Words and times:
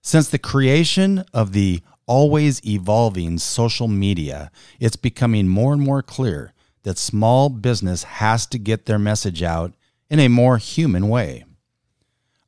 Since 0.00 0.30
the 0.30 0.38
creation 0.38 1.22
of 1.34 1.52
the 1.52 1.82
always 2.06 2.64
evolving 2.66 3.36
social 3.36 3.88
media, 3.88 4.50
it's 4.80 4.96
becoming 4.96 5.48
more 5.48 5.74
and 5.74 5.82
more 5.82 6.02
clear 6.02 6.54
that 6.82 6.96
small 6.96 7.50
business 7.50 8.04
has 8.04 8.46
to 8.46 8.58
get 8.58 8.86
their 8.86 8.98
message 8.98 9.42
out 9.42 9.74
in 10.08 10.18
a 10.18 10.28
more 10.28 10.56
human 10.56 11.10
way. 11.10 11.44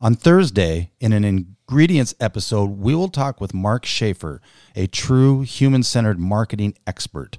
On 0.00 0.14
Thursday, 0.14 0.92
in 1.00 1.12
an 1.12 1.24
ingredients 1.24 2.14
episode, 2.20 2.78
we 2.78 2.94
will 2.94 3.08
talk 3.08 3.40
with 3.40 3.52
Mark 3.52 3.84
Schaefer, 3.84 4.40
a 4.76 4.86
true 4.86 5.40
human 5.40 5.82
centered 5.82 6.20
marketing 6.20 6.74
expert. 6.86 7.36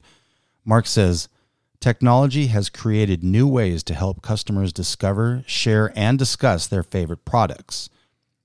Mark 0.65 0.85
says, 0.85 1.29
Technology 1.79 2.47
has 2.47 2.69
created 2.69 3.23
new 3.23 3.47
ways 3.47 3.81
to 3.83 3.93
help 3.93 4.21
customers 4.21 4.73
discover, 4.73 5.41
share, 5.47 5.93
and 5.95 6.19
discuss 6.19 6.67
their 6.67 6.83
favorite 6.83 7.23
products. 7.23 7.89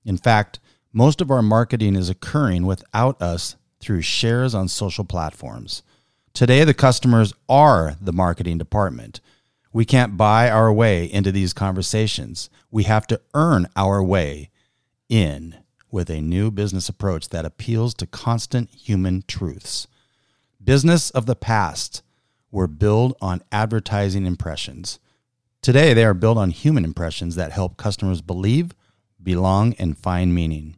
In 0.05 0.15
fact, 0.15 0.59
most 0.93 1.19
of 1.19 1.29
our 1.29 1.41
marketing 1.41 1.97
is 1.97 2.09
occurring 2.09 2.65
without 2.65 3.21
us 3.21 3.57
through 3.81 4.01
shares 4.01 4.55
on 4.55 4.69
social 4.69 5.03
platforms. 5.03 5.83
Today, 6.33 6.63
the 6.63 6.73
customers 6.73 7.33
are 7.49 7.97
the 7.99 8.13
marketing 8.13 8.59
department. 8.59 9.19
We 9.75 9.83
can't 9.83 10.15
buy 10.15 10.49
our 10.49 10.71
way 10.71 11.03
into 11.03 11.33
these 11.33 11.51
conversations. 11.51 12.49
We 12.71 12.83
have 12.83 13.05
to 13.07 13.19
earn 13.33 13.67
our 13.75 14.01
way 14.01 14.49
in 15.09 15.57
with 15.91 16.09
a 16.09 16.21
new 16.21 16.49
business 16.49 16.87
approach 16.87 17.27
that 17.27 17.43
appeals 17.43 17.93
to 17.95 18.07
constant 18.07 18.69
human 18.69 19.25
truths. 19.27 19.87
Business 20.63 21.09
of 21.09 21.25
the 21.25 21.35
past 21.35 22.03
were 22.51 22.67
built 22.67 23.17
on 23.19 23.43
advertising 23.51 24.25
impressions. 24.25 24.97
Today, 25.61 25.93
they 25.93 26.05
are 26.05 26.13
built 26.13 26.37
on 26.37 26.51
human 26.51 26.85
impressions 26.85 27.35
that 27.35 27.51
help 27.51 27.75
customers 27.75 28.21
believe, 28.21 28.71
belong, 29.21 29.73
and 29.73 29.97
find 29.97 30.33
meaning. 30.33 30.77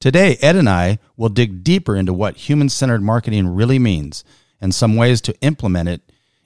Today, 0.00 0.36
Ed 0.42 0.56
and 0.56 0.68
I 0.68 0.98
will 1.16 1.30
dig 1.30 1.64
deeper 1.64 1.96
into 1.96 2.12
what 2.12 2.36
human 2.36 2.68
centered 2.68 3.00
marketing 3.00 3.48
really 3.48 3.78
means 3.78 4.22
and 4.60 4.74
some 4.74 4.96
ways 4.96 5.22
to 5.22 5.40
implement 5.40 5.88
it 5.88 6.02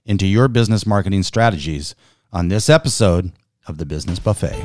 into 0.07 0.27
your 0.27 0.49
business 0.49 0.87
marketing 0.87 1.25
strategies 1.25 1.95
on 2.33 2.49
this 2.49 2.71
episode 2.71 3.33
of 3.67 3.77
the 3.79 3.85
Business 3.85 4.19
Buffet. 4.19 4.65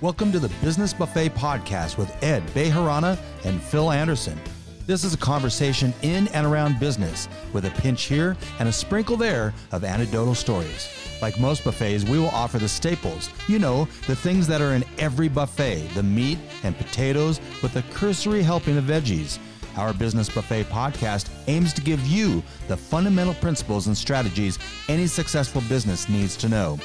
Welcome 0.00 0.30
to 0.30 0.38
the 0.38 0.50
Business 0.62 0.92
Buffet 0.92 1.30
podcast 1.30 1.98
with 1.98 2.22
Ed 2.22 2.46
Bejarana 2.48 3.18
and 3.44 3.60
Phil 3.60 3.90
Anderson. 3.90 4.38
This 4.86 5.04
is 5.04 5.12
a 5.12 5.18
conversation 5.18 5.92
in 6.02 6.28
and 6.28 6.46
around 6.46 6.78
business 6.78 7.28
with 7.52 7.64
a 7.64 7.70
pinch 7.70 8.04
here 8.04 8.36
and 8.58 8.68
a 8.68 8.72
sprinkle 8.72 9.16
there 9.16 9.52
of 9.72 9.84
anecdotal 9.84 10.34
stories. 10.34 10.88
Like 11.20 11.40
most 11.40 11.64
buffets, 11.64 12.04
we 12.04 12.18
will 12.18 12.28
offer 12.28 12.58
the 12.58 12.68
staples. 12.68 13.28
You 13.48 13.58
know, 13.58 13.86
the 14.06 14.14
things 14.14 14.46
that 14.46 14.60
are 14.60 14.74
in 14.74 14.84
every 14.98 15.28
buffet 15.28 15.88
the 15.94 16.02
meat 16.02 16.38
and 16.62 16.76
potatoes 16.76 17.40
with 17.62 17.76
a 17.76 17.82
cursory 17.92 18.42
helping 18.42 18.78
of 18.78 18.84
veggies. 18.84 19.38
Our 19.78 19.94
Business 19.94 20.28
Buffet 20.28 20.64
podcast 20.64 21.30
aims 21.46 21.72
to 21.74 21.80
give 21.80 22.04
you 22.04 22.42
the 22.66 22.76
fundamental 22.76 23.34
principles 23.34 23.86
and 23.86 23.96
strategies 23.96 24.58
any 24.88 25.06
successful 25.06 25.62
business 25.68 26.08
needs 26.08 26.36
to 26.38 26.48
know. 26.48 26.78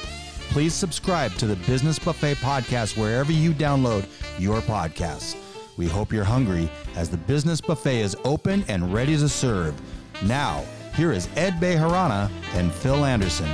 Please 0.50 0.74
subscribe 0.74 1.32
to 1.32 1.46
the 1.46 1.56
Business 1.66 1.98
Buffet 1.98 2.36
podcast 2.36 2.96
wherever 2.96 3.32
you 3.32 3.52
download 3.52 4.06
your 4.38 4.60
podcasts. 4.60 5.36
We 5.76 5.88
hope 5.88 6.12
you're 6.12 6.22
hungry 6.22 6.70
as 6.94 7.10
the 7.10 7.16
Business 7.16 7.60
Buffet 7.60 8.00
is 8.00 8.16
open 8.24 8.64
and 8.68 8.94
ready 8.94 9.16
to 9.16 9.28
serve. 9.28 9.74
Now, 10.22 10.64
here 10.94 11.10
is 11.10 11.28
Ed 11.34 11.54
Bejarana 11.54 12.30
and 12.54 12.72
Phil 12.72 13.04
Anderson. 13.04 13.50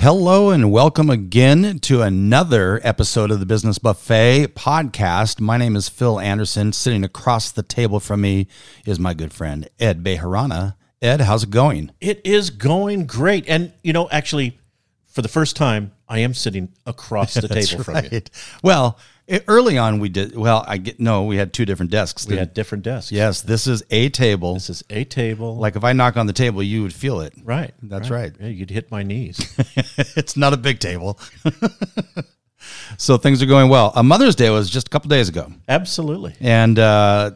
Hello 0.00 0.48
and 0.48 0.72
welcome 0.72 1.10
again 1.10 1.78
to 1.80 2.00
another 2.00 2.80
episode 2.82 3.30
of 3.30 3.38
the 3.38 3.44
Business 3.44 3.78
Buffet 3.78 4.54
podcast. 4.54 5.40
My 5.40 5.58
name 5.58 5.76
is 5.76 5.90
Phil 5.90 6.18
Anderson. 6.18 6.72
Sitting 6.72 7.04
across 7.04 7.52
the 7.52 7.62
table 7.62 8.00
from 8.00 8.22
me 8.22 8.46
is 8.86 8.98
my 8.98 9.12
good 9.12 9.30
friend 9.30 9.68
Ed 9.78 10.02
Bejarana. 10.02 10.74
Ed, 11.02 11.20
how's 11.20 11.42
it 11.42 11.50
going? 11.50 11.90
It 12.00 12.22
is 12.24 12.48
going 12.48 13.04
great. 13.04 13.46
And, 13.46 13.74
you 13.82 13.92
know, 13.92 14.08
actually, 14.08 14.58
for 15.06 15.20
the 15.20 15.28
first 15.28 15.54
time, 15.54 15.92
I 16.08 16.20
am 16.20 16.32
sitting 16.32 16.72
across 16.86 17.34
the 17.34 17.48
table 17.48 17.84
from 17.84 18.02
you. 18.10 18.22
Well, 18.62 18.98
it, 19.30 19.44
early 19.46 19.78
on 19.78 20.00
we 20.00 20.08
did 20.08 20.36
well. 20.36 20.64
I 20.66 20.76
get 20.76 20.98
no, 20.98 21.24
we 21.24 21.36
had 21.36 21.52
two 21.52 21.64
different 21.64 21.90
desks. 21.92 22.26
We 22.26 22.36
had 22.36 22.52
different 22.52 22.82
desks. 22.84 23.12
yes, 23.12 23.40
this 23.40 23.66
is 23.66 23.82
a 23.90 24.08
table. 24.08 24.54
This 24.54 24.68
is 24.68 24.84
a 24.90 25.04
table. 25.04 25.56
like 25.56 25.76
if 25.76 25.84
I 25.84 25.92
knock 25.92 26.16
on 26.16 26.26
the 26.26 26.32
table, 26.32 26.62
you 26.62 26.82
would 26.82 26.92
feel 26.92 27.20
it. 27.20 27.32
right. 27.44 27.72
That's 27.82 28.10
right. 28.10 28.32
Yeah, 28.40 28.48
you'd 28.48 28.70
hit 28.70 28.90
my 28.90 29.02
knees. 29.04 29.38
it's 30.16 30.36
not 30.36 30.52
a 30.52 30.56
big 30.56 30.80
table. 30.80 31.18
so 32.98 33.16
things 33.16 33.40
are 33.40 33.46
going 33.46 33.68
well. 33.68 33.92
A 33.94 34.02
Mother's 34.02 34.34
Day 34.34 34.50
was 34.50 34.68
just 34.68 34.88
a 34.88 34.90
couple 34.90 35.08
days 35.08 35.28
ago, 35.28 35.52
Absolutely. 35.68 36.34
and 36.40 36.78
uh, 36.78 37.30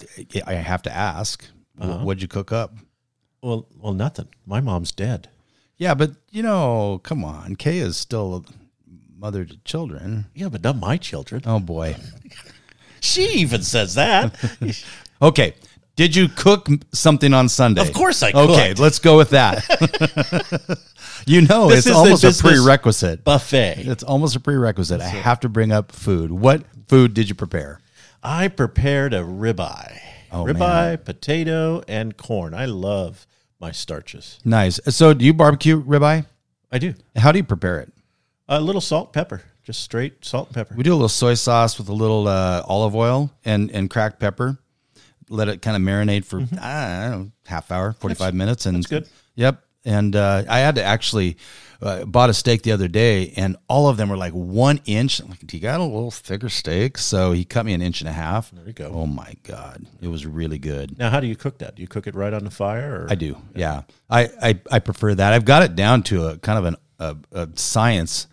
I 0.46 0.54
have 0.54 0.82
to 0.82 0.92
ask, 0.92 1.44
wh- 1.78 1.84
uh-huh. 1.84 2.04
what'd 2.04 2.22
you 2.22 2.28
cook 2.28 2.50
up? 2.50 2.74
Well, 3.40 3.68
well, 3.78 3.92
nothing. 3.92 4.28
My 4.46 4.60
mom's 4.60 4.90
dead. 4.90 5.28
Yeah, 5.76 5.94
but 5.94 6.12
you 6.30 6.42
know, 6.42 7.00
come 7.04 7.24
on, 7.24 7.56
Kay 7.56 7.78
is 7.78 7.96
still 7.96 8.44
mother 9.24 9.46
to 9.46 9.56
children. 9.64 10.26
Yeah, 10.34 10.50
but 10.50 10.62
not 10.62 10.76
my 10.76 10.98
children. 10.98 11.42
Oh 11.46 11.58
boy. 11.58 11.96
She 13.00 13.24
even 13.40 13.62
says 13.62 13.94
that. 13.96 14.34
Okay. 15.22 15.54
Did 15.94 16.16
you 16.16 16.28
cook 16.28 16.68
something 16.92 17.32
on 17.32 17.48
Sunday? 17.48 17.80
Of 17.82 17.92
course 17.92 18.22
I 18.22 18.32
Okay, 18.32 18.74
let's 18.74 18.98
go 18.98 19.16
with 19.16 19.30
that. 19.30 19.62
you 21.26 21.42
know, 21.42 21.68
This 21.68 21.78
it's 21.78 21.86
is 21.86 21.92
the 21.92 21.98
almost 21.98 22.24
a 22.24 22.26
business 22.28 22.52
prerequisite. 22.52 23.24
Buffet. 23.24 23.74
It's 23.86 24.02
almost 24.02 24.36
a 24.36 24.40
prerequisite. 24.40 25.00
I 25.00 25.06
have 25.06 25.40
to 25.40 25.48
bring 25.48 25.70
up 25.70 25.92
food. 25.92 26.32
What 26.32 26.64
food 26.88 27.14
did 27.14 27.28
you 27.28 27.34
prepare? 27.34 27.80
I 28.22 28.48
prepared 28.48 29.14
a 29.14 29.20
ribeye. 29.20 29.98
Oh, 30.32 30.44
ribeye, 30.44 30.58
man. 30.58 30.98
potato, 30.98 31.82
and 31.86 32.16
corn. 32.16 32.54
I 32.54 32.64
love 32.64 33.26
my 33.60 33.70
starches. 33.70 34.40
Nice. 34.44 34.80
So, 34.88 35.14
do 35.14 35.24
you 35.24 35.32
barbecue 35.32 35.80
ribeye? 35.82 36.26
I 36.72 36.78
do. 36.78 36.94
How 37.16 37.30
do 37.32 37.38
you 37.38 37.44
prepare 37.44 37.80
it? 37.80 37.93
A 38.48 38.60
little 38.60 38.80
salt, 38.82 39.12
pepper, 39.12 39.42
just 39.62 39.80
straight 39.82 40.22
salt 40.24 40.48
and 40.48 40.54
pepper. 40.54 40.74
We 40.74 40.82
do 40.82 40.92
a 40.92 40.94
little 40.96 41.08
soy 41.08 41.34
sauce 41.34 41.78
with 41.78 41.88
a 41.88 41.94
little 41.94 42.28
uh, 42.28 42.62
olive 42.66 42.94
oil 42.94 43.30
and, 43.44 43.70
and 43.70 43.88
cracked 43.88 44.20
pepper. 44.20 44.58
Let 45.30 45.48
it 45.48 45.62
kind 45.62 45.76
of 45.76 45.82
marinate 45.82 46.26
for 46.26 46.40
I 46.60 47.08
don't 47.10 47.24
know, 47.24 47.30
half 47.46 47.72
hour, 47.72 47.92
forty 47.94 48.14
five 48.14 48.34
minutes, 48.34 48.66
and 48.66 48.74
Mm-hmm. 48.76 48.94
that's 48.94 49.08
good. 49.08 49.08
Yep. 49.36 49.60
And 49.86 50.16
uh, 50.16 50.44
I 50.48 50.58
had 50.60 50.74
to 50.76 50.82
actually 50.84 51.36
uh, 51.82 52.04
bought 52.06 52.30
a 52.30 52.34
steak 52.34 52.62
the 52.62 52.72
other 52.72 52.88
day, 52.88 53.32
and 53.36 53.56
all 53.68 53.88
of 53.88 53.96
them 53.98 54.08
were 54.10 54.16
like 54.16 54.32
one 54.32 54.80
inch. 54.86 55.20
I'm 55.20 55.28
like, 55.28 55.46
do 55.46 55.56
you 55.56 55.62
got 55.62 55.80
a 55.80 55.82
little 55.82 56.10
thicker 56.10 56.48
steak? 56.50 56.96
So 56.98 57.32
he 57.32 57.44
cut 57.44 57.64
me 57.66 57.72
an 57.74 57.80
inch 57.82 58.00
and 58.02 58.08
a 58.08 58.12
half. 58.12 58.50
There 58.50 58.66
you 58.66 58.72
go. 58.74 58.90
Oh 58.94 59.06
my 59.06 59.34
god, 59.42 59.86
it 60.02 60.08
was 60.08 60.26
really 60.26 60.58
good. 60.58 60.98
Now, 60.98 61.08
how 61.10 61.20
do 61.20 61.26
you 61.26 61.36
cook 61.36 61.58
that? 61.58 61.76
Do 61.76 61.82
you 61.82 61.88
cook 61.88 62.06
it 62.06 62.14
right 62.14 62.32
on 62.34 62.44
the 62.44 62.50
fire? 62.50 63.04
Or? 63.04 63.06
I 63.10 63.14
do. 63.14 63.36
Yeah. 63.54 63.82
I, 64.10 64.28
I, 64.42 64.60
I 64.70 64.78
prefer 64.80 65.14
that. 65.14 65.32
I've 65.32 65.46
got 65.46 65.62
it 65.62 65.74
down 65.74 66.02
to 66.04 66.28
a 66.28 66.38
kind 66.38 66.58
of 66.58 66.64
an, 66.66 66.76
a, 66.98 67.16
a 67.32 67.48
science. 67.56 68.26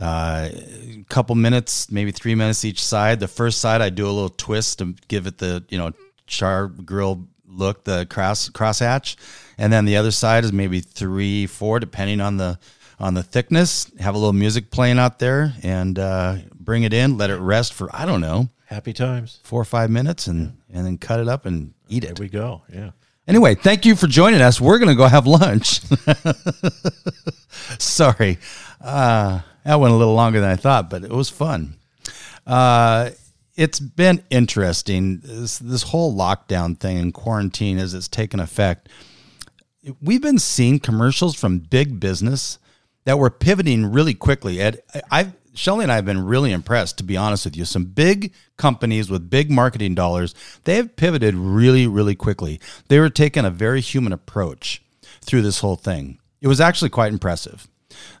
Uh, 0.00 0.48
a 0.52 1.04
couple 1.08 1.34
minutes, 1.34 1.90
maybe 1.90 2.10
three 2.10 2.34
minutes 2.34 2.64
each 2.64 2.82
side. 2.82 3.20
The 3.20 3.28
first 3.28 3.60
side, 3.60 3.82
I 3.82 3.90
do 3.90 4.06
a 4.06 4.10
little 4.10 4.30
twist 4.30 4.78
to 4.78 4.94
give 5.08 5.26
it 5.26 5.38
the, 5.38 5.62
you 5.68 5.76
know, 5.76 5.92
char 6.26 6.68
grill 6.68 7.26
look, 7.46 7.84
the 7.84 8.06
cross 8.08 8.48
crosshatch. 8.48 9.16
And 9.58 9.72
then 9.72 9.84
the 9.84 9.96
other 9.96 10.10
side 10.10 10.44
is 10.44 10.52
maybe 10.52 10.80
three, 10.80 11.46
four, 11.46 11.80
depending 11.80 12.20
on 12.20 12.38
the, 12.38 12.58
on 12.98 13.12
the 13.14 13.22
thickness. 13.22 13.90
Have 14.00 14.14
a 14.14 14.18
little 14.18 14.32
music 14.32 14.70
playing 14.70 14.98
out 14.98 15.18
there 15.18 15.52
and, 15.62 15.98
uh, 15.98 16.36
bring 16.54 16.84
it 16.84 16.94
in, 16.94 17.18
let 17.18 17.28
it 17.30 17.36
rest 17.36 17.74
for, 17.74 17.94
I 17.94 18.06
don't 18.06 18.20
know, 18.20 18.48
Happy 18.66 18.92
times. 18.92 19.40
four 19.42 19.60
or 19.60 19.64
five 19.64 19.90
minutes 19.90 20.28
and, 20.28 20.56
and 20.72 20.86
then 20.86 20.96
cut 20.96 21.20
it 21.20 21.28
up 21.28 21.44
and 21.44 21.74
eat 21.88 22.04
it. 22.04 22.16
There 22.16 22.24
we 22.24 22.28
go. 22.28 22.62
Yeah. 22.72 22.92
Anyway, 23.26 23.54
thank 23.54 23.84
you 23.84 23.96
for 23.96 24.06
joining 24.06 24.40
us. 24.40 24.60
We're 24.60 24.78
going 24.78 24.88
to 24.88 24.94
go 24.94 25.06
have 25.06 25.26
lunch. 25.26 25.80
Sorry. 27.78 28.38
Uh, 28.80 29.40
that 29.64 29.80
went 29.80 29.94
a 29.94 29.96
little 29.96 30.14
longer 30.14 30.40
than 30.40 30.50
I 30.50 30.56
thought, 30.56 30.90
but 30.90 31.04
it 31.04 31.10
was 31.10 31.28
fun. 31.28 31.76
Uh, 32.46 33.10
it's 33.56 33.80
been 33.80 34.24
interesting 34.30 35.20
this, 35.22 35.58
this 35.58 35.82
whole 35.82 36.14
lockdown 36.14 36.78
thing 36.78 36.98
and 36.98 37.12
quarantine 37.12 37.78
as 37.78 37.94
it's 37.94 38.08
taken 38.08 38.40
effect. 38.40 38.88
We've 40.00 40.22
been 40.22 40.38
seeing 40.38 40.78
commercials 40.78 41.34
from 41.34 41.58
big 41.58 42.00
business 42.00 42.58
that 43.04 43.18
were 43.18 43.30
pivoting 43.30 43.86
really 43.92 44.14
quickly. 44.14 44.60
Ed, 44.60 44.82
I, 45.10 45.32
Shelly 45.54 45.82
and 45.82 45.92
I 45.92 45.96
have 45.96 46.04
been 46.04 46.24
really 46.24 46.52
impressed, 46.52 46.98
to 46.98 47.04
be 47.04 47.16
honest 47.16 47.44
with 47.44 47.56
you. 47.56 47.64
Some 47.64 47.84
big 47.84 48.32
companies 48.56 49.10
with 49.10 49.30
big 49.30 49.50
marketing 49.50 49.94
dollars, 49.94 50.34
they 50.64 50.76
have 50.76 50.96
pivoted 50.96 51.34
really, 51.34 51.86
really 51.86 52.14
quickly. 52.14 52.60
They 52.88 52.98
were 52.98 53.10
taking 53.10 53.44
a 53.44 53.50
very 53.50 53.80
human 53.80 54.12
approach 54.12 54.82
through 55.22 55.42
this 55.42 55.60
whole 55.60 55.76
thing. 55.76 56.18
It 56.40 56.48
was 56.48 56.60
actually 56.60 56.90
quite 56.90 57.12
impressive. 57.12 57.68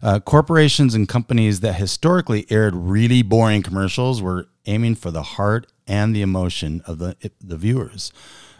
Uh, 0.02 0.20
corporations 0.20 0.94
and 0.94 1.08
companies 1.08 1.60
that 1.60 1.74
historically 1.74 2.46
aired 2.50 2.74
really 2.74 3.22
boring 3.22 3.62
commercials 3.62 4.22
were 4.22 4.48
aiming 4.66 4.94
for 4.94 5.10
the 5.10 5.22
heart 5.22 5.66
and 5.86 6.14
the 6.14 6.22
emotion 6.22 6.82
of 6.86 6.98
the 6.98 7.16
the 7.40 7.56
viewers. 7.56 8.12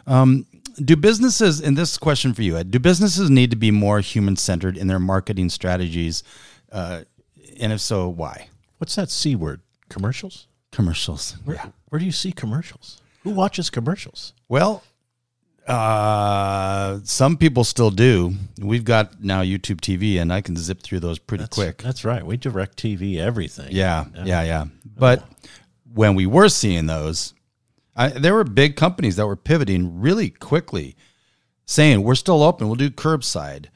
Um, 0.07 0.45
do 0.83 0.95
businesses, 0.95 1.59
and 1.59 1.77
this 1.77 1.97
question 1.97 2.33
for 2.33 2.41
you, 2.41 2.57
Ed, 2.57 2.71
do 2.71 2.79
businesses 2.79 3.29
need 3.29 3.51
to 3.51 3.57
be 3.57 3.71
more 3.71 3.99
human 3.99 4.35
centered 4.35 4.77
in 4.77 4.87
their 4.87 4.99
marketing 4.99 5.49
strategies? 5.49 6.23
Uh, 6.71 7.03
and 7.59 7.73
if 7.73 7.81
so, 7.81 8.07
why? 8.07 8.47
What's 8.77 8.95
that 8.95 9.09
C 9.09 9.35
word? 9.35 9.61
Commercials? 9.89 10.47
Commercials. 10.71 11.35
Where, 11.43 11.57
yeah. 11.57 11.67
where 11.89 11.99
do 11.99 12.05
you 12.05 12.11
see 12.11 12.31
commercials? 12.31 13.01
Who 13.23 13.31
watches 13.31 13.69
commercials? 13.69 14.33
Well, 14.47 14.83
uh, 15.67 16.99
some 17.03 17.37
people 17.37 17.63
still 17.63 17.91
do. 17.91 18.33
We've 18.59 18.83
got 18.83 19.23
now 19.23 19.41
YouTube 19.41 19.79
TV, 19.79 20.19
and 20.19 20.33
I 20.33 20.41
can 20.41 20.55
zip 20.55 20.81
through 20.81 21.01
those 21.01 21.19
pretty 21.19 21.43
that's, 21.43 21.55
quick. 21.55 21.77
That's 21.77 22.03
right. 22.03 22.25
We 22.25 22.37
direct 22.37 22.77
TV 22.77 23.17
everything. 23.17 23.67
Yeah, 23.71 24.05
yeah, 24.15 24.25
yeah. 24.25 24.43
yeah. 24.43 24.65
But 24.85 25.23
when 25.93 26.15
we 26.15 26.25
were 26.25 26.49
seeing 26.49 26.87
those, 26.87 27.33
I, 27.95 28.09
there 28.09 28.33
were 28.33 28.43
big 28.43 28.75
companies 28.75 29.17
that 29.17 29.27
were 29.27 29.35
pivoting 29.35 29.99
really 30.01 30.29
quickly, 30.29 30.95
saying 31.65 32.03
we're 32.03 32.15
still 32.15 32.43
open. 32.43 32.67
We'll 32.67 32.75
do 32.75 32.89
curbside. 32.89 33.67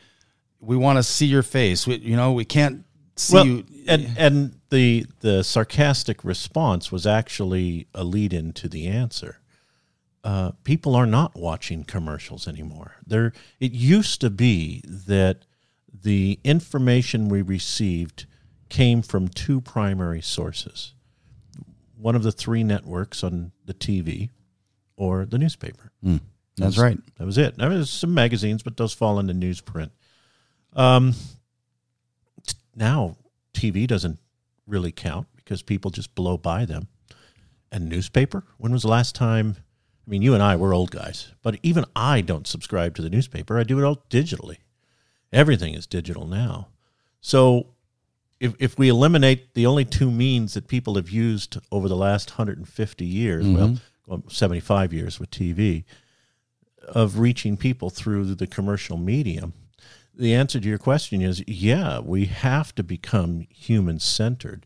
We 0.59 0.77
want 0.77 0.97
to 0.97 1.03
see 1.03 1.27
your 1.27 1.43
face. 1.43 1.85
We, 1.85 1.97
you 1.97 2.15
know, 2.15 2.33
we 2.33 2.45
can't 2.45 2.83
see 3.15 3.35
well, 3.35 3.45
you. 3.45 3.65
And 3.87 4.11
and 4.17 4.59
the 4.71 5.05
the 5.19 5.43
sarcastic 5.43 6.23
response 6.23 6.91
was 6.91 7.05
actually 7.05 7.87
a 7.93 8.03
lead 8.03 8.33
in 8.33 8.53
to 8.53 8.67
the 8.67 8.87
answer 8.87 9.39
uh, 10.25 10.51
people 10.63 10.95
are 10.95 11.05
not 11.05 11.35
watching 11.35 11.83
commercials 11.83 12.47
anymore. 12.47 12.95
There, 13.05 13.31
it 13.59 13.73
used 13.73 14.21
to 14.21 14.31
be 14.31 14.81
that 14.87 15.45
the 15.93 16.39
information 16.43 17.29
we 17.29 17.43
received 17.43 18.25
came 18.67 19.03
from 19.03 19.27
two 19.27 19.61
primary 19.61 20.21
sources: 20.21 20.95
one 21.95 22.15
of 22.15 22.23
the 22.23 22.31
three 22.31 22.63
networks 22.63 23.23
on 23.23 23.51
the 23.65 23.75
TV, 23.75 24.31
or 24.97 25.25
the 25.25 25.37
newspaper. 25.37 25.91
Mm, 26.03 26.19
that's 26.57 26.57
that 26.57 26.65
was, 26.65 26.79
right. 26.79 26.97
That 27.17 27.25
was 27.25 27.37
it. 27.37 27.55
There 27.55 27.69
was 27.69 27.91
some 27.91 28.15
magazines, 28.15 28.63
but 28.63 28.77
those 28.77 28.93
fall 28.93 29.19
into 29.19 29.33
newsprint. 29.35 29.91
Um, 30.73 31.13
now 32.75 33.15
TV 33.53 33.85
doesn't 33.85 34.17
really 34.65 34.91
count 34.91 35.27
because 35.35 35.61
people 35.61 35.91
just 35.91 36.15
blow 36.15 36.35
by 36.35 36.65
them. 36.65 36.87
And 37.71 37.89
newspaper. 37.89 38.43
When 38.57 38.71
was 38.71 38.81
the 38.81 38.87
last 38.87 39.13
time? 39.13 39.57
I 40.05 40.09
mean, 40.09 40.21
you 40.21 40.33
and 40.33 40.43
I, 40.43 40.55
we're 40.55 40.75
old 40.75 40.91
guys, 40.91 41.31
but 41.41 41.57
even 41.63 41.85
I 41.95 42.21
don't 42.21 42.45
subscribe 42.45 42.95
to 42.95 43.01
the 43.01 43.09
newspaper. 43.09 43.57
I 43.57 43.63
do 43.63 43.79
it 43.79 43.83
all 43.83 44.03
digitally. 44.09 44.57
Everything 45.33 45.73
is 45.73 45.87
digital 45.87 46.27
now. 46.27 46.67
So 47.21 47.67
if, 48.39 48.53
if 48.59 48.77
we 48.77 48.89
eliminate 48.89 49.53
the 49.55 49.65
only 49.65 49.85
two 49.85 50.11
means 50.11 50.53
that 50.53 50.67
people 50.67 50.95
have 50.95 51.09
used 51.09 51.57
over 51.71 51.87
the 51.87 51.95
last 51.95 52.31
150 52.31 53.05
years, 53.05 53.45
mm-hmm. 53.45 53.75
well, 54.07 54.23
75 54.27 54.93
years 54.93 55.19
with 55.19 55.31
TV, 55.31 55.85
of 56.87 57.17
reaching 57.17 57.57
people 57.57 57.89
through 57.89 58.35
the 58.35 58.45
commercial 58.45 58.97
medium, 58.97 59.53
the 60.13 60.35
answer 60.35 60.59
to 60.59 60.67
your 60.67 60.77
question 60.77 61.21
is 61.21 61.43
yeah, 61.47 61.99
we 61.99 62.25
have 62.25 62.75
to 62.75 62.83
become 62.83 63.47
human 63.49 63.99
centered. 63.99 64.65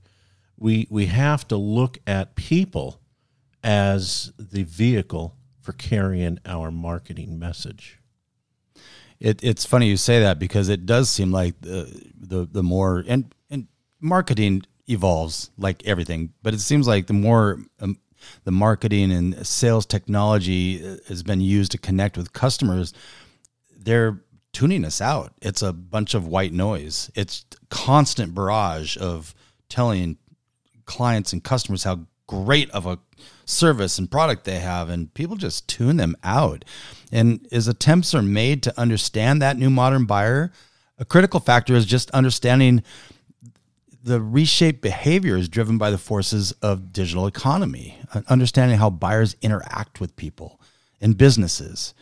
We, 0.58 0.88
we 0.90 1.06
have 1.06 1.48
to 1.48 1.56
look 1.56 2.00
at 2.06 2.36
people 2.36 3.00
as 3.64 4.32
the 4.38 4.64
vehicle 4.64 5.36
for 5.62 5.74
carrying 5.74 6.40
our 6.46 6.72
marketing 6.72 7.38
message. 7.38 8.00
It, 9.20 9.44
it's 9.44 9.66
funny 9.66 9.88
you 9.88 9.98
say 9.98 10.22
that 10.22 10.40
because 10.40 10.70
it 10.70 10.86
does 10.86 11.10
seem 11.10 11.32
like 11.32 11.60
the 11.62 12.12
the, 12.18 12.48
the 12.50 12.64
more 12.64 13.04
and 13.08 13.34
and 13.50 13.68
marketing 14.00 14.64
evolves 14.88 15.52
like 15.58 15.86
everything, 15.86 16.34
but 16.42 16.54
it 16.54 16.62
seems 16.62 16.88
like 16.88 17.08
the 17.08 17.14
more 17.14 17.60
um, 17.82 17.98
the 18.44 18.52
marketing 18.52 19.12
and 19.12 19.46
sales 19.46 19.86
technology 19.86 20.86
uh, 20.86 20.98
has 21.08 21.24
been 21.24 21.42
used 21.42 21.72
to 21.72 21.78
connect 21.78 22.18
with 22.18 22.34
customers, 22.34 22.94
they're 23.78 24.22
tuning 24.54 24.86
us 24.86 25.02
out. 25.02 25.34
It's 25.42 25.62
a 25.62 25.74
bunch 25.74 26.14
of 26.14 26.28
white 26.28 26.54
noise. 26.54 27.12
It's 27.16 27.46
constant 27.70 28.34
barrage 28.34 28.98
of 28.98 29.36
telling 29.70 30.18
clients 30.86 31.34
and 31.34 31.44
customers 31.44 31.84
how 31.84 32.08
great 32.28 32.70
of 32.72 32.86
a 32.86 33.00
service 33.50 33.98
and 33.98 34.12
product 34.12 34.46
they 34.46 34.60
have, 34.60 34.90
and 34.90 35.14
people 35.14 35.36
just 35.36 35.68
tune 35.68 35.98
them 35.98 36.16
out. 36.24 36.64
And 37.12 37.46
as 37.52 37.68
attempts 37.68 38.14
are 38.14 38.22
made 38.22 38.64
to 38.64 38.80
understand 38.80 39.42
that 39.42 39.58
new 39.58 39.70
modern 39.70 40.06
buyer, 40.06 40.52
a 40.98 41.06
critical 41.06 41.40
factor 41.40 41.74
is 41.76 41.86
just 41.86 42.12
understanding 42.12 42.84
the 44.04 44.22
reshaped 44.22 44.82
behaviors 44.82 45.50
driven 45.50 45.78
by 45.78 45.92
the 45.92 45.98
forces 45.98 46.52
of 46.62 46.94
digital 46.94 47.28
economy, 47.28 47.98
uh, 48.14 48.22
understanding 48.28 48.78
how 48.78 48.90
buyers 48.90 49.36
interact 49.42 50.00
with 50.00 50.16
people 50.16 50.60
and 51.02 51.18
businesses. 51.18 51.94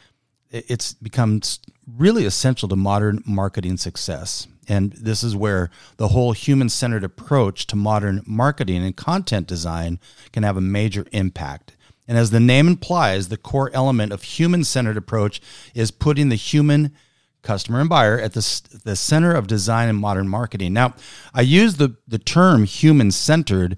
It's 0.52 0.94
become 0.94 1.42
really 1.86 2.26
essential 2.26 2.70
to 2.70 2.76
modern 2.76 3.24
marketing 3.26 3.78
success. 3.78 4.48
And 4.68 4.92
this 4.94 5.24
is 5.24 5.36
where 5.36 5.70
the 5.96 6.10
whole 6.10 6.34
human 6.34 6.70
centered 6.70 7.04
approach 7.04 7.68
to 7.68 7.76
modern 7.76 8.22
marketing 8.26 8.84
and 8.84 8.96
content 8.96 9.48
design 9.48 10.00
can 10.34 10.44
have 10.44 10.58
a 10.58 10.62
major 10.62 11.06
impact. 11.12 11.76
And 12.08 12.18
as 12.18 12.32
the 12.32 12.40
name 12.40 12.68
implies, 12.68 13.28
the 13.28 13.38
core 13.38 13.70
element 13.74 14.14
of 14.14 14.24
human 14.24 14.64
centered 14.64 14.98
approach 14.98 15.42
is 15.74 15.92
putting 15.92 16.30
the 16.30 16.36
human 16.36 16.94
customer 17.42 17.80
and 17.80 17.90
buyer 17.90 18.20
at 18.20 18.34
the, 18.34 18.80
the 18.84 18.96
center 18.96 19.34
of 19.34 19.48
design 19.48 19.90
and 19.90 19.98
modern 19.98 20.28
marketing. 20.28 20.74
Now, 20.74 20.96
I 21.34 21.42
use 21.42 21.76
the, 21.76 21.96
the 22.08 22.20
term 22.20 22.66
human 22.66 23.12
centered, 23.12 23.78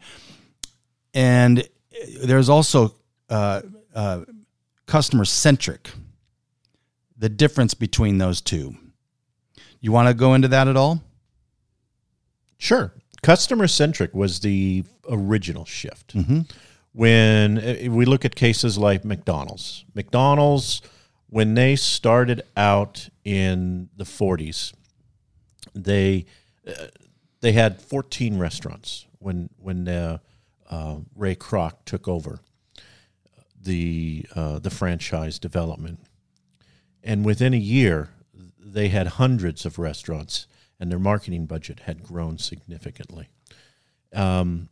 and 1.13 1.67
there's 2.23 2.49
also 2.49 2.95
uh, 3.29 3.61
uh, 3.93 4.21
customer 4.85 5.25
centric, 5.25 5.91
the 7.19 7.29
difference 7.29 7.73
between 7.73 8.17
those 8.17 8.41
two. 8.41 8.75
You 9.81 9.91
want 9.91 10.07
to 10.07 10.13
go 10.13 10.33
into 10.33 10.47
that 10.47 10.67
at 10.67 10.75
all? 10.75 11.03
Sure. 12.57 12.93
Customer 13.21 13.67
centric 13.67 14.13
was 14.13 14.39
the 14.39 14.83
original 15.09 15.65
shift. 15.65 16.15
Mm-hmm. 16.15 16.41
When 16.93 17.57
uh, 17.57 17.91
we 17.91 18.05
look 18.05 18.25
at 18.25 18.35
cases 18.35 18.77
like 18.77 19.05
McDonald's, 19.05 19.85
McDonald's, 19.93 20.81
when 21.27 21.53
they 21.53 21.75
started 21.75 22.41
out 22.57 23.09
in 23.23 23.89
the 23.95 24.05
40s, 24.05 24.73
they 25.75 26.25
uh, 26.67 26.87
they 27.41 27.51
had 27.51 27.81
14 27.81 28.37
restaurants 28.37 29.05
when 29.19 29.49
when 29.57 29.87
uh, 29.87 30.17
uh, 30.69 30.97
Ray 31.15 31.35
Kroc 31.35 31.73
took 31.85 32.07
over 32.07 32.39
the 33.61 34.25
uh, 34.35 34.59
the 34.59 34.69
franchise 34.69 35.39
development, 35.39 35.99
and 37.03 37.25
within 37.25 37.53
a 37.53 37.57
year 37.57 38.09
they 38.59 38.89
had 38.89 39.07
hundreds 39.07 39.65
of 39.65 39.79
restaurants, 39.79 40.47
and 40.79 40.91
their 40.91 40.99
marketing 40.99 41.45
budget 41.45 41.81
had 41.81 42.03
grown 42.03 42.37
significantly. 42.37 43.29
Um, 44.13 44.69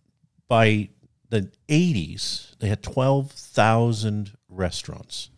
by 0.47 0.89
the 1.29 1.51
80s, 1.67 2.57
they 2.59 2.69
had 2.69 2.83
12,000 2.83 4.31
restaurants, 4.49 5.29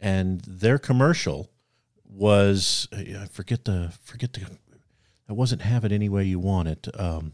and 0.00 0.40
their 0.42 0.78
commercial 0.78 1.50
was 2.04 2.88
I 2.92 3.26
forget 3.30 3.64
the 3.64 3.92
forget 4.02 4.34
the 4.34 4.46
I 5.28 5.32
wasn't 5.32 5.62
have 5.62 5.84
it 5.84 5.92
any 5.92 6.08
way 6.08 6.24
you 6.24 6.38
want 6.38 6.68
it. 6.68 6.88
Um, 6.98 7.32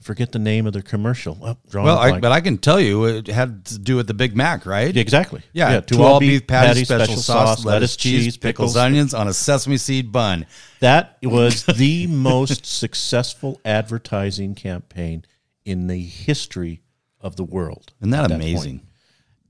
I 0.00 0.04
forget 0.04 0.30
the 0.30 0.38
name 0.38 0.66
of 0.66 0.72
the 0.72 0.82
commercial. 0.82 1.36
Oh, 1.42 1.56
well, 1.74 1.98
I, 1.98 2.20
but 2.20 2.30
I 2.30 2.40
can 2.40 2.58
tell 2.58 2.80
you 2.80 3.04
it 3.06 3.26
had 3.26 3.64
to 3.66 3.78
do 3.78 3.96
with 3.96 4.06
the 4.06 4.14
Big 4.14 4.36
Mac, 4.36 4.64
right? 4.64 4.96
exactly. 4.96 5.42
Yeah, 5.52 5.72
yeah 5.72 5.80
two 5.80 6.02
all 6.02 6.20
beef, 6.20 6.42
beef 6.42 6.46
patty, 6.46 6.84
special, 6.84 7.06
special 7.06 7.22
sauce, 7.22 7.64
lettuce, 7.64 7.96
cheese, 7.96 8.36
pickles, 8.36 8.72
pickles, 8.72 8.76
onions 8.76 9.12
on 9.12 9.26
a 9.26 9.34
sesame 9.34 9.76
seed 9.76 10.12
bun. 10.12 10.46
That 10.80 11.18
was 11.22 11.64
the 11.76 12.06
most 12.06 12.64
successful 12.64 13.60
advertising 13.64 14.54
campaign 14.54 15.24
in 15.64 15.88
the 15.88 16.00
history 16.00 16.82
of 17.20 17.34
the 17.34 17.44
world. 17.44 17.92
Isn't 18.00 18.10
that 18.10 18.30
amazing? 18.30 18.82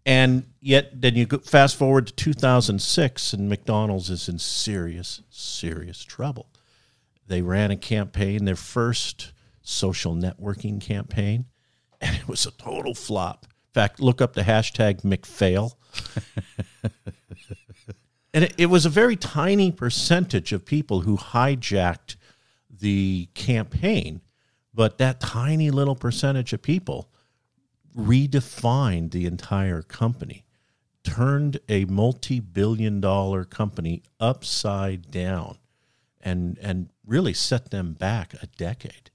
And 0.06 0.44
yet, 0.60 1.02
then 1.02 1.16
you 1.16 1.26
go 1.26 1.36
fast 1.38 1.76
forward 1.76 2.06
to 2.06 2.14
2006, 2.14 3.34
and 3.34 3.48
McDonald's 3.50 4.08
is 4.08 4.26
in 4.26 4.38
serious, 4.38 5.20
serious 5.28 6.02
trouble. 6.02 6.48
They 7.26 7.42
ran 7.42 7.70
a 7.70 7.76
campaign, 7.76 8.46
their 8.46 8.56
first 8.56 9.32
social 9.68 10.14
networking 10.14 10.80
campaign, 10.80 11.44
and 12.00 12.16
it 12.16 12.26
was 12.26 12.46
a 12.46 12.50
total 12.52 12.94
flop. 12.94 13.46
In 13.46 13.72
fact, 13.74 14.00
look 14.00 14.20
up 14.20 14.32
the 14.32 14.42
hashtag 14.42 15.02
McFail. 15.02 15.74
and 18.34 18.44
it, 18.44 18.54
it 18.56 18.66
was 18.66 18.86
a 18.86 18.90
very 18.90 19.16
tiny 19.16 19.70
percentage 19.70 20.52
of 20.52 20.64
people 20.64 21.00
who 21.00 21.16
hijacked 21.16 22.16
the 22.70 23.28
campaign, 23.34 24.22
but 24.72 24.98
that 24.98 25.20
tiny 25.20 25.70
little 25.70 25.96
percentage 25.96 26.52
of 26.52 26.62
people 26.62 27.10
redefined 27.96 29.10
the 29.10 29.26
entire 29.26 29.82
company, 29.82 30.44
turned 31.02 31.58
a 31.68 31.84
multi 31.86 32.40
billion 32.40 33.00
dollar 33.00 33.44
company 33.44 34.02
upside 34.18 35.10
down, 35.10 35.58
and, 36.20 36.58
and 36.62 36.90
really 37.06 37.34
set 37.34 37.70
them 37.70 37.92
back 37.92 38.34
a 38.42 38.46
decade. 38.46 39.10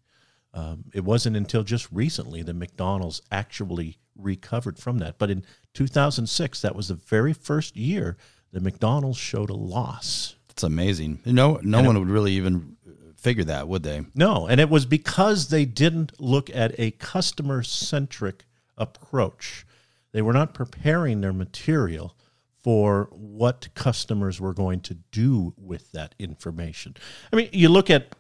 Um, 0.54 0.86
it 0.94 1.04
wasn't 1.04 1.36
until 1.36 1.64
just 1.64 1.92
recently 1.92 2.44
that 2.44 2.54
McDonald's 2.54 3.22
actually 3.32 3.98
recovered 4.16 4.78
from 4.78 5.00
that. 5.00 5.18
But 5.18 5.32
in 5.32 5.46
2006, 5.74 6.62
that 6.62 6.76
was 6.76 6.90
the 6.90 6.96
very 6.96 7.34
first 7.34 7.76
year 7.76 8.18
that 8.52 8.62
McDonald's 8.62 9.18
showed 9.18 9.50
a 9.50 9.56
loss. 9.56 10.36
It's 10.50 10.64
amazing. 10.64 11.22
No, 11.26 11.60
no 11.64 11.80
and 11.80 11.88
one 11.88 11.96
it, 11.96 12.00
would 12.00 12.10
really 12.10 12.34
even 12.34 12.78
figure 13.16 13.46
that, 13.46 13.68
would 13.68 13.84
they? 13.84 14.02
No, 14.14 14.48
and 14.48 14.60
it 14.60 14.70
was 14.70 14.86
because 14.86 15.48
they 15.48 15.66
didn't 15.66 16.20
look 16.20 16.50
at 16.54 16.78
a 16.78 16.92
customer 16.92 17.64
centric 17.64 18.46
approach. 18.78 19.66
They 20.12 20.22
were 20.22 20.34
not 20.34 20.54
preparing 20.54 21.22
their 21.22 21.34
material 21.34 22.16
for 22.62 23.10
what 23.12 23.70
customers 23.74 24.40
were 24.40 24.54
going 24.54 24.82
to 24.82 24.94
do 24.94 25.54
with 25.58 25.92
that 25.94 26.16
information. 26.20 26.96
I 27.32 27.36
mean, 27.36 27.50
you 27.52 27.70
look 27.70 27.90
at, 27.90 28.16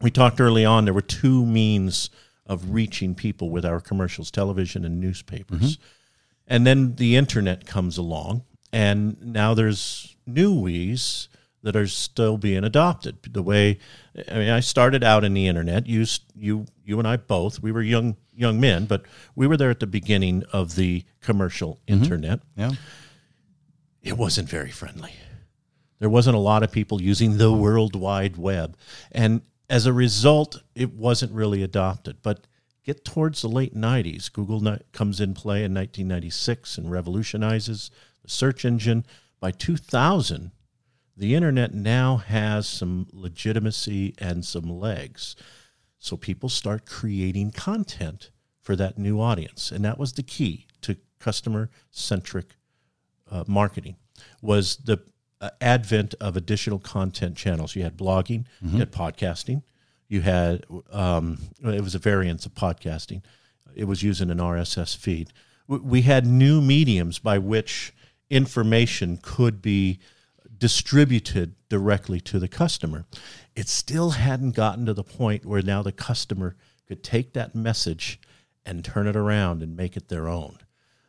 we 0.00 0.10
talked 0.10 0.40
early 0.40 0.64
on, 0.64 0.84
there 0.84 0.94
were 0.94 1.00
two 1.00 1.44
means 1.46 2.10
of 2.46 2.74
reaching 2.74 3.14
people 3.14 3.50
with 3.50 3.64
our 3.64 3.80
commercials 3.80 4.30
television 4.30 4.84
and 4.84 5.00
newspapers. 5.00 5.76
Mm-hmm. 5.76 5.82
And 6.46 6.66
then 6.66 6.96
the 6.96 7.16
internet 7.16 7.66
comes 7.66 7.96
along, 7.96 8.44
and 8.72 9.20
now 9.22 9.54
there's 9.54 10.14
new 10.26 10.60
ways 10.60 11.28
that 11.62 11.74
are 11.74 11.86
still 11.86 12.36
being 12.36 12.62
adopted. 12.62 13.16
The 13.22 13.42
way 13.42 13.78
I 14.30 14.34
mean, 14.34 14.50
I 14.50 14.60
started 14.60 15.02
out 15.02 15.24
in 15.24 15.32
the 15.32 15.48
internet. 15.48 15.86
You, 15.86 16.04
you, 16.36 16.66
you 16.84 16.98
and 16.98 17.08
I 17.08 17.16
both. 17.16 17.62
We 17.62 17.72
were 17.72 17.82
young 17.82 18.16
young 18.34 18.60
men, 18.60 18.84
but 18.84 19.06
we 19.34 19.46
were 19.46 19.56
there 19.56 19.70
at 19.70 19.80
the 19.80 19.86
beginning 19.86 20.44
of 20.52 20.74
the 20.74 21.04
commercial 21.22 21.80
mm-hmm. 21.86 22.02
internet. 22.02 22.40
Yeah, 22.56 22.72
it 24.02 24.18
wasn't 24.18 24.48
very 24.48 24.70
friendly. 24.70 25.12
There 26.00 26.10
wasn't 26.10 26.36
a 26.36 26.40
lot 26.40 26.62
of 26.62 26.70
people 26.70 27.00
using 27.00 27.38
the 27.38 27.52
World 27.52 27.96
Wide 27.96 28.36
Web, 28.36 28.76
and 29.10 29.40
as 29.68 29.86
a 29.86 29.92
result, 29.92 30.62
it 30.74 30.92
wasn't 30.92 31.32
really 31.32 31.62
adopted. 31.62 32.18
But 32.22 32.46
get 32.84 33.04
towards 33.04 33.42
the 33.42 33.48
late 33.48 33.74
90s, 33.74 34.32
Google 34.32 34.78
comes 34.92 35.20
in 35.20 35.34
play 35.34 35.64
in 35.64 35.74
1996 35.74 36.78
and 36.78 36.90
revolutionizes 36.90 37.90
the 38.22 38.30
search 38.30 38.64
engine. 38.64 39.06
By 39.40 39.50
2000, 39.50 40.50
the 41.16 41.34
internet 41.34 41.72
now 41.74 42.16
has 42.16 42.68
some 42.68 43.06
legitimacy 43.12 44.14
and 44.18 44.44
some 44.44 44.68
legs. 44.68 45.36
So 45.98 46.16
people 46.16 46.48
start 46.48 46.86
creating 46.86 47.52
content 47.52 48.30
for 48.60 48.76
that 48.76 48.98
new 48.98 49.20
audience. 49.20 49.70
And 49.70 49.84
that 49.84 49.98
was 49.98 50.14
the 50.14 50.22
key 50.22 50.66
to 50.82 50.96
customer 51.18 51.70
centric 51.90 52.56
uh, 53.30 53.44
marketing 53.46 53.96
was 54.42 54.76
the 54.76 55.02
advent 55.60 56.14
of 56.20 56.36
additional 56.36 56.78
content 56.78 57.36
channels. 57.36 57.74
You 57.76 57.82
had 57.82 57.96
blogging, 57.96 58.44
mm-hmm. 58.64 58.74
you 58.74 58.78
had 58.78 58.92
podcasting, 58.92 59.62
you 60.08 60.20
had 60.20 60.64
um, 60.90 61.38
it 61.62 61.82
was 61.82 61.94
a 61.94 61.98
variance 61.98 62.46
of 62.46 62.54
podcasting. 62.54 63.22
It 63.74 63.84
was 63.84 64.02
using 64.02 64.30
an 64.30 64.38
RSS 64.38 64.96
feed. 64.96 65.32
We 65.66 66.02
had 66.02 66.26
new 66.26 66.60
mediums 66.60 67.18
by 67.18 67.38
which 67.38 67.92
information 68.30 69.18
could 69.20 69.60
be 69.62 69.98
distributed 70.56 71.54
directly 71.68 72.20
to 72.20 72.38
the 72.38 72.48
customer. 72.48 73.04
It 73.56 73.68
still 73.68 74.10
hadn't 74.10 74.52
gotten 74.52 74.86
to 74.86 74.94
the 74.94 75.02
point 75.02 75.44
where 75.44 75.62
now 75.62 75.82
the 75.82 75.92
customer 75.92 76.56
could 76.86 77.02
take 77.02 77.32
that 77.32 77.54
message 77.54 78.20
and 78.64 78.84
turn 78.84 79.06
it 79.06 79.16
around 79.16 79.62
and 79.62 79.76
make 79.76 79.96
it 79.96 80.08
their 80.08 80.28
own. 80.28 80.58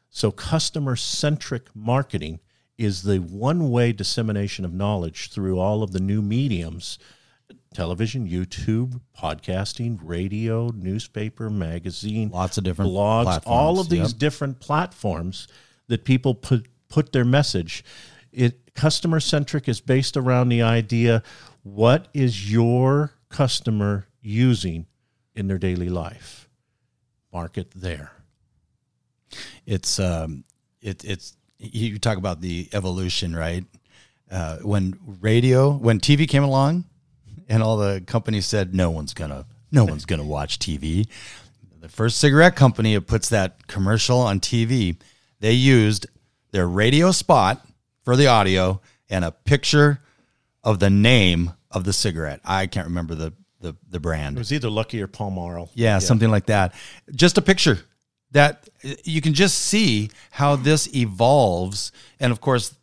So, 0.10 0.32
customer 0.32 0.96
centric 0.96 1.68
marketing 1.76 2.40
is 2.78 3.04
the 3.04 3.18
one 3.18 3.72
way 3.72 3.92
dissemination 3.92 4.66
of 4.66 4.74
knowledge 4.74 5.32
through 5.32 5.60
all 5.60 5.84
of 5.84 5.92
the 5.92 6.00
new 6.00 6.22
mediums 6.22 7.00
television, 7.74 8.26
YouTube, 8.28 9.02
podcasting, 9.20 10.00
radio, 10.02 10.70
newspaper, 10.70 11.50
magazine, 11.50 12.30
lots 12.30 12.58
of 12.58 12.64
different 12.64 12.90
blogs, 12.90 13.24
platforms. 13.24 13.46
all 13.46 13.80
of 13.82 13.90
these 13.90 14.14
yep. 14.14 14.18
different 14.18 14.60
platforms 14.62 15.48
that 15.88 16.06
people 16.06 16.34
put 16.34 16.68
put 16.88 17.12
their 17.12 17.26
message. 17.26 17.84
It 18.32 18.74
customer 18.74 19.20
centric 19.20 19.68
is 19.68 19.82
based 19.82 20.16
around 20.16 20.50
the 20.50 20.62
idea 20.62 21.22
what 21.64 22.08
is 22.14 22.52
your 22.52 23.14
customer 23.30 24.08
using 24.22 24.86
in 25.36 25.48
their 25.48 25.58
daily 25.58 25.90
life? 25.90 26.48
Market 27.34 27.72
there. 27.76 28.12
It's 29.66 30.00
um 30.00 30.46
it, 30.82 31.04
it's 31.04 31.36
you 31.58 32.00
talk 32.00 32.18
about 32.18 32.42
the 32.42 32.70
evolution, 32.74 33.36
right? 33.36 33.64
Uh, 34.30 34.58
when 34.58 34.98
radio, 35.22 35.72
when 35.72 36.00
TV 36.00 36.28
came 36.28 36.44
along, 36.44 36.86
and 37.48 37.62
all 37.62 37.78
the 37.78 38.02
companies 38.08 38.46
said 38.46 38.74
no 38.74 38.90
one's 38.90 39.14
gonna, 39.14 39.46
no 39.72 39.86
one's 39.86 40.06
gonna 40.06 40.24
watch 40.26 40.60
TV. 40.60 41.08
The 41.80 41.90
first 41.90 42.18
cigarette 42.18 42.56
company 42.56 42.96
that 42.96 43.02
puts 43.02 43.30
that 43.30 43.68
commercial 43.68 44.20
on 44.20 44.40
TV, 44.40 44.98
they 45.40 45.54
used 45.54 46.08
their 46.52 46.68
radio 46.68 47.12
spot 47.12 47.66
for 48.04 48.16
the 48.16 48.28
audio 48.28 48.82
and 49.10 49.24
a 49.24 49.32
picture 49.32 50.00
of 50.64 50.80
the 50.80 50.90
name 50.90 51.54
of 51.70 51.84
the 51.84 51.94
cigarette. 51.94 52.40
I 52.44 52.68
can't 52.68 52.88
remember 52.88 53.14
the 53.16 53.34
the, 53.62 53.76
the 53.90 54.00
brand. 54.00 54.38
It 54.38 54.40
was 54.40 54.54
either 54.54 54.70
Lucky 54.70 55.02
or 55.02 55.08
Palmaro. 55.08 55.70
Yeah, 55.74 55.96
yeah, 55.96 56.00
something 56.00 56.30
like 56.30 56.48
that. 56.48 56.76
Just 57.16 57.38
a 57.38 57.42
picture 57.42 57.80
that 58.36 58.68
you 59.06 59.22
can 59.22 59.34
just 59.34 59.58
see 59.58 60.10
how 60.32 60.58
this 60.58 60.94
evolves. 60.94 61.94
And 62.20 62.34
of 62.34 62.42
course, 62.42 62.76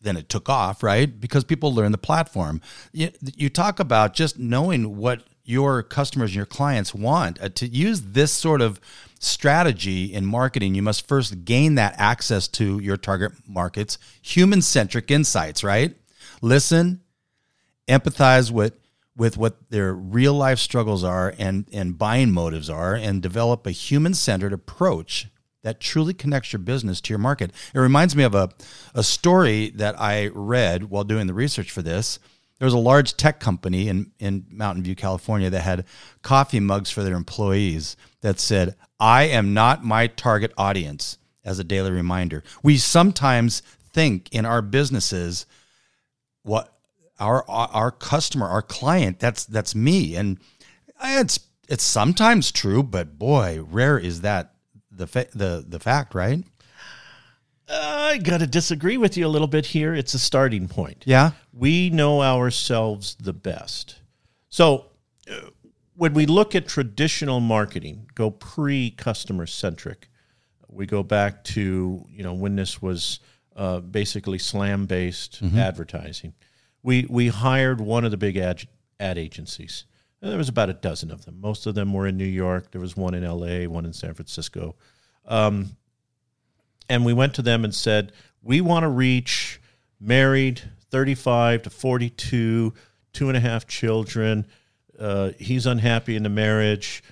then 0.00 0.16
it 0.16 0.28
took 0.28 0.48
off, 0.48 0.84
right? 0.84 1.20
Because 1.20 1.42
people 1.42 1.74
learn 1.74 1.90
the 1.90 1.98
platform. 1.98 2.60
You, 2.92 3.10
you 3.34 3.48
talk 3.48 3.80
about 3.80 4.14
just 4.14 4.38
knowing 4.38 4.96
what 4.96 5.24
your 5.42 5.82
customers 5.82 6.30
and 6.30 6.36
your 6.36 6.46
clients 6.46 6.94
want. 6.94 7.42
Uh, 7.42 7.48
to 7.48 7.66
use 7.66 8.00
this 8.02 8.30
sort 8.30 8.62
of 8.62 8.78
strategy 9.18 10.04
in 10.14 10.24
marketing, 10.24 10.76
you 10.76 10.82
must 10.82 11.08
first 11.08 11.44
gain 11.44 11.74
that 11.74 11.96
access 11.98 12.46
to 12.46 12.78
your 12.78 12.96
target 12.96 13.32
markets, 13.48 13.98
human 14.22 14.62
centric 14.62 15.10
insights, 15.10 15.64
right? 15.64 15.96
Listen, 16.40 17.00
empathize 17.88 18.52
with 18.52 18.74
with 19.20 19.36
what 19.36 19.68
their 19.68 19.92
real 19.92 20.32
life 20.32 20.58
struggles 20.58 21.04
are 21.04 21.34
and, 21.38 21.66
and 21.74 21.98
buying 21.98 22.32
motives 22.32 22.70
are 22.70 22.94
and 22.94 23.20
develop 23.20 23.66
a 23.66 23.70
human 23.70 24.14
centered 24.14 24.50
approach 24.50 25.26
that 25.62 25.78
truly 25.78 26.14
connects 26.14 26.54
your 26.54 26.60
business 26.60 27.02
to 27.02 27.10
your 27.10 27.18
market. 27.18 27.52
It 27.74 27.78
reminds 27.78 28.16
me 28.16 28.24
of 28.24 28.34
a, 28.34 28.48
a 28.94 29.02
story 29.02 29.68
that 29.74 30.00
I 30.00 30.28
read 30.28 30.84
while 30.84 31.04
doing 31.04 31.26
the 31.26 31.34
research 31.34 31.70
for 31.70 31.82
this. 31.82 32.18
There 32.58 32.64
was 32.64 32.72
a 32.72 32.78
large 32.78 33.14
tech 33.14 33.40
company 33.40 33.88
in, 33.88 34.10
in 34.18 34.46
Mountain 34.48 34.84
View, 34.84 34.96
California 34.96 35.50
that 35.50 35.60
had 35.60 35.84
coffee 36.22 36.58
mugs 36.58 36.90
for 36.90 37.02
their 37.02 37.14
employees 37.14 37.98
that 38.22 38.40
said, 38.40 38.74
I 38.98 39.24
am 39.24 39.52
not 39.52 39.84
my 39.84 40.06
target 40.06 40.54
audience 40.56 41.18
as 41.44 41.58
a 41.58 41.64
daily 41.64 41.90
reminder. 41.90 42.42
We 42.62 42.78
sometimes 42.78 43.60
think 43.92 44.30
in 44.32 44.46
our 44.46 44.62
businesses, 44.62 45.44
what 46.42 46.79
our 47.20 47.44
our 47.48 47.90
customer, 47.90 48.46
our 48.46 48.62
client. 48.62 49.20
That's 49.20 49.44
that's 49.44 49.74
me, 49.74 50.16
and 50.16 50.38
it's 51.02 51.40
it's 51.68 51.84
sometimes 51.84 52.50
true, 52.50 52.82
but 52.82 53.18
boy, 53.18 53.62
rare 53.62 53.98
is 53.98 54.22
that 54.22 54.54
the 54.90 55.06
fa- 55.06 55.28
the 55.34 55.64
the 55.66 55.78
fact, 55.78 56.14
right? 56.14 56.42
I 57.72 58.18
got 58.18 58.40
to 58.40 58.48
disagree 58.48 58.96
with 58.96 59.16
you 59.16 59.24
a 59.24 59.28
little 59.28 59.46
bit 59.46 59.66
here. 59.66 59.94
It's 59.94 60.14
a 60.14 60.18
starting 60.18 60.66
point. 60.66 61.04
Yeah, 61.06 61.32
we 61.52 61.90
know 61.90 62.22
ourselves 62.22 63.14
the 63.14 63.32
best. 63.32 64.00
So 64.48 64.86
uh, 65.30 65.50
when 65.94 66.14
we 66.14 66.26
look 66.26 66.56
at 66.56 66.66
traditional 66.66 67.38
marketing, 67.38 68.10
go 68.14 68.30
pre 68.30 68.90
customer 68.90 69.46
centric. 69.46 70.08
We 70.68 70.86
go 70.86 71.02
back 71.02 71.44
to 71.44 72.04
you 72.10 72.22
know 72.22 72.34
when 72.34 72.56
this 72.56 72.80
was 72.80 73.20
uh, 73.54 73.80
basically 73.80 74.38
slam 74.38 74.86
based 74.86 75.44
mm-hmm. 75.44 75.58
advertising 75.58 76.32
we 76.82 77.06
we 77.08 77.28
hired 77.28 77.80
one 77.80 78.04
of 78.04 78.10
the 78.10 78.16
big 78.16 78.36
ad, 78.36 78.66
ad 78.98 79.18
agencies. 79.18 79.84
And 80.22 80.30
there 80.30 80.38
was 80.38 80.48
about 80.48 80.68
a 80.68 80.74
dozen 80.74 81.10
of 81.10 81.24
them. 81.24 81.40
Most 81.40 81.66
of 81.66 81.74
them 81.74 81.92
were 81.94 82.06
in 82.06 82.16
New 82.16 82.24
York. 82.24 82.70
There 82.72 82.80
was 82.80 82.96
one 82.96 83.14
in 83.14 83.24
L.A., 83.24 83.66
one 83.66 83.86
in 83.86 83.94
San 83.94 84.12
Francisco, 84.12 84.76
um, 85.26 85.76
and 86.90 87.04
we 87.04 87.14
went 87.14 87.34
to 87.34 87.42
them 87.42 87.64
and 87.64 87.74
said, 87.74 88.12
"We 88.42 88.60
want 88.60 88.82
to 88.82 88.88
reach 88.88 89.60
married, 89.98 90.60
thirty-five 90.90 91.62
to 91.62 91.70
forty-two, 91.70 92.74
two 93.12 93.28
and 93.28 93.36
a 93.36 93.40
half 93.40 93.66
children. 93.66 94.46
Uh, 94.98 95.30
he's 95.38 95.66
unhappy 95.66 96.16
in 96.16 96.22
the 96.22 96.28
marriage." 96.28 97.02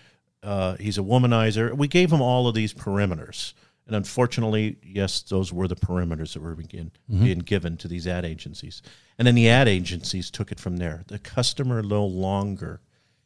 uh, 0.42 0.76
he's 0.76 0.98
a 0.98 1.02
womanizer. 1.02 1.76
We 1.76 1.88
gave 1.88 2.12
him 2.12 2.20
all 2.20 2.46
of 2.46 2.54
these 2.54 2.72
perimeters. 2.72 3.54
And 3.86 3.96
unfortunately, 3.96 4.76
yes, 4.82 5.22
those 5.22 5.52
were 5.52 5.66
the 5.66 5.76
perimeters 5.76 6.34
that 6.34 6.42
were 6.42 6.54
begin, 6.54 6.90
being 7.08 7.38
given 7.38 7.76
to 7.78 7.88
these 7.88 8.06
ad 8.06 8.24
agencies. 8.24 8.82
And 9.18 9.26
then 9.26 9.34
the 9.34 9.48
ad 9.48 9.66
agencies 9.66 10.30
took 10.30 10.52
it 10.52 10.60
from 10.60 10.76
there. 10.76 11.02
The 11.08 11.18
customer 11.18 11.82
no 11.82 12.04
longer 12.04 12.80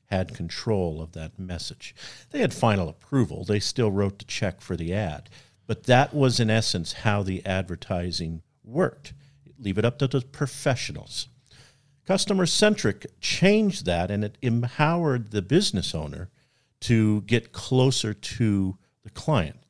had 0.06 0.34
control 0.34 1.02
of 1.02 1.12
that 1.12 1.38
message. 1.38 1.94
They 2.30 2.40
had 2.40 2.54
final 2.54 2.88
approval. 2.88 3.44
They 3.44 3.61
still 3.61 3.90
wrote 3.90 4.18
the 4.18 4.25
check 4.25 4.61
for 4.61 4.76
the 4.76 4.94
ad. 4.94 5.28
But 5.66 5.84
that 5.84 6.12
was, 6.12 6.40
in 6.40 6.50
essence, 6.50 6.92
how 6.92 7.22
the 7.22 7.44
advertising 7.46 8.42
worked. 8.64 9.14
Leave 9.58 9.78
it 9.78 9.84
up 9.84 9.99
to 9.99 10.08
the 10.08 10.20
professionals. 10.20 11.28
Customer 12.06 12.46
centric 12.46 13.06
changed 13.20 13.87
that 13.87 14.11
and 14.11 14.25
it 14.25 14.37
empowered 14.42 15.30
the 15.30 15.42
business 15.42 15.94
owner 15.94 16.30
to 16.80 17.22
get 17.22 17.52
closer 17.52 18.12
to 18.12 18.76
the 19.04 19.11
client. 19.11 19.61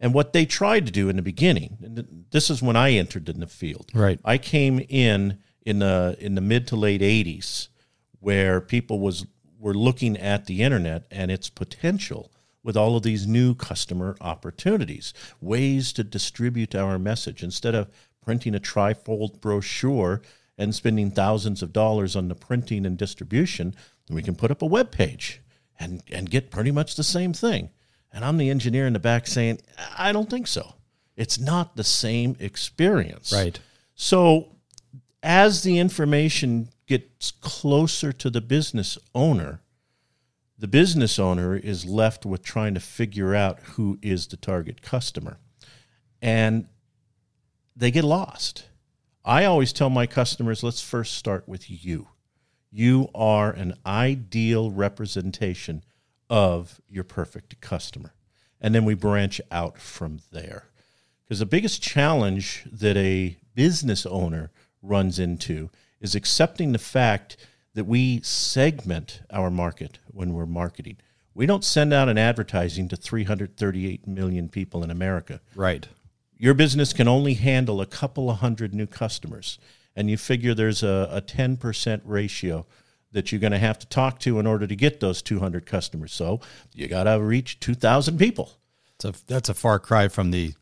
And 0.00 0.12
what 0.12 0.32
they 0.32 0.44
tried 0.44 0.84
to 0.86 0.92
do 0.92 1.08
in 1.08 1.16
the 1.16 1.22
beginning, 1.22 1.78
and 1.82 2.26
this 2.30 2.50
is 2.50 2.60
when 2.60 2.76
I 2.76 2.92
entered 2.92 3.28
in 3.28 3.40
the 3.40 3.46
field. 3.46 3.90
Right. 3.94 4.20
I 4.24 4.36
came 4.36 4.84
in 4.88 5.38
in 5.66 5.80
the 5.80 6.16
in 6.18 6.36
the 6.36 6.40
mid 6.40 6.66
to 6.68 6.76
late 6.76 7.02
80s 7.02 7.68
where 8.20 8.60
people 8.62 9.00
was 9.00 9.26
were 9.58 9.74
looking 9.74 10.16
at 10.16 10.46
the 10.46 10.62
internet 10.62 11.04
and 11.10 11.30
its 11.30 11.50
potential 11.50 12.30
with 12.62 12.76
all 12.76 12.96
of 12.96 13.02
these 13.02 13.26
new 13.26 13.54
customer 13.54 14.16
opportunities, 14.20 15.12
ways 15.40 15.92
to 15.92 16.04
distribute 16.04 16.74
our 16.74 16.98
message 16.98 17.42
instead 17.42 17.74
of 17.74 17.88
printing 18.24 18.54
a 18.54 18.60
trifold 18.60 19.40
brochure 19.40 20.20
and 20.58 20.74
spending 20.74 21.10
thousands 21.10 21.62
of 21.62 21.72
dollars 21.72 22.16
on 22.16 22.28
the 22.28 22.34
printing 22.34 22.86
and 22.86 22.96
distribution, 22.96 23.74
we 24.08 24.22
can 24.22 24.34
put 24.34 24.50
up 24.50 24.62
a 24.62 24.66
web 24.66 24.90
page 24.90 25.42
and 25.78 26.02
and 26.10 26.30
get 26.30 26.50
pretty 26.50 26.70
much 26.70 26.94
the 26.94 27.04
same 27.04 27.32
thing. 27.32 27.70
And 28.12 28.24
I'm 28.24 28.38
the 28.38 28.50
engineer 28.50 28.86
in 28.86 28.92
the 28.92 28.98
back 28.98 29.26
saying, 29.26 29.58
I 29.98 30.12
don't 30.12 30.30
think 30.30 30.46
so. 30.46 30.74
It's 31.16 31.38
not 31.40 31.76
the 31.76 31.84
same 31.84 32.36
experience. 32.38 33.32
Right. 33.32 33.58
So 33.94 34.55
as 35.26 35.64
the 35.64 35.78
information 35.80 36.68
gets 36.86 37.32
closer 37.32 38.12
to 38.12 38.30
the 38.30 38.40
business 38.40 38.96
owner, 39.12 39.60
the 40.56 40.68
business 40.68 41.18
owner 41.18 41.56
is 41.56 41.84
left 41.84 42.24
with 42.24 42.44
trying 42.44 42.74
to 42.74 42.80
figure 42.80 43.34
out 43.34 43.58
who 43.74 43.98
is 44.00 44.28
the 44.28 44.36
target 44.36 44.80
customer. 44.80 45.38
And 46.22 46.68
they 47.74 47.90
get 47.90 48.04
lost. 48.04 48.66
I 49.24 49.44
always 49.44 49.72
tell 49.72 49.90
my 49.90 50.06
customers 50.06 50.62
let's 50.62 50.80
first 50.80 51.14
start 51.14 51.48
with 51.48 51.68
you. 51.68 52.06
You 52.70 53.08
are 53.12 53.50
an 53.50 53.74
ideal 53.84 54.70
representation 54.70 55.82
of 56.30 56.80
your 56.88 57.04
perfect 57.04 57.60
customer. 57.60 58.14
And 58.60 58.72
then 58.74 58.84
we 58.84 58.94
branch 58.94 59.40
out 59.50 59.78
from 59.78 60.20
there. 60.30 60.68
Because 61.24 61.40
the 61.40 61.46
biggest 61.46 61.82
challenge 61.82 62.64
that 62.70 62.96
a 62.96 63.36
business 63.54 64.06
owner 64.06 64.52
runs 64.86 65.18
into 65.18 65.70
is 66.00 66.14
accepting 66.14 66.72
the 66.72 66.78
fact 66.78 67.36
that 67.74 67.84
we 67.84 68.20
segment 68.22 69.20
our 69.30 69.50
market 69.50 69.98
when 70.06 70.32
we're 70.32 70.46
marketing. 70.46 70.96
We 71.34 71.44
don't 71.44 71.64
send 71.64 71.92
out 71.92 72.08
an 72.08 72.16
advertising 72.16 72.88
to 72.88 72.96
338 72.96 74.06
million 74.06 74.48
people 74.48 74.82
in 74.82 74.90
America. 74.90 75.40
Right. 75.54 75.86
Your 76.38 76.54
business 76.54 76.92
can 76.92 77.08
only 77.08 77.34
handle 77.34 77.80
a 77.80 77.86
couple 77.86 78.30
of 78.30 78.38
hundred 78.38 78.74
new 78.74 78.86
customers, 78.86 79.58
and 79.94 80.08
you 80.08 80.16
figure 80.16 80.54
there's 80.54 80.82
a, 80.82 81.08
a 81.12 81.20
10% 81.20 82.00
ratio 82.04 82.66
that 83.12 83.32
you're 83.32 83.40
going 83.40 83.52
to 83.52 83.58
have 83.58 83.78
to 83.78 83.86
talk 83.86 84.18
to 84.20 84.38
in 84.38 84.46
order 84.46 84.66
to 84.66 84.76
get 84.76 85.00
those 85.00 85.22
200 85.22 85.66
customers. 85.66 86.12
So 86.12 86.40
you 86.72 86.88
got 86.88 87.04
to 87.04 87.20
reach 87.20 87.60
2,000 87.60 88.18
people, 88.18 88.52
It's 88.94 89.04
a, 89.04 89.14
that's 89.26 89.48
a 89.48 89.54
far 89.54 89.78
cry 89.78 90.08
from 90.08 90.30
the 90.30 90.54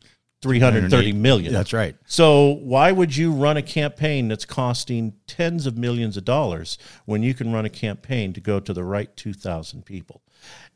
330 0.44 1.12
million. 1.14 1.54
That's 1.54 1.72
right. 1.72 1.96
So 2.04 2.58
why 2.62 2.92
would 2.92 3.16
you 3.16 3.32
run 3.32 3.56
a 3.56 3.62
campaign 3.62 4.28
that's 4.28 4.44
costing 4.44 5.14
tens 5.26 5.64
of 5.64 5.78
millions 5.78 6.18
of 6.18 6.26
dollars 6.26 6.76
when 7.06 7.22
you 7.22 7.32
can 7.32 7.50
run 7.50 7.64
a 7.64 7.70
campaign 7.70 8.34
to 8.34 8.42
go 8.42 8.60
to 8.60 8.74
the 8.74 8.84
right 8.84 9.16
2,000 9.16 9.86
people? 9.86 10.20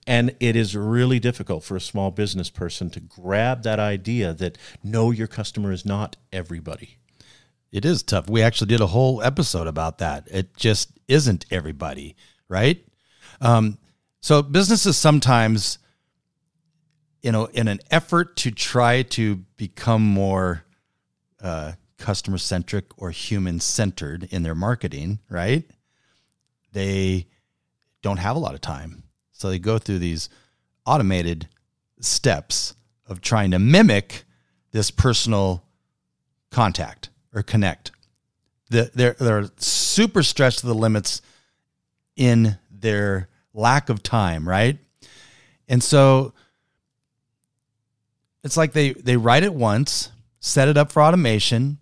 And 0.07 0.35
it 0.41 0.57
is 0.57 0.75
really 0.75 1.19
difficult 1.19 1.65
for 1.65 1.77
a 1.77 1.83
small 1.83 2.11
business 2.11 2.49
person 2.49 2.89
to 2.91 3.01
grab 3.01 3.63
that 3.65 3.79
idea 3.79 4.33
that 4.33 4.57
no, 4.83 5.11
your 5.11 5.27
customer 5.27 5.71
is 5.71 5.85
not 5.85 6.17
everybody. 6.33 6.97
It 7.71 7.85
is 7.85 8.03
tough. 8.03 8.31
We 8.31 8.41
actually 8.41 8.69
did 8.69 8.81
a 8.81 8.87
whole 8.87 9.23
episode 9.23 9.67
about 9.67 9.99
that. 9.99 10.29
It 10.31 10.57
just 10.57 10.99
isn't 11.09 11.45
everybody, 11.51 12.17
right? 12.49 12.83
Um, 13.43 13.77
so 14.23 14.41
businesses 14.41 14.97
sometimes, 14.97 15.79
you 17.23 17.33
know, 17.33 17.47
in 17.47 17.69
an 17.69 17.81
effort 17.91 18.37
to 18.37 18.51
try 18.51 19.03
to 19.03 19.37
become 19.57 20.03
more 20.03 20.65
uh, 21.43 21.73
customer 21.99 22.39
centric 22.39 22.87
or 22.97 23.11
human 23.11 23.61
centered 23.61 24.29
in 24.31 24.43
their 24.43 24.55
marketing, 24.55 25.19
right? 25.29 25.65
They 26.73 27.27
don't 28.03 28.19
have 28.19 28.37
a 28.37 28.39
lot 28.39 28.55
of 28.55 28.61
time, 28.61 29.03
so 29.33 29.51
they 29.51 29.59
go 29.59 29.79
through 29.79 29.99
these 29.99 30.29
automated 30.87 31.49
steps 32.01 32.75
of 33.07 33.21
trying 33.21 33.51
to 33.51 33.59
mimic 33.59 34.25
this 34.71 34.91
personal 34.91 35.65
contact 36.51 37.11
or 37.35 37.43
connect. 37.43 37.91
They're 38.71 39.17
they're 39.19 39.51
super 39.57 40.23
stretched 40.23 40.61
to 40.61 40.67
the 40.67 40.75
limits 40.75 41.23
in 42.17 42.59
their 42.71 43.29
lack 43.55 43.89
of 43.89 44.03
time, 44.03 44.47
right? 44.47 44.79
And 45.69 45.83
so 45.83 46.35
it's 48.45 48.57
like 48.57 48.73
they 48.73 48.93
they 48.93 49.17
write 49.17 49.43
it 49.43 49.55
once, 49.55 50.11
set 50.41 50.69
it 50.69 50.77
up 50.77 50.93
for 50.93 51.03
automation, 51.03 51.79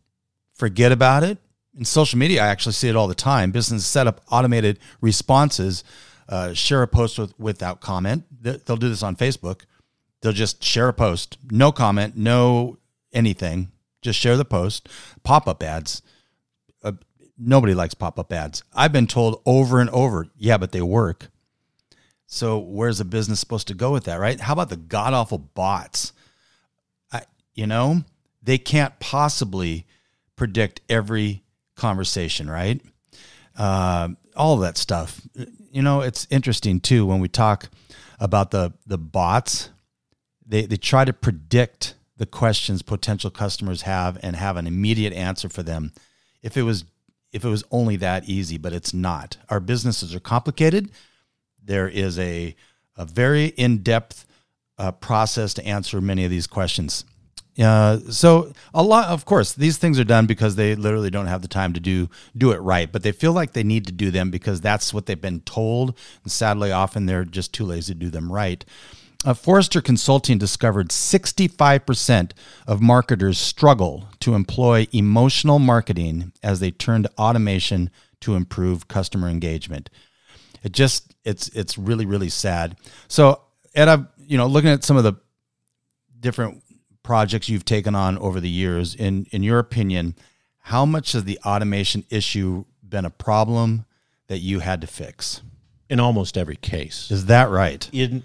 forget 0.54 0.92
about 0.92 1.22
it. 1.22 1.38
In 1.78 1.84
social 1.84 2.18
media, 2.18 2.42
I 2.42 2.46
actually 2.46 2.72
see 2.72 2.88
it 2.88 2.96
all 2.96 3.08
the 3.08 3.14
time. 3.14 3.50
Businesses 3.50 3.86
set 3.86 4.06
up 4.06 4.22
automated 4.30 4.78
responses, 5.02 5.84
uh, 6.28 6.54
share 6.54 6.82
a 6.82 6.88
post 6.88 7.18
with, 7.18 7.38
without 7.38 7.80
comment. 7.80 8.24
They- 8.40 8.56
They'll 8.64 8.78
do 8.78 8.88
this 8.88 9.02
on 9.02 9.14
Facebook. 9.16 9.62
They'll 10.22 10.32
just 10.32 10.64
share 10.64 10.88
a 10.88 10.94
post, 10.94 11.36
no 11.50 11.70
comment, 11.72 12.16
no 12.16 12.78
anything, 13.12 13.70
just 14.00 14.18
share 14.18 14.36
the 14.38 14.44
post. 14.46 14.88
Pop 15.22 15.46
up 15.46 15.62
ads. 15.62 16.00
Uh, 16.82 16.92
nobody 17.38 17.74
likes 17.74 17.92
pop 17.92 18.18
up 18.18 18.32
ads. 18.32 18.62
I've 18.74 18.92
been 18.92 19.06
told 19.06 19.42
over 19.44 19.78
and 19.78 19.90
over, 19.90 20.28
yeah, 20.38 20.56
but 20.56 20.72
they 20.72 20.80
work. 20.80 21.28
So 22.26 22.58
where's 22.58 22.98
a 22.98 23.04
business 23.04 23.38
supposed 23.38 23.68
to 23.68 23.74
go 23.74 23.92
with 23.92 24.04
that, 24.04 24.18
right? 24.18 24.40
How 24.40 24.54
about 24.54 24.70
the 24.70 24.76
god 24.78 25.12
awful 25.12 25.38
bots? 25.38 26.12
You 27.56 27.66
know, 27.66 28.04
they 28.42 28.58
can't 28.58 28.98
possibly 29.00 29.86
predict 30.36 30.82
every 30.88 31.42
conversation, 31.74 32.48
right? 32.48 32.80
Uh, 33.56 34.10
all 34.36 34.58
that 34.58 34.76
stuff. 34.76 35.20
You 35.72 35.82
know, 35.82 36.02
it's 36.02 36.26
interesting 36.30 36.78
too 36.80 37.06
when 37.06 37.20
we 37.20 37.28
talk 37.28 37.68
about 38.20 38.50
the 38.50 38.74
the 38.86 38.98
bots. 38.98 39.70
They 40.46 40.66
they 40.66 40.76
try 40.76 41.04
to 41.04 41.12
predict 41.12 41.94
the 42.18 42.26
questions 42.26 42.82
potential 42.82 43.30
customers 43.30 43.82
have 43.82 44.18
and 44.22 44.36
have 44.36 44.56
an 44.56 44.66
immediate 44.66 45.12
answer 45.12 45.48
for 45.48 45.62
them. 45.62 45.92
If 46.42 46.56
it 46.56 46.62
was 46.62 46.84
if 47.32 47.44
it 47.44 47.48
was 47.48 47.64
only 47.70 47.96
that 47.96 48.28
easy, 48.28 48.58
but 48.58 48.72
it's 48.72 48.94
not. 48.94 49.36
Our 49.48 49.60
businesses 49.60 50.14
are 50.14 50.20
complicated. 50.20 50.90
There 51.62 51.88
is 51.88 52.18
a 52.18 52.54
a 52.96 53.04
very 53.04 53.46
in 53.46 53.78
depth 53.78 54.26
uh, 54.78 54.92
process 54.92 55.54
to 55.54 55.66
answer 55.66 56.00
many 56.00 56.24
of 56.24 56.30
these 56.30 56.46
questions. 56.46 57.04
Uh, 57.58 57.98
so 58.10 58.52
a 58.74 58.82
lot, 58.82 59.08
of 59.08 59.24
course, 59.24 59.54
these 59.54 59.78
things 59.78 59.98
are 59.98 60.04
done 60.04 60.26
because 60.26 60.56
they 60.56 60.74
literally 60.74 61.10
don't 61.10 61.26
have 61.26 61.42
the 61.42 61.48
time 61.48 61.72
to 61.72 61.80
do 61.80 62.08
do 62.36 62.52
it 62.52 62.58
right, 62.58 62.90
but 62.90 63.02
they 63.02 63.12
feel 63.12 63.32
like 63.32 63.52
they 63.52 63.62
need 63.62 63.86
to 63.86 63.92
do 63.92 64.10
them 64.10 64.30
because 64.30 64.60
that's 64.60 64.92
what 64.92 65.06
they've 65.06 65.20
been 65.20 65.40
told. 65.40 65.96
And 66.22 66.30
sadly, 66.30 66.70
often 66.70 67.06
they're 67.06 67.24
just 67.24 67.54
too 67.54 67.64
lazy 67.64 67.94
to 67.94 67.98
do 67.98 68.10
them 68.10 68.30
right. 68.30 68.64
Uh, 69.24 69.34
Forrester 69.34 69.80
Consulting 69.80 70.38
discovered 70.38 70.90
65% 70.90 72.32
of 72.66 72.80
marketers 72.82 73.38
struggle 73.38 74.08
to 74.20 74.34
employ 74.34 74.86
emotional 74.92 75.58
marketing 75.58 76.32
as 76.42 76.60
they 76.60 76.70
turn 76.70 77.02
to 77.02 77.10
automation 77.18 77.90
to 78.20 78.34
improve 78.34 78.86
customer 78.86 79.28
engagement. 79.28 79.90
It 80.62 80.72
just 80.72 81.14
it's 81.24 81.48
it's 81.48 81.78
really 81.78 82.06
really 82.06 82.28
sad. 82.28 82.76
So 83.08 83.40
and 83.74 83.88
I've 83.88 84.06
you 84.18 84.36
know 84.36 84.46
looking 84.46 84.70
at 84.70 84.84
some 84.84 84.96
of 84.96 85.04
the 85.04 85.14
different 86.20 86.62
projects 87.06 87.48
you've 87.48 87.64
taken 87.64 87.94
on 87.94 88.18
over 88.18 88.40
the 88.40 88.50
years. 88.50 88.94
In 88.94 89.26
in 89.30 89.44
your 89.44 89.60
opinion, 89.60 90.16
how 90.58 90.84
much 90.84 91.12
has 91.12 91.22
the 91.24 91.38
automation 91.46 92.04
issue 92.10 92.64
been 92.86 93.04
a 93.04 93.10
problem 93.10 93.86
that 94.26 94.38
you 94.38 94.58
had 94.58 94.80
to 94.80 94.88
fix? 94.88 95.40
In 95.88 96.00
almost 96.00 96.36
every 96.36 96.56
case. 96.56 97.10
Is 97.12 97.26
that 97.26 97.48
right? 97.48 97.88
in 97.92 98.24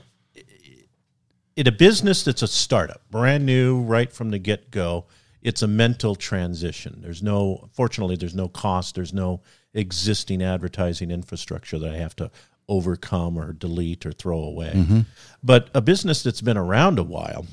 in 1.55 1.67
a 1.67 1.71
business 1.71 2.23
that's 2.23 2.41
a 2.41 2.47
startup, 2.47 3.01
brand 3.11 3.45
new, 3.45 3.81
right 3.81 4.11
from 4.11 4.31
the 4.31 4.39
get 4.39 4.71
go, 4.71 5.05
it's 5.43 5.61
a 5.61 5.67
mental 5.67 6.15
transition. 6.15 7.01
There's 7.03 7.21
no, 7.21 7.69
fortunately, 7.73 8.15
there's 8.15 8.33
no 8.33 8.47
cost. 8.47 8.95
There's 8.95 9.13
no 9.13 9.41
existing 9.73 10.41
advertising 10.41 11.11
infrastructure 11.11 11.77
that 11.77 11.93
I 11.93 11.97
have 11.97 12.15
to 12.15 12.31
overcome 12.67 13.37
or 13.37 13.53
delete 13.53 14.05
or 14.05 14.11
throw 14.11 14.39
away. 14.39 14.71
Mm-hmm. 14.73 14.99
But 15.43 15.69
a 15.75 15.81
business 15.81 16.23
that's 16.23 16.41
been 16.41 16.57
around 16.57 16.97
a 16.97 17.03
while, 17.03 17.45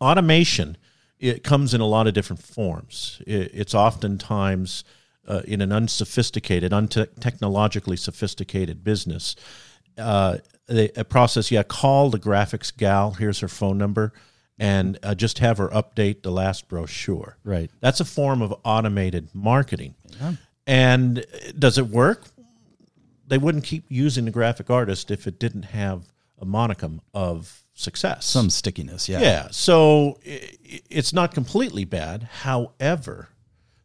automation 0.00 0.76
it 1.18 1.42
comes 1.42 1.72
in 1.72 1.80
a 1.80 1.86
lot 1.86 2.06
of 2.06 2.14
different 2.14 2.42
forms. 2.42 3.22
It, 3.26 3.50
it's 3.54 3.74
oftentimes 3.74 4.84
uh, 5.26 5.42
in 5.46 5.60
an 5.60 5.72
unsophisticated, 5.72 6.72
untechnologically 6.72 7.98
sophisticated 7.98 8.84
business. 8.84 9.34
Uh, 9.96 10.38
a, 10.68 10.90
a 10.96 11.04
process, 11.04 11.50
yeah, 11.50 11.62
call 11.62 12.10
the 12.10 12.18
graphics 12.18 12.76
gal. 12.76 13.12
Here's 13.12 13.40
her 13.40 13.48
phone 13.48 13.78
number, 13.78 14.12
and 14.58 14.98
uh, 15.02 15.14
just 15.14 15.38
have 15.38 15.58
her 15.58 15.68
update 15.68 16.22
the 16.22 16.30
last 16.30 16.68
brochure. 16.68 17.38
Right. 17.44 17.70
That's 17.80 18.00
a 18.00 18.04
form 18.04 18.42
of 18.42 18.54
automated 18.64 19.30
marketing. 19.34 19.94
And 20.66 21.24
does 21.58 21.78
it 21.78 21.86
work? 21.86 22.24
They 23.26 23.38
wouldn't 23.38 23.64
keep 23.64 23.84
using 23.88 24.26
the 24.26 24.30
graphic 24.30 24.70
artist 24.70 25.10
if 25.10 25.26
it 25.26 25.38
didn't 25.38 25.64
have 25.64 26.04
a 26.40 26.44
monicum 26.44 27.00
of 27.14 27.64
success. 27.76 28.24
Some 28.24 28.50
stickiness, 28.50 29.08
yeah. 29.08 29.20
Yeah. 29.20 29.48
So 29.52 30.18
i- 30.26 30.50
i- 30.72 30.80
it's 30.90 31.12
not 31.12 31.32
completely 31.34 31.84
bad. 31.84 32.24
However, 32.42 33.28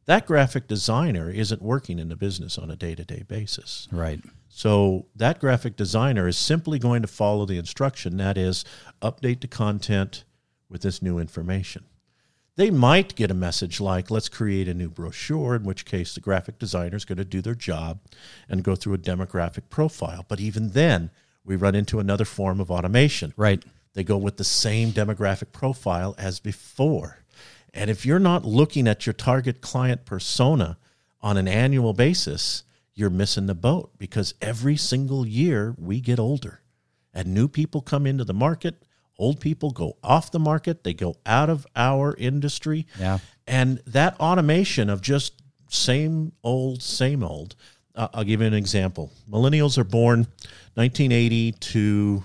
that 0.05 0.25
graphic 0.25 0.67
designer 0.67 1.29
isn't 1.29 1.61
working 1.61 1.99
in 1.99 2.09
the 2.09 2.15
business 2.15 2.57
on 2.57 2.71
a 2.71 2.75
day 2.75 2.95
to 2.95 3.03
day 3.05 3.23
basis. 3.27 3.87
Right. 3.91 4.21
So 4.49 5.05
that 5.15 5.39
graphic 5.39 5.75
designer 5.75 6.27
is 6.27 6.37
simply 6.37 6.79
going 6.79 7.01
to 7.03 7.07
follow 7.07 7.45
the 7.45 7.57
instruction 7.57 8.17
that 8.17 8.37
is, 8.37 8.65
update 9.01 9.41
the 9.41 9.47
content 9.47 10.23
with 10.69 10.81
this 10.81 11.01
new 11.01 11.19
information. 11.19 11.83
They 12.57 12.69
might 12.69 13.15
get 13.15 13.31
a 13.31 13.33
message 13.33 13.79
like, 13.79 14.11
let's 14.11 14.27
create 14.29 14.67
a 14.67 14.73
new 14.73 14.89
brochure, 14.89 15.55
in 15.55 15.63
which 15.63 15.85
case 15.85 16.13
the 16.13 16.19
graphic 16.21 16.59
designer 16.59 16.97
is 16.97 17.05
going 17.05 17.17
to 17.17 17.25
do 17.25 17.41
their 17.41 17.55
job 17.55 17.99
and 18.49 18.63
go 18.63 18.75
through 18.75 18.93
a 18.93 18.97
demographic 18.97 19.69
profile. 19.69 20.25
But 20.27 20.39
even 20.41 20.71
then, 20.71 21.11
we 21.45 21.55
run 21.55 21.75
into 21.75 21.99
another 21.99 22.25
form 22.25 22.59
of 22.59 22.69
automation. 22.69 23.33
Right. 23.37 23.63
They 23.93 24.03
go 24.03 24.17
with 24.17 24.37
the 24.37 24.43
same 24.43 24.91
demographic 24.91 25.51
profile 25.51 26.15
as 26.17 26.39
before. 26.39 27.19
And 27.73 27.89
if 27.89 28.05
you're 28.05 28.19
not 28.19 28.45
looking 28.45 28.87
at 28.87 29.05
your 29.05 29.13
target 29.13 29.61
client 29.61 30.05
persona 30.05 30.77
on 31.21 31.37
an 31.37 31.47
annual 31.47 31.93
basis, 31.93 32.63
you're 32.93 33.09
missing 33.09 33.47
the 33.47 33.55
boat 33.55 33.91
because 33.97 34.33
every 34.41 34.77
single 34.77 35.25
year 35.25 35.75
we 35.77 36.01
get 36.01 36.19
older 36.19 36.61
and 37.13 37.33
new 37.33 37.47
people 37.47 37.81
come 37.81 38.05
into 38.05 38.23
the 38.23 38.33
market. 38.33 38.83
Old 39.17 39.39
people 39.39 39.71
go 39.71 39.97
off 40.03 40.31
the 40.31 40.39
market, 40.39 40.83
they 40.83 40.93
go 40.93 41.15
out 41.25 41.49
of 41.49 41.67
our 41.75 42.15
industry. 42.17 42.87
Yeah. 42.99 43.19
And 43.45 43.81
that 43.85 44.19
automation 44.19 44.89
of 44.89 45.01
just 45.01 45.41
same 45.69 46.31
old, 46.43 46.81
same 46.81 47.23
old. 47.23 47.55
Uh, 47.93 48.07
I'll 48.13 48.23
give 48.23 48.41
you 48.41 48.47
an 48.47 48.53
example. 48.53 49.11
Millennials 49.29 49.77
are 49.77 49.83
born 49.83 50.27
1980 50.75 51.51
to 51.51 52.23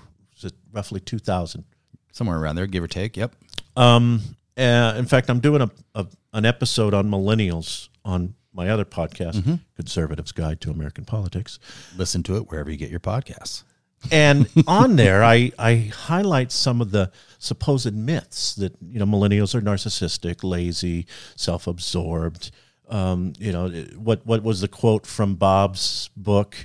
roughly 0.77 0.99
2000. 0.99 1.63
Somewhere 2.11 2.37
around 2.37 2.55
there, 2.55 2.67
give 2.67 2.83
or 2.83 2.87
take. 2.87 3.17
Yep. 3.17 3.35
Um, 3.75 4.21
uh, 4.55 4.93
in 4.95 5.05
fact, 5.05 5.29
I'm 5.29 5.39
doing 5.39 5.61
a, 5.61 5.71
a 5.95 6.05
an 6.33 6.45
episode 6.45 6.93
on 6.93 7.09
millennials 7.09 7.89
on 8.05 8.35
my 8.53 8.69
other 8.69 8.85
podcast, 8.85 9.59
Conservatives 9.75 10.31
Guide 10.31 10.61
to 10.61 10.71
American 10.71 11.03
Politics. 11.05 11.59
Listen 11.95 12.23
to 12.23 12.37
it 12.37 12.49
wherever 12.49 12.71
you 12.71 12.77
get 12.77 12.89
your 12.91 12.99
podcasts. 12.99 13.63
And 14.11 14.47
on 14.67 14.95
there, 14.95 15.23
I, 15.23 15.51
I 15.57 15.91
highlight 15.93 16.51
some 16.51 16.79
of 16.81 16.91
the 16.91 17.11
supposed 17.39 17.93
myths 17.93 18.55
that 18.55 18.75
you 18.81 18.99
know 18.99 19.05
millennials 19.05 19.55
are 19.55 19.61
narcissistic, 19.61 20.43
lazy, 20.43 21.07
self-absorbed. 21.35 22.51
Um, 22.89 23.33
you 23.39 23.51
know 23.51 23.69
what? 23.97 24.25
What 24.25 24.43
was 24.43 24.61
the 24.61 24.67
quote 24.67 25.05
from 25.05 25.35
Bob's 25.35 26.09
book? 26.15 26.55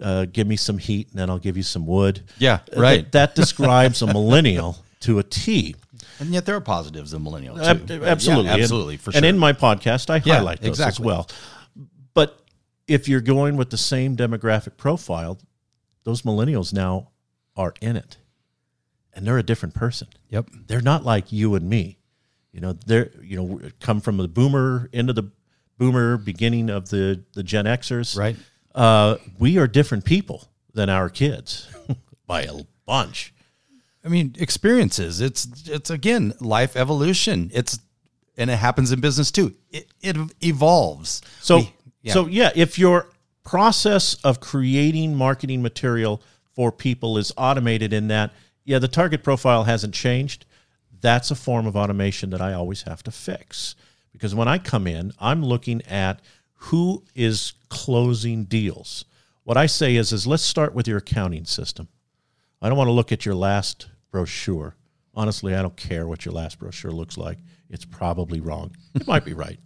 Uh, 0.00 0.26
give 0.26 0.46
me 0.46 0.56
some 0.56 0.78
heat, 0.78 1.10
and 1.10 1.18
then 1.18 1.28
I'll 1.28 1.38
give 1.40 1.56
you 1.56 1.62
some 1.64 1.86
wood. 1.86 2.22
Yeah, 2.38 2.60
Uh, 2.76 2.80
right. 2.80 3.02
That, 3.12 3.12
that 3.12 3.34
describes 3.40 4.00
a 4.02 4.06
millennial 4.06 4.76
to 5.00 5.18
a 5.18 5.22
T. 5.24 5.74
And 6.20 6.32
yet 6.32 6.46
there 6.46 6.54
are 6.54 6.60
positives 6.60 7.12
in 7.14 7.24
millennials 7.24 7.56
too. 7.56 7.62
Ab- 7.62 7.86
But 7.88 8.02
absolutely, 8.04 8.44
yeah, 8.46 8.52
And- 8.54 8.62
absolutely, 8.62 8.96
for 8.96 9.10
sure. 9.10 9.16
And 9.16 9.26
in 9.26 9.36
my 9.38 9.52
podcast, 9.52 10.08
I 10.08 10.22
Yeah, 10.24 10.36
highlight 10.36 10.60
those 10.60 10.68
exactly. 10.68 11.02
as 11.02 11.06
well. 11.06 11.28
But 12.14 12.38
if 12.86 13.08
you're 13.08 13.20
going 13.20 13.56
with 13.56 13.70
the 13.70 13.76
same 13.76 14.16
demographic 14.16 14.76
profile, 14.76 15.38
those 16.04 16.22
millennials 16.22 16.72
now 16.72 17.08
are 17.56 17.74
in 17.80 17.96
it, 17.96 18.18
and 19.12 19.26
they're 19.26 19.38
a 19.38 19.42
different 19.42 19.74
person. 19.74 20.08
yep. 20.28 20.48
They're 20.68 20.80
not 20.80 21.04
like 21.04 21.32
you 21.32 21.54
and 21.56 21.68
me. 21.68 21.98
You 22.52 22.60
know, 22.60 22.72
they're 22.86 23.10
you 23.22 23.36
know 23.36 23.60
come 23.80 24.00
from 24.00 24.16
the 24.18 24.28
boomer 24.28 24.88
into 24.92 25.12
the 25.12 25.24
boomer 25.82 26.16
beginning 26.16 26.70
of 26.70 26.90
the 26.90 27.22
the 27.32 27.42
Gen 27.42 27.64
Xers. 27.64 28.16
Right. 28.16 28.36
Uh, 28.74 29.16
we 29.38 29.58
are 29.58 29.66
different 29.66 30.04
people 30.04 30.48
than 30.74 30.88
our 30.88 31.08
kids 31.10 31.68
by 32.26 32.42
a 32.42 32.54
bunch. 32.86 33.34
I 34.04 34.08
mean, 34.08 34.34
experiences. 34.38 35.20
It's 35.20 35.46
it's 35.68 35.90
again 35.90 36.34
life 36.40 36.76
evolution. 36.76 37.50
It's 37.52 37.80
and 38.36 38.48
it 38.48 38.56
happens 38.56 38.92
in 38.92 39.00
business 39.00 39.30
too. 39.32 39.54
It 39.70 39.88
it 40.00 40.16
evolves. 40.40 41.20
So 41.40 41.58
We- 41.58 41.72
yeah. 42.02 42.12
so 42.12 42.26
yeah, 42.26 42.50
if 42.54 42.78
your 42.78 43.08
process 43.44 44.14
of 44.22 44.38
creating 44.40 45.16
marketing 45.16 45.62
material 45.62 46.22
for 46.54 46.70
people 46.70 47.18
is 47.18 47.32
automated 47.36 47.92
in 47.92 48.08
that, 48.08 48.32
yeah, 48.64 48.78
the 48.78 48.88
target 48.88 49.22
profile 49.24 49.64
hasn't 49.64 49.94
changed. 49.94 50.46
That's 51.00 51.30
a 51.32 51.34
form 51.34 51.66
of 51.66 51.74
automation 51.76 52.30
that 52.30 52.40
I 52.40 52.52
always 52.52 52.82
have 52.82 53.02
to 53.04 53.10
fix. 53.10 53.74
Because 54.12 54.34
when 54.34 54.48
I 54.48 54.58
come 54.58 54.86
in, 54.86 55.12
I'm 55.18 55.44
looking 55.44 55.82
at 55.82 56.20
who 56.54 57.04
is 57.14 57.54
closing 57.68 58.44
deals. 58.44 59.04
What 59.44 59.56
I 59.56 59.66
say 59.66 59.96
is 59.96 60.12
is 60.12 60.26
let's 60.26 60.42
start 60.42 60.74
with 60.74 60.86
your 60.86 60.98
accounting 60.98 61.44
system. 61.44 61.88
I 62.60 62.68
don't 62.68 62.78
want 62.78 62.88
to 62.88 62.92
look 62.92 63.10
at 63.10 63.26
your 63.26 63.34
last 63.34 63.88
brochure. 64.10 64.76
Honestly, 65.14 65.54
I 65.54 65.62
don't 65.62 65.76
care 65.76 66.06
what 66.06 66.24
your 66.24 66.34
last 66.34 66.58
brochure 66.58 66.92
looks 66.92 67.18
like. 67.18 67.38
It's 67.68 67.84
probably 67.84 68.40
wrong. 68.40 68.76
It 68.94 69.06
might 69.06 69.24
be 69.24 69.32
right. 69.32 69.58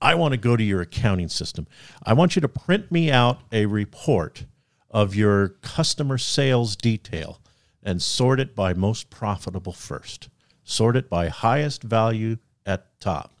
I 0.00 0.14
want 0.14 0.32
to 0.32 0.38
go 0.38 0.56
to 0.56 0.62
your 0.62 0.80
accounting 0.80 1.28
system. 1.28 1.66
I 2.04 2.12
want 2.14 2.36
you 2.36 2.40
to 2.40 2.48
print 2.48 2.90
me 2.90 3.10
out 3.10 3.40
a 3.52 3.66
report 3.66 4.46
of 4.90 5.14
your 5.14 5.50
customer 5.62 6.18
sales 6.18 6.76
detail 6.76 7.40
and 7.82 8.00
sort 8.00 8.40
it 8.40 8.54
by 8.54 8.74
most 8.74 9.10
profitable 9.10 9.72
first. 9.72 10.28
Sort 10.64 10.96
it 10.96 11.10
by 11.10 11.28
highest 11.28 11.82
value 11.82 12.38
at 12.64 12.98
top. 13.00 13.34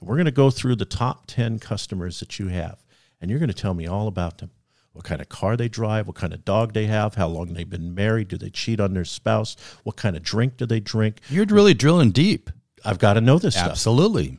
And 0.00 0.08
we're 0.08 0.16
going 0.16 0.24
to 0.24 0.32
go 0.32 0.50
through 0.50 0.76
the 0.76 0.84
top 0.84 1.26
10 1.26 1.58
customers 1.58 2.20
that 2.20 2.38
you 2.38 2.48
have, 2.48 2.82
and 3.20 3.30
you're 3.30 3.38
going 3.38 3.48
to 3.48 3.54
tell 3.54 3.74
me 3.74 3.86
all 3.86 4.08
about 4.08 4.38
them. 4.38 4.50
What 4.92 5.04
kind 5.04 5.20
of 5.20 5.28
car 5.28 5.56
they 5.56 5.68
drive, 5.68 6.08
what 6.08 6.16
kind 6.16 6.32
of 6.32 6.44
dog 6.44 6.72
they 6.72 6.86
have, 6.86 7.14
how 7.14 7.28
long 7.28 7.54
they've 7.54 7.68
been 7.68 7.94
married, 7.94 8.26
do 8.28 8.36
they 8.36 8.50
cheat 8.50 8.80
on 8.80 8.92
their 8.92 9.04
spouse, 9.04 9.56
what 9.84 9.94
kind 9.94 10.16
of 10.16 10.22
drink 10.22 10.56
do 10.56 10.66
they 10.66 10.80
drink. 10.80 11.20
You're 11.28 11.46
really 11.46 11.74
drilling 11.74 12.10
deep. 12.10 12.50
I've 12.84 12.98
got 12.98 13.12
to 13.12 13.20
know 13.20 13.38
this 13.38 13.54
stuff. 13.54 13.70
Absolutely. 13.70 14.38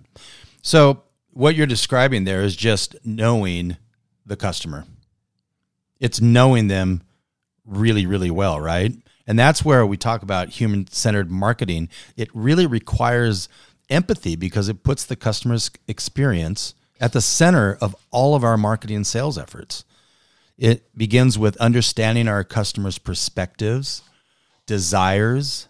So 0.61 1.03
what 1.31 1.55
you're 1.55 1.67
describing 1.67 2.25
there 2.25 2.41
is 2.41 2.55
just 2.55 2.95
knowing 3.05 3.77
the 4.25 4.35
customer. 4.35 4.85
It's 6.01 6.19
knowing 6.19 6.67
them 6.67 7.01
really, 7.65 8.05
really 8.05 8.31
well, 8.31 8.59
right? 8.59 8.93
And 9.27 9.39
that's 9.39 9.63
where 9.63 9.85
we 9.85 9.95
talk 9.95 10.23
about 10.23 10.49
human 10.49 10.87
centered 10.87 11.31
marketing. 11.31 11.87
It 12.17 12.29
really 12.33 12.65
requires 12.65 13.47
empathy 13.91 14.35
because 14.35 14.69
it 14.69 14.83
puts 14.83 15.05
the 15.05 15.15
customer's 15.15 15.69
experience 15.87 16.73
at 16.99 17.13
the 17.13 17.21
center 17.21 17.77
of 17.81 17.95
all 18.11 18.35
of 18.35 18.43
our 18.43 18.57
marketing 18.57 18.97
and 18.97 19.07
sales 19.07 19.37
efforts. 19.37 19.83
It 20.57 20.95
begins 20.95 21.37
with 21.37 21.57
understanding 21.57 22.27
our 22.27 22.43
customers' 22.43 22.99
perspectives, 22.99 24.03
desires, 24.65 25.67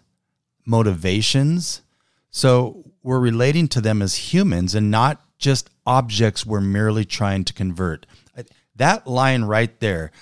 motivations. 0.66 1.82
So 2.30 2.84
we're 3.02 3.18
relating 3.18 3.68
to 3.68 3.80
them 3.80 4.02
as 4.02 4.32
humans 4.32 4.74
and 4.74 4.90
not 4.90 5.22
just 5.38 5.70
objects 5.86 6.46
we're 6.46 6.60
merely 6.60 7.04
trying 7.04 7.44
to 7.44 7.52
convert. 7.52 8.06
That 8.76 9.06
line 9.06 9.44
right 9.44 9.78
there, 9.80 10.12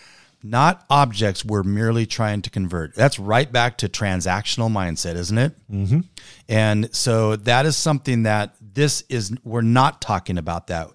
not 0.42 0.84
objects 0.88 1.44
we're 1.44 1.62
merely 1.62 2.06
trying 2.06 2.42
to 2.42 2.50
convert. 2.50 2.94
That's 2.94 3.18
right 3.18 3.50
back 3.50 3.78
to 3.78 3.88
transactional 3.88 4.70
mindset, 4.70 5.14
isn't 5.14 5.38
it? 5.38 5.70
Mm-hmm. 5.70 6.00
And 6.48 6.94
so 6.94 7.36
that 7.36 7.66
is 7.66 7.76
something 7.76 8.22
that 8.24 8.54
this 8.60 9.04
is, 9.08 9.32
we're 9.44 9.60
not 9.60 10.00
talking 10.00 10.38
about 10.38 10.68
that. 10.68 10.88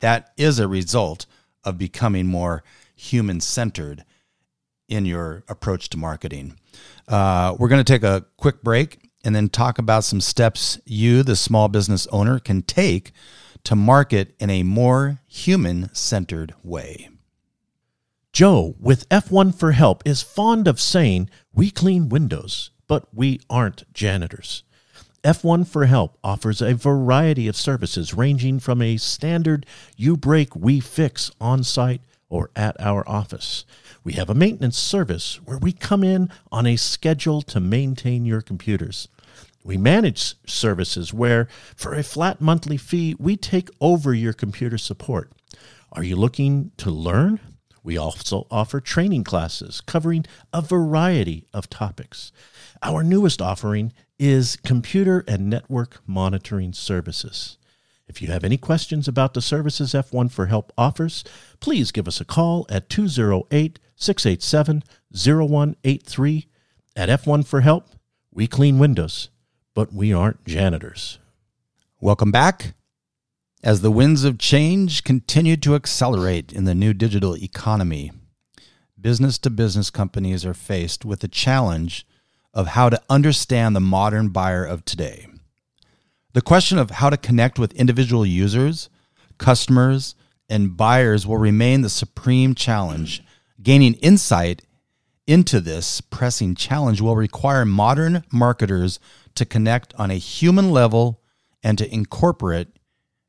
That 0.00 0.32
is 0.36 0.58
a 0.58 0.68
result 0.68 1.26
of 1.64 1.76
becoming 1.76 2.26
more 2.26 2.62
human 2.94 3.40
centered 3.40 4.04
in 4.88 5.04
your 5.04 5.44
approach 5.48 5.90
to 5.90 5.98
marketing. 5.98 6.56
Uh, 7.06 7.54
we're 7.58 7.68
going 7.68 7.84
to 7.84 7.92
take 7.92 8.02
a 8.02 8.24
quick 8.36 8.62
break 8.62 8.98
and 9.24 9.34
then 9.34 9.48
talk 9.48 9.78
about 9.78 10.04
some 10.04 10.20
steps 10.20 10.80
you, 10.84 11.22
the 11.22 11.36
small 11.36 11.68
business 11.68 12.06
owner, 12.08 12.38
can 12.38 12.62
take 12.62 13.12
to 13.64 13.76
market 13.76 14.34
in 14.38 14.48
a 14.48 14.62
more 14.62 15.20
human 15.26 15.92
centered 15.94 16.54
way. 16.62 17.08
Joe 18.32 18.76
with 18.78 19.08
F1 19.08 19.54
for 19.54 19.72
Help 19.72 20.02
is 20.06 20.22
fond 20.22 20.68
of 20.68 20.80
saying, 20.80 21.30
We 21.52 21.70
clean 21.70 22.08
windows, 22.08 22.70
but 22.86 23.12
we 23.12 23.40
aren't 23.48 23.92
janitors. 23.92 24.62
F1 25.24 25.66
for 25.66 25.86
Help 25.86 26.16
offers 26.22 26.62
a 26.62 26.74
variety 26.74 27.48
of 27.48 27.56
services 27.56 28.14
ranging 28.14 28.60
from 28.60 28.80
a 28.80 28.96
standard 28.96 29.66
you 29.96 30.16
break, 30.16 30.54
we 30.54 30.78
fix 30.78 31.30
on 31.40 31.64
site 31.64 32.02
or 32.28 32.50
at 32.54 32.80
our 32.80 33.08
office. 33.08 33.64
We 34.04 34.12
have 34.12 34.30
a 34.30 34.34
maintenance 34.34 34.78
service 34.78 35.40
where 35.44 35.58
we 35.58 35.72
come 35.72 36.04
in 36.04 36.30
on 36.52 36.66
a 36.66 36.76
schedule 36.76 37.42
to 37.42 37.60
maintain 37.60 38.24
your 38.24 38.42
computers. 38.42 39.08
We 39.64 39.76
manage 39.76 40.34
services 40.46 41.12
where, 41.12 41.48
for 41.74 41.94
a 41.94 42.02
flat 42.02 42.40
monthly 42.40 42.76
fee, 42.76 43.16
we 43.18 43.36
take 43.36 43.70
over 43.80 44.14
your 44.14 44.32
computer 44.32 44.78
support. 44.78 45.32
Are 45.92 46.04
you 46.04 46.14
looking 46.16 46.70
to 46.76 46.90
learn? 46.90 47.40
We 47.82 47.96
also 47.96 48.46
offer 48.50 48.80
training 48.80 49.24
classes 49.24 49.80
covering 49.80 50.26
a 50.52 50.62
variety 50.62 51.46
of 51.52 51.70
topics. 51.70 52.32
Our 52.82 53.02
newest 53.02 53.40
offering 53.40 53.92
is 54.18 54.56
computer 54.56 55.24
and 55.28 55.48
network 55.48 56.00
monitoring 56.06 56.72
services. 56.72 57.56
If 58.08 58.22
you 58.22 58.28
have 58.28 58.44
any 58.44 58.56
questions 58.56 59.06
about 59.06 59.34
the 59.34 59.42
services 59.42 59.92
F1 59.92 60.30
for 60.32 60.46
Help 60.46 60.72
offers, 60.78 61.24
please 61.60 61.92
give 61.92 62.08
us 62.08 62.20
a 62.20 62.24
call 62.24 62.66
at 62.70 62.88
208 62.88 63.78
687 63.96 64.82
0183. 65.12 66.46
At 66.96 67.08
F1 67.08 67.46
for 67.46 67.60
Help, 67.60 67.90
we 68.32 68.46
clean 68.46 68.78
windows, 68.78 69.28
but 69.74 69.92
we 69.92 70.12
aren't 70.12 70.44
janitors. 70.44 71.18
Welcome 72.00 72.30
back. 72.30 72.74
As 73.62 73.80
the 73.80 73.90
winds 73.90 74.22
of 74.22 74.38
change 74.38 75.02
continue 75.02 75.56
to 75.56 75.74
accelerate 75.74 76.52
in 76.52 76.62
the 76.62 76.76
new 76.76 76.94
digital 76.94 77.36
economy, 77.36 78.12
business 79.00 79.36
to 79.38 79.50
business 79.50 79.90
companies 79.90 80.46
are 80.46 80.54
faced 80.54 81.04
with 81.04 81.20
the 81.20 81.28
challenge 81.28 82.06
of 82.54 82.68
how 82.68 82.88
to 82.88 83.02
understand 83.10 83.74
the 83.74 83.80
modern 83.80 84.28
buyer 84.28 84.64
of 84.64 84.84
today. 84.84 85.26
The 86.34 86.40
question 86.40 86.78
of 86.78 86.90
how 86.90 87.10
to 87.10 87.16
connect 87.16 87.58
with 87.58 87.72
individual 87.72 88.24
users, 88.24 88.90
customers, 89.38 90.14
and 90.48 90.76
buyers 90.76 91.26
will 91.26 91.36
remain 91.36 91.82
the 91.82 91.90
supreme 91.90 92.54
challenge. 92.54 93.24
Gaining 93.60 93.94
insight 93.94 94.62
into 95.26 95.60
this 95.60 96.00
pressing 96.00 96.54
challenge 96.54 97.00
will 97.00 97.16
require 97.16 97.64
modern 97.64 98.22
marketers 98.32 99.00
to 99.34 99.44
connect 99.44 99.94
on 99.94 100.12
a 100.12 100.16
human 100.16 100.70
level 100.70 101.20
and 101.60 101.76
to 101.76 101.92
incorporate 101.92 102.68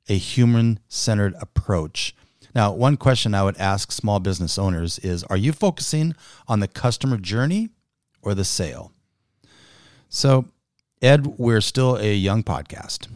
a 0.09 0.17
human 0.17 0.79
centered 0.89 1.35
approach. 1.39 2.15
Now, 2.55 2.73
one 2.73 2.97
question 2.97 3.35
I 3.35 3.43
would 3.43 3.57
ask 3.57 3.91
small 3.91 4.19
business 4.19 4.57
owners 4.57 4.99
is 4.99 5.23
Are 5.25 5.37
you 5.37 5.53
focusing 5.53 6.15
on 6.47 6.59
the 6.59 6.67
customer 6.67 7.17
journey 7.17 7.69
or 8.21 8.33
the 8.33 8.43
sale? 8.43 8.91
So, 10.09 10.45
Ed, 11.01 11.27
we're 11.37 11.61
still 11.61 11.95
a 11.97 12.13
young 12.13 12.43
podcast. 12.43 13.07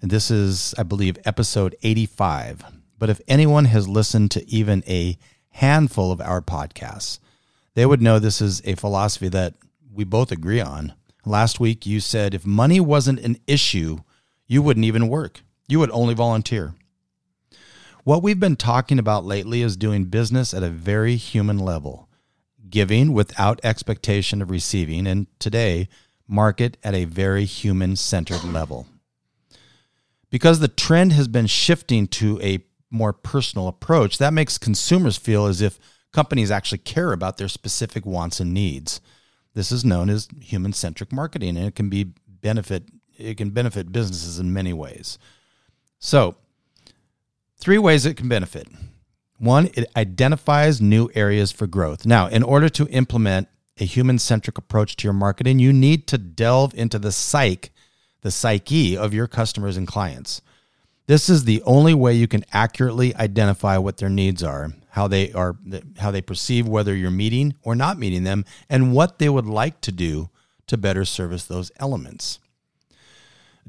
And 0.00 0.10
this 0.10 0.30
is, 0.30 0.74
I 0.78 0.82
believe, 0.82 1.18
episode 1.24 1.76
85. 1.82 2.64
But 2.98 3.10
if 3.10 3.20
anyone 3.28 3.66
has 3.66 3.86
listened 3.86 4.30
to 4.32 4.48
even 4.50 4.82
a 4.86 5.18
handful 5.50 6.10
of 6.10 6.20
our 6.20 6.40
podcasts, 6.40 7.18
they 7.74 7.84
would 7.84 8.00
know 8.00 8.18
this 8.18 8.40
is 8.40 8.62
a 8.64 8.74
philosophy 8.74 9.28
that 9.28 9.54
we 9.92 10.04
both 10.04 10.32
agree 10.32 10.60
on. 10.60 10.94
Last 11.24 11.60
week, 11.60 11.84
you 11.84 12.00
said 12.00 12.34
if 12.34 12.46
money 12.46 12.80
wasn't 12.80 13.20
an 13.20 13.36
issue, 13.46 13.98
you 14.46 14.62
wouldn't 14.62 14.86
even 14.86 15.08
work. 15.08 15.42
You 15.68 15.78
would 15.80 15.90
only 15.90 16.14
volunteer. 16.14 16.74
What 18.04 18.22
we've 18.22 18.38
been 18.38 18.56
talking 18.56 18.98
about 18.98 19.24
lately 19.24 19.62
is 19.62 19.76
doing 19.76 20.04
business 20.04 20.54
at 20.54 20.62
a 20.62 20.70
very 20.70 21.16
human 21.16 21.58
level, 21.58 22.08
giving 22.70 23.12
without 23.12 23.60
expectation 23.64 24.40
of 24.40 24.50
receiving, 24.50 25.06
and 25.08 25.26
today, 25.40 25.88
market 26.28 26.76
at 26.84 26.94
a 26.94 27.04
very 27.04 27.44
human 27.44 27.96
centered 27.96 28.44
level. 28.44 28.86
Because 30.30 30.60
the 30.60 30.68
trend 30.68 31.12
has 31.14 31.26
been 31.26 31.46
shifting 31.46 32.06
to 32.08 32.40
a 32.42 32.64
more 32.90 33.12
personal 33.12 33.66
approach, 33.66 34.18
that 34.18 34.32
makes 34.32 34.58
consumers 34.58 35.16
feel 35.16 35.46
as 35.46 35.60
if 35.60 35.80
companies 36.12 36.50
actually 36.50 36.78
care 36.78 37.12
about 37.12 37.38
their 37.38 37.48
specific 37.48 38.06
wants 38.06 38.38
and 38.38 38.54
needs. 38.54 39.00
This 39.54 39.72
is 39.72 39.84
known 39.84 40.10
as 40.10 40.28
human 40.40 40.72
centric 40.72 41.12
marketing, 41.12 41.56
and 41.56 41.66
it 41.66 41.74
can 41.74 41.88
be 41.88 42.12
benefit 42.28 42.84
it 43.18 43.36
can 43.36 43.50
benefit 43.50 43.92
businesses 43.92 44.38
in 44.38 44.52
many 44.52 44.72
ways. 44.72 45.18
So, 45.98 46.36
three 47.58 47.78
ways 47.78 48.06
it 48.06 48.16
can 48.16 48.28
benefit. 48.28 48.68
One, 49.38 49.68
it 49.74 49.90
identifies 49.94 50.80
new 50.80 51.10
areas 51.14 51.52
for 51.52 51.66
growth. 51.66 52.06
Now, 52.06 52.26
in 52.26 52.42
order 52.42 52.68
to 52.70 52.88
implement 52.88 53.48
a 53.78 53.84
human 53.84 54.18
centric 54.18 54.56
approach 54.56 54.96
to 54.96 55.04
your 55.04 55.12
marketing, 55.12 55.58
you 55.58 55.72
need 55.72 56.06
to 56.08 56.18
delve 56.18 56.74
into 56.74 56.98
the 56.98 57.12
psyche, 57.12 57.70
the 58.22 58.30
psyche 58.30 58.96
of 58.96 59.12
your 59.12 59.26
customers 59.26 59.76
and 59.76 59.86
clients. 59.86 60.40
This 61.06 61.28
is 61.28 61.44
the 61.44 61.62
only 61.62 61.94
way 61.94 62.14
you 62.14 62.26
can 62.26 62.44
accurately 62.52 63.14
identify 63.14 63.76
what 63.78 63.98
their 63.98 64.08
needs 64.08 64.42
are, 64.42 64.72
how 64.90 65.06
they 65.06 65.32
are 65.32 65.56
how 65.98 66.10
they 66.10 66.22
perceive 66.22 66.66
whether 66.66 66.96
you're 66.96 67.10
meeting 67.10 67.54
or 67.62 67.76
not 67.76 67.98
meeting 67.98 68.24
them, 68.24 68.44
and 68.68 68.92
what 68.92 69.18
they 69.18 69.28
would 69.28 69.46
like 69.46 69.80
to 69.82 69.92
do 69.92 70.30
to 70.66 70.76
better 70.76 71.04
service 71.04 71.44
those 71.44 71.70
elements. 71.78 72.40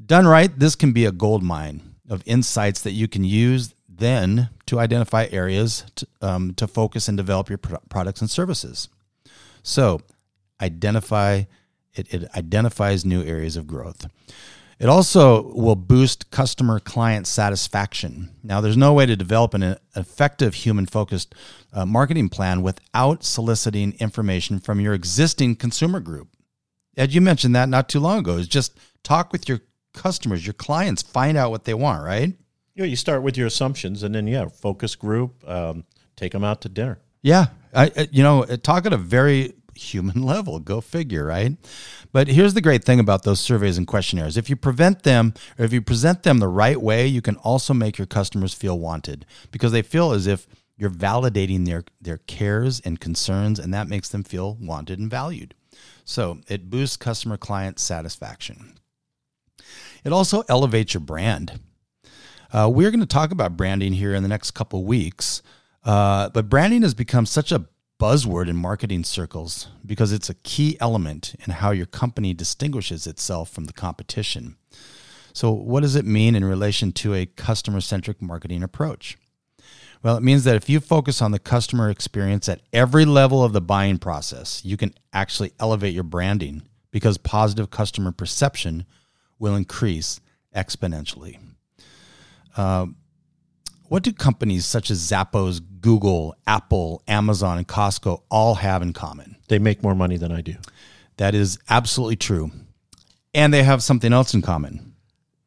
Done 0.04 0.26
right, 0.26 0.58
this 0.58 0.74
can 0.74 0.92
be 0.92 1.04
a 1.04 1.12
gold 1.12 1.42
mine 1.42 1.87
of 2.08 2.22
insights 2.26 2.80
that 2.82 2.92
you 2.92 3.08
can 3.08 3.24
use 3.24 3.74
then 3.88 4.50
to 4.66 4.78
identify 4.78 5.26
areas 5.30 5.84
to, 5.96 6.06
um, 6.22 6.54
to 6.54 6.66
focus 6.66 7.08
and 7.08 7.16
develop 7.16 7.48
your 7.48 7.58
pro- 7.58 7.78
products 7.88 8.20
and 8.20 8.30
services. 8.30 8.88
So, 9.62 10.00
identify 10.60 11.44
it, 11.94 12.12
it 12.14 12.28
identifies 12.36 13.04
new 13.04 13.22
areas 13.22 13.56
of 13.56 13.66
growth. 13.66 14.06
It 14.78 14.88
also 14.88 15.42
will 15.42 15.74
boost 15.74 16.30
customer 16.30 16.78
client 16.78 17.26
satisfaction. 17.26 18.30
Now, 18.44 18.60
there's 18.60 18.76
no 18.76 18.92
way 18.92 19.06
to 19.06 19.16
develop 19.16 19.54
an 19.54 19.76
effective 19.96 20.54
human 20.54 20.86
focused 20.86 21.34
uh, 21.72 21.84
marketing 21.84 22.28
plan 22.28 22.62
without 22.62 23.24
soliciting 23.24 23.94
information 23.98 24.60
from 24.60 24.80
your 24.80 24.94
existing 24.94 25.56
consumer 25.56 25.98
group. 25.98 26.28
Ed, 26.96 27.12
you 27.12 27.20
mentioned 27.20 27.56
that 27.56 27.68
not 27.68 27.88
too 27.88 27.98
long 27.98 28.20
ago, 28.20 28.36
is 28.36 28.46
just 28.46 28.78
talk 29.02 29.32
with 29.32 29.48
your 29.48 29.60
customers, 29.92 30.46
your 30.46 30.54
clients, 30.54 31.02
find 31.02 31.36
out 31.36 31.50
what 31.50 31.64
they 31.64 31.74
want, 31.74 32.04
right? 32.04 32.34
Yeah, 32.74 32.84
you 32.84 32.96
start 32.96 33.22
with 33.22 33.36
your 33.36 33.46
assumptions, 33.46 34.02
and 34.02 34.14
then 34.14 34.26
yeah, 34.26 34.46
focus 34.48 34.94
group, 34.94 35.48
um, 35.48 35.84
take 36.16 36.32
them 36.32 36.44
out 36.44 36.60
to 36.62 36.68
dinner. 36.68 37.00
Yeah, 37.22 37.46
I, 37.74 38.08
you 38.12 38.22
know, 38.22 38.44
talk 38.44 38.86
at 38.86 38.92
a 38.92 38.96
very 38.98 39.54
human 39.74 40.22
level. 40.26 40.58
Go 40.60 40.80
figure, 40.80 41.24
right? 41.24 41.56
But 42.12 42.28
here's 42.28 42.54
the 42.54 42.60
great 42.60 42.84
thing 42.84 43.00
about 43.00 43.22
those 43.24 43.40
surveys 43.40 43.78
and 43.78 43.86
questionnaires: 43.86 44.36
if 44.36 44.48
you 44.48 44.56
prevent 44.56 45.02
them, 45.02 45.34
or 45.58 45.64
if 45.64 45.72
you 45.72 45.82
present 45.82 46.22
them 46.22 46.38
the 46.38 46.48
right 46.48 46.80
way, 46.80 47.06
you 47.06 47.22
can 47.22 47.36
also 47.36 47.74
make 47.74 47.98
your 47.98 48.06
customers 48.06 48.54
feel 48.54 48.78
wanted 48.78 49.26
because 49.50 49.72
they 49.72 49.82
feel 49.82 50.12
as 50.12 50.26
if 50.26 50.46
you're 50.76 50.90
validating 50.90 51.66
their 51.66 51.84
their 52.00 52.18
cares 52.18 52.80
and 52.80 53.00
concerns, 53.00 53.58
and 53.58 53.74
that 53.74 53.88
makes 53.88 54.08
them 54.08 54.22
feel 54.22 54.56
wanted 54.60 54.98
and 54.98 55.10
valued. 55.10 55.54
So 56.04 56.40
it 56.48 56.70
boosts 56.70 56.96
customer 56.96 57.36
client 57.36 57.78
satisfaction. 57.78 58.78
It 60.08 60.12
also 60.14 60.42
elevates 60.48 60.94
your 60.94 61.02
brand. 61.02 61.60
Uh, 62.50 62.70
we're 62.72 62.90
going 62.90 63.00
to 63.00 63.06
talk 63.06 63.30
about 63.30 63.58
branding 63.58 63.92
here 63.92 64.14
in 64.14 64.22
the 64.22 64.28
next 64.30 64.52
couple 64.52 64.82
weeks, 64.86 65.42
uh, 65.84 66.30
but 66.30 66.48
branding 66.48 66.80
has 66.80 66.94
become 66.94 67.26
such 67.26 67.52
a 67.52 67.66
buzzword 68.00 68.48
in 68.48 68.56
marketing 68.56 69.04
circles 69.04 69.68
because 69.84 70.10
it's 70.10 70.30
a 70.30 70.34
key 70.34 70.78
element 70.80 71.34
in 71.44 71.52
how 71.52 71.72
your 71.72 71.84
company 71.84 72.32
distinguishes 72.32 73.06
itself 73.06 73.50
from 73.50 73.66
the 73.66 73.72
competition. 73.74 74.56
So, 75.34 75.50
what 75.50 75.80
does 75.82 75.94
it 75.94 76.06
mean 76.06 76.34
in 76.34 76.42
relation 76.42 76.90
to 76.92 77.12
a 77.12 77.26
customer 77.26 77.82
centric 77.82 78.22
marketing 78.22 78.62
approach? 78.62 79.18
Well, 80.02 80.16
it 80.16 80.22
means 80.22 80.44
that 80.44 80.56
if 80.56 80.70
you 80.70 80.80
focus 80.80 81.20
on 81.20 81.32
the 81.32 81.38
customer 81.38 81.90
experience 81.90 82.48
at 82.48 82.62
every 82.72 83.04
level 83.04 83.44
of 83.44 83.52
the 83.52 83.60
buying 83.60 83.98
process, 83.98 84.64
you 84.64 84.78
can 84.78 84.94
actually 85.12 85.52
elevate 85.60 85.92
your 85.92 86.02
branding 86.02 86.62
because 86.92 87.18
positive 87.18 87.68
customer 87.68 88.10
perception 88.10 88.86
will 89.38 89.54
increase 89.54 90.20
exponentially. 90.54 91.38
Uh, 92.56 92.86
what 93.88 94.02
do 94.02 94.12
companies 94.12 94.66
such 94.66 94.90
as 94.90 95.00
Zappos, 95.00 95.60
Google, 95.80 96.36
Apple, 96.46 97.02
Amazon, 97.08 97.58
and 97.58 97.66
Costco 97.66 98.22
all 98.30 98.56
have 98.56 98.82
in 98.82 98.92
common? 98.92 99.36
They 99.48 99.58
make 99.58 99.82
more 99.82 99.94
money 99.94 100.16
than 100.16 100.30
I 100.30 100.42
do. 100.42 100.56
That 101.16 101.34
is 101.34 101.58
absolutely 101.70 102.16
true. 102.16 102.50
And 103.34 103.52
they 103.52 103.62
have 103.62 103.82
something 103.82 104.12
else 104.12 104.34
in 104.34 104.42
common. 104.42 104.94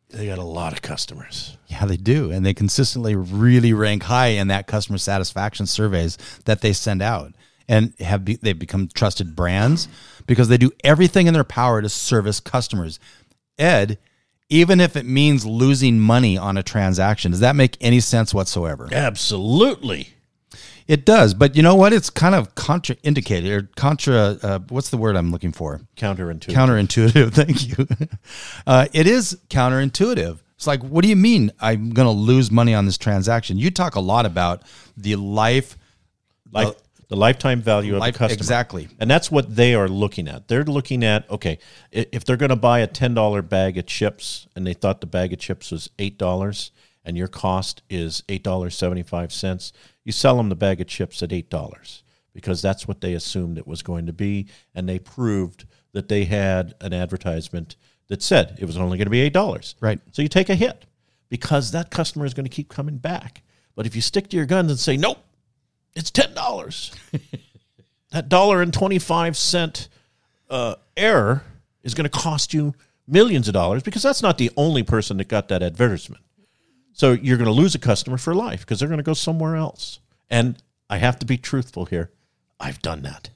They 0.10 0.26
got 0.26 0.40
a 0.40 0.44
lot 0.44 0.74
of 0.74 0.82
customers. 0.82 1.58
Yeah, 1.68 1.86
they 1.86 1.98
do. 1.98 2.32
And 2.32 2.46
they 2.46 2.54
consistently 2.54 3.16
really 3.16 3.74
rank 3.74 4.04
high 4.04 4.28
in 4.28 4.48
that 4.48 4.68
customer 4.68 4.98
satisfaction 4.98 5.66
surveys 5.66 6.18
that 6.46 6.62
they 6.62 6.74
send 6.74 7.02
out. 7.02 7.34
And 7.68 7.94
have 8.00 8.26
be, 8.26 8.36
they've 8.36 8.58
become 8.58 8.90
trusted 8.94 9.36
brands 9.36 9.88
because 10.28 10.50
they 10.50 10.58
do 10.58 10.72
everything 10.84 11.28
in 11.28 11.34
their 11.34 11.46
power 11.46 11.82
to 11.82 11.88
service 11.88 12.42
customers. 12.42 13.00
Ed, 13.62 13.98
even 14.50 14.82
if 14.82 14.96
it 14.96 15.06
means 15.06 15.46
losing 15.46 16.00
money 16.00 16.38
on 16.38 16.58
a 16.58 16.64
transaction. 16.64 17.32
Does 17.32 17.40
that 17.40 17.56
make 17.56 17.78
any 17.80 18.00
sense 18.00 18.34
whatsoever? 18.34 18.90
Absolutely. 18.92 20.10
It 20.88 21.06
does, 21.06 21.34
but 21.34 21.56
you 21.56 21.62
know 21.62 21.76
what? 21.76 21.94
It's 21.94 22.10
kind 22.10 22.36
of 22.36 22.54
contraindicated 22.56 23.50
or 23.50 23.70
contra. 23.78 24.38
Uh, 24.42 24.60
what's 24.68 24.90
the 24.90 24.98
word 24.98 25.16
I'm 25.16 25.32
looking 25.32 25.54
for? 25.54 25.80
Counterintuitive. 25.96 26.54
Counterintuitive. 26.54 27.34
Thank 27.34 27.78
you. 27.78 27.88
Uh, 28.68 28.88
it 28.92 29.08
is 29.08 29.40
counterintuitive. 29.50 30.40
It's 30.56 30.68
like, 30.68 30.84
what 30.84 31.04
do 31.04 31.10
you 31.10 31.16
mean 31.16 31.52
I'm 31.62 31.92
going 31.92 32.08
to 32.08 32.12
lose 32.12 32.52
money 32.52 32.74
on 32.74 32.86
this 32.86 32.98
transaction? 32.98 33.58
You 33.58 33.72
talk 33.72 33.96
a 33.96 34.02
lot 34.02 34.26
about 34.26 34.64
the 34.98 35.16
life 35.16 35.78
Life, 36.52 36.76
the 37.12 37.18
lifetime 37.18 37.62
value 37.62 37.96
of 37.96 38.00
Life- 38.00 38.14
the 38.14 38.20
customer. 38.20 38.38
exactly. 38.38 38.88
And 38.98 39.12
that's 39.12 39.30
what 39.30 39.54
they 39.54 39.76
are 39.76 39.90
looking 39.90 40.30
at. 40.30 40.48
They're 40.48 40.64
looking 40.64 41.04
at, 41.04 41.30
okay, 41.30 41.60
if 41.92 42.24
they're 42.24 42.38
going 42.38 42.52
to 42.52 42.56
buy 42.56 42.80
a 42.80 42.88
$10 42.88 43.42
bag 43.50 43.78
of 43.78 43.86
chips 43.86 44.48
and 44.56 44.66
they 44.66 44.74
thought 44.74 45.02
the 45.02 45.08
bag 45.08 45.34
of 45.34 45.40
chips 45.40 45.72
was 45.72 45.90
$8 46.00 46.72
and 47.04 47.18
your 47.18 47.28
cost 47.28 47.82
is 47.90 48.24
$8.75, 48.30 49.74
you 50.06 50.14
sell 50.14 50.38
them 50.38 50.48
the 50.48 50.56
bag 50.56 50.80
of 50.80 50.88
chips 50.88 51.22
at 51.22 51.32
$8 51.32 52.02
because 52.34 52.62
that's 52.62 52.88
what 52.88 53.02
they 53.02 53.14
assumed 53.14 53.58
it 53.58 53.68
was 53.68 53.84
going 53.84 54.06
to 54.06 54.14
be. 54.14 54.48
And 54.74 54.88
they 54.88 54.98
proved 54.98 55.66
that 55.92 56.08
they 56.08 56.24
had 56.24 56.76
an 56.80 56.94
advertisement 56.94 57.76
that 58.08 58.22
said 58.22 58.58
it 58.58 58.66
was 58.66 58.78
only 58.78 58.98
going 58.98 59.08
to 59.08 59.12
be 59.12 59.30
$8. 59.30 59.76
Right. 59.82 60.00
So 60.14 60.22
you 60.22 60.30
take 60.30 60.48
a 60.50 60.56
hit 60.56 60.86
because 61.28 61.72
that 61.72 61.92
customer 61.92 62.26
is 62.26 62.34
going 62.34 62.46
to 62.46 62.50
keep 62.50 62.70
coming 62.70 62.98
back. 62.98 63.44
But 63.76 63.86
if 63.86 63.98
you 63.98 64.02
stick 64.02 64.30
to 64.30 64.38
your 64.38 64.46
guns 64.46 64.72
and 64.72 64.80
say, 64.80 64.96
nope, 64.96 65.18
it's 65.96 66.12
ten 66.12 66.34
dollars. 66.34 66.92
that 68.12 68.30
dollar 68.30 68.62
and 68.62 68.74
twenty 68.74 69.00
five 69.00 69.36
cent 69.38 69.88
uh, 70.50 70.76
error 70.96 71.44
is 71.84 71.94
going 71.94 72.10
to 72.10 72.10
cost 72.10 72.54
you 72.54 72.74
millions 73.08 73.48
of 73.48 73.54
dollars 73.54 73.84
because 73.84 74.04
that's 74.04 74.22
not 74.22 74.38
the 74.38 74.52
only 74.56 74.84
person 74.84 75.18
that 75.18 75.28
got 75.28 75.48
that 75.50 75.64
advertisement. 75.64 76.24
So 76.94 77.14
you're 77.14 77.38
going 77.38 77.48
to 77.48 77.54
lose 77.54 77.74
a 77.74 77.80
customer 77.80 78.18
for 78.18 78.36
life 78.36 78.62
because 78.62 78.80
they're 78.80 78.90
going 78.90 78.98
to 78.98 79.04
go 79.04 79.14
somewhere 79.14 79.56
else. 79.56 80.00
And 80.30 80.62
I 80.90 80.98
have 80.98 81.20
to 81.20 81.26
be 81.26 81.38
truthful 81.38 81.86
here. 81.86 82.12
I've 82.60 82.82
done 82.82 83.02
that. 83.04 83.30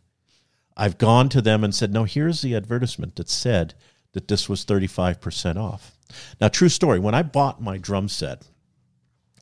I've 0.77 0.97
gone 0.97 1.29
to 1.29 1.41
them 1.41 1.63
and 1.63 1.73
said, 1.73 1.91
"No, 1.91 2.03
here's 2.03 2.41
the 2.41 2.55
advertisement 2.55 3.15
that 3.15 3.29
said 3.29 3.73
that 4.11 4.27
this 4.27 4.49
was 4.49 4.65
35% 4.65 5.57
off." 5.57 5.93
Now, 6.39 6.49
true 6.49 6.69
story, 6.69 6.99
when 6.99 7.15
I 7.15 7.23
bought 7.23 7.61
my 7.61 7.77
drum 7.77 8.09
set, 8.09 8.43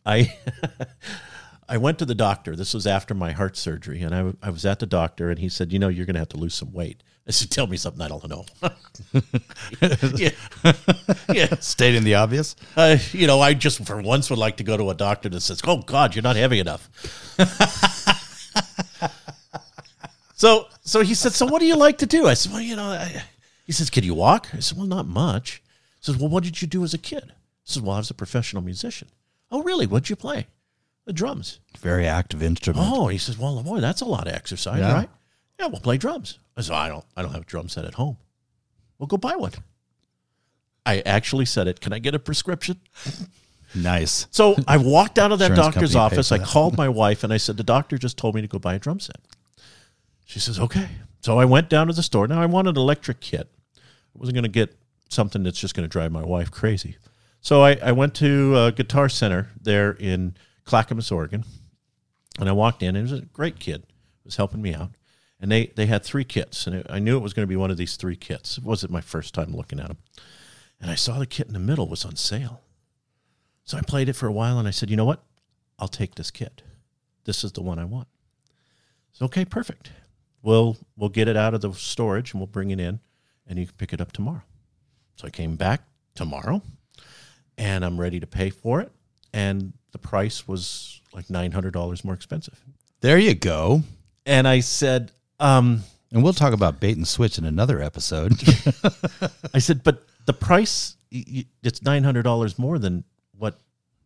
I 0.06 0.38
I 1.74 1.78
went 1.78 1.98
to 1.98 2.06
the 2.06 2.14
doctor. 2.14 2.56
This 2.56 2.76
was 2.76 2.86
after 2.86 3.16
my 3.16 3.32
heart 3.32 3.58
surgery, 3.58 4.04
and 4.04 4.14
I, 4.14 4.32
I 4.44 4.52
was 4.52 4.64
at 4.64 4.78
the 4.78 4.86
doctor, 4.86 5.32
and 5.32 5.40
he 5.40 5.50
said, 5.50 5.74
"You 5.74 5.80
know, 5.80 5.88
you're 5.88 6.06
going 6.06 6.14
to 6.14 6.20
have 6.20 6.30
to 6.30 6.38
lose 6.38 6.54
some 6.54 6.72
weight." 6.72 7.02
I 7.28 7.32
said, 7.32 7.50
"Tell 7.50 7.66
me 7.66 7.78
something 7.78 8.00
I 8.00 8.10
don't 8.10 8.30
know." 8.30 8.46
yeah, 10.16 10.30
yeah. 11.34 11.56
Stating 11.56 12.04
the 12.04 12.14
obvious. 12.14 12.56
Uh, 12.78 12.98
you 13.12 13.26
know, 13.26 13.42
I 13.42 13.56
just 13.56 13.84
for 13.88 14.00
once 14.04 14.30
would 14.30 14.38
like 14.38 14.58
to 14.58 14.64
go 14.64 14.78
to 14.78 14.92
a 14.92 14.94
doctor 14.94 15.30
that 15.30 15.42
says, 15.42 15.64
"Oh 15.66 15.78
God, 15.78 16.14
you're 16.14 16.22
not 16.22 16.36
heavy 16.36 16.60
enough." 16.60 16.92
so, 20.36 20.68
so 20.82 21.02
he 21.02 21.16
said, 21.16 21.32
"So 21.32 21.48
what 21.48 21.60
do 21.60 21.66
you 21.66 21.76
like 21.76 21.98
to 21.98 22.06
do?" 22.06 22.28
I 22.28 22.36
said, 22.36 22.52
"Well, 22.52 22.62
you 22.62 22.76
know," 22.76 22.90
I, 22.90 23.24
he 23.66 23.72
says, 23.72 23.90
"Can 23.90 24.04
you 24.04 24.14
walk?" 24.14 24.50
I 24.54 24.60
said, 24.60 24.78
"Well, 24.78 24.86
not 24.86 25.08
much." 25.08 25.64
He 25.98 26.04
says, 26.04 26.18
"Well, 26.18 26.30
what 26.30 26.44
did 26.44 26.62
you 26.62 26.68
do 26.68 26.84
as 26.84 26.94
a 26.94 27.00
kid?" 27.00 27.32
I 27.32 27.34
said, 27.64 27.82
"Well, 27.82 27.96
I 27.96 27.98
was 27.98 28.12
a 28.12 28.14
professional 28.14 28.62
musician." 28.62 29.08
Oh, 29.50 29.64
really? 29.64 29.88
What'd 29.88 30.12
you 30.12 30.16
play? 30.16 30.46
The 31.06 31.14
drums. 31.14 31.60
Very 31.80 32.08
active 32.08 32.42
instrument. 32.42 32.88
Oh, 32.90 33.08
he 33.08 33.18
says, 33.18 33.38
"Well, 33.38 33.62
boy, 33.64 33.80
that's 33.82 34.02
a 34.02 34.06
lot 34.06 34.28
of 34.28 34.34
exercise, 34.34 34.80
Yeah. 34.80 34.94
right?" 34.94 35.10
Yeah, 35.60 35.68
we'll 35.68 35.82
play 35.82 35.98
drums. 35.98 36.40
I 36.56 36.62
said, 36.62 36.74
"I 36.76 36.88
don't, 36.88 37.06
I 37.18 37.22
don't 37.22 37.32
have 37.32 37.42
a 37.42 37.46
drum 37.46 37.68
set 37.70 37.86
at 37.86 37.96
home. 37.96 38.18
Well, 38.98 39.08
go 39.08 39.18
buy 39.18 39.36
one." 39.36 39.52
I 40.86 41.00
actually 41.02 41.46
said 41.46 41.68
it. 41.68 41.80
Can 41.82 41.94
I 41.94 42.00
get 42.00 42.14
a 42.16 42.20
prescription? 42.20 42.80
Nice. 43.76 44.28
So 44.32 44.56
I 44.68 44.78
walked 44.78 45.18
out 45.18 45.32
of 45.32 45.40
that 45.40 45.52
Insurance 45.52 45.74
doctor's 45.76 45.96
office. 45.96 46.32
I 46.32 46.40
called 46.40 46.78
my 46.78 46.90
wife 46.90 47.24
and 47.24 47.34
I 47.34 47.38
said, 47.38 47.58
The 47.58 47.64
doctor 47.64 47.98
just 47.98 48.18
told 48.18 48.36
me 48.36 48.42
to 48.42 48.48
go 48.48 48.60
buy 48.60 48.76
a 48.76 48.80
drum 48.80 49.00
set. 49.00 49.18
She 50.26 50.40
says, 50.40 50.60
Okay. 50.60 50.90
So 51.22 51.40
I 51.40 51.46
went 51.46 51.70
down 51.70 51.88
to 51.88 51.94
the 51.94 52.04
store. 52.04 52.28
Now 52.28 52.42
I 52.42 52.46
wanted 52.46 52.72
an 52.72 52.82
electric 52.82 53.20
kit. 53.22 53.50
I 53.78 53.80
wasn't 54.14 54.36
going 54.36 54.44
to 54.44 54.50
get 54.50 54.76
something 55.10 55.42
that's 55.44 55.60
just 55.60 55.74
going 55.74 55.86
to 55.86 55.92
drive 55.92 56.12
my 56.12 56.24
wife 56.24 56.52
crazy. 56.52 56.98
So 57.42 57.62
I, 57.64 57.78
I 57.82 57.94
went 57.94 58.14
to 58.16 58.58
a 58.58 58.72
Guitar 58.72 59.10
Center 59.10 59.50
there 59.62 59.92
in 59.94 60.36
Clackamas, 60.66 61.12
Oregon. 61.12 61.44
And 62.40 62.50
I 62.50 62.52
walked 62.52 62.82
in. 62.82 62.96
And 62.96 63.10
it 63.10 63.12
was 63.12 63.22
a 63.22 63.26
great 63.26 63.60
kid. 63.60 63.84
was 64.26 64.38
helping 64.38 64.62
me 64.62 64.74
out. 64.74 64.92
And 65.40 65.52
they, 65.52 65.68
they 65.68 65.86
had 65.86 66.04
three 66.04 66.24
kits. 66.24 66.68
And 66.68 66.86
I 66.90 67.00
knew 67.00 67.18
it 67.18 67.24
was 67.24 67.34
going 67.34 67.44
to 67.44 67.50
be 67.50 67.56
one 67.56 67.72
of 67.72 67.78
these 67.78 67.96
three 67.96 68.16
kits. 68.16 68.58
It 68.58 68.64
wasn't 68.64 68.92
my 68.92 69.02
first 69.02 69.34
time 69.34 69.56
looking 69.56 69.80
at 69.80 69.88
them. 69.88 69.98
And 70.80 70.90
I 70.90 70.96
saw 70.96 71.20
the 71.20 71.26
kit 71.26 71.48
in 71.48 71.54
the 71.54 71.60
middle 71.60 71.88
was 71.88 72.06
on 72.06 72.16
sale. 72.16 72.62
So 73.64 73.78
I 73.78 73.82
played 73.82 74.10
it 74.10 74.14
for 74.14 74.28
a 74.28 74.32
while 74.32 74.60
and 74.60 74.68
I 74.68 74.72
said, 74.72 74.90
you 74.90 74.98
know 74.98 75.06
what? 75.06 75.24
I'll 75.80 75.88
take 75.88 76.16
this 76.16 76.32
kit. 76.32 76.62
This 77.26 77.44
is 77.44 77.54
the 77.54 77.62
one 77.62 77.80
I 77.80 77.86
want. 77.86 78.08
So 79.14 79.26
okay, 79.26 79.46
perfect. 79.46 79.92
We'll 80.42 80.78
we'll 80.98 81.10
get 81.10 81.28
it 81.28 81.38
out 81.38 81.54
of 81.54 81.62
the 81.62 81.72
storage 81.74 82.32
and 82.32 82.42
we'll 82.42 82.48
bring 82.48 82.72
it 82.72 82.80
in 82.80 83.00
and 83.48 83.58
you 83.58 83.66
can 83.66 83.76
pick 83.78 83.94
it 83.94 84.02
up 84.02 84.12
tomorrow. 84.12 84.44
So 85.16 85.28
I 85.28 85.30
came 85.30 85.56
back 85.56 85.84
tomorrow 86.16 86.62
and 87.58 87.86
I'm 87.86 88.00
ready 88.00 88.20
to 88.20 88.28
pay 88.28 88.50
for 88.50 88.82
it. 88.82 88.92
And 89.34 89.74
the 89.92 89.98
price 89.98 90.48
was 90.48 91.02
like 91.14 91.30
nine 91.30 91.52
hundred 91.52 91.74
dollars 91.74 92.04
more 92.04 92.14
expensive. 92.14 92.60
There 93.02 93.18
you 93.18 93.34
go. 93.34 93.84
And 94.26 94.48
I 94.48 94.62
said, 94.62 95.12
um, 95.40 95.84
And 96.12 96.24
we'll 96.24 96.34
talk 96.34 96.54
about 96.54 96.80
bait 96.80 96.96
and 96.96 97.08
switch 97.08 97.38
in 97.38 97.46
another 97.46 97.82
episode. 97.82 98.34
I 99.54 99.60
said, 99.60 99.84
but 99.84 100.04
the 100.26 100.34
price 100.34 100.96
it's 101.12 101.84
nine 101.84 102.04
hundred 102.04 102.24
dollars 102.24 102.58
more 102.58 102.80
than 102.80 103.04
what 103.38 103.60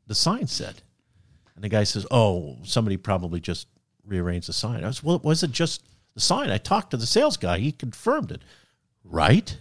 the 0.08 0.16
sign 0.16 0.48
said. 0.48 0.82
And 1.56 1.64
the 1.64 1.70
guy 1.70 1.84
says, 1.84 2.06
"Oh, 2.12 2.58
somebody 2.64 2.98
probably 2.98 3.40
just 3.40 3.68
rearranged 4.06 4.48
the 4.48 4.54
sign." 4.54 4.84
I 4.84 4.88
was, 4.88 5.04
"Well, 5.04 5.16
it 5.16 5.24
was 5.24 5.44
it 5.44 5.52
just 5.52 5.84
the 6.14 6.20
sign?" 6.20 6.52
I 6.52 6.58
talked 6.58 6.92
to 6.92 6.98
the 6.98 7.06
sales 7.06 7.38
guy; 7.38 7.60
he 7.60 7.72
confirmed 7.72 8.32
it, 8.32 8.42
right? 9.04 9.58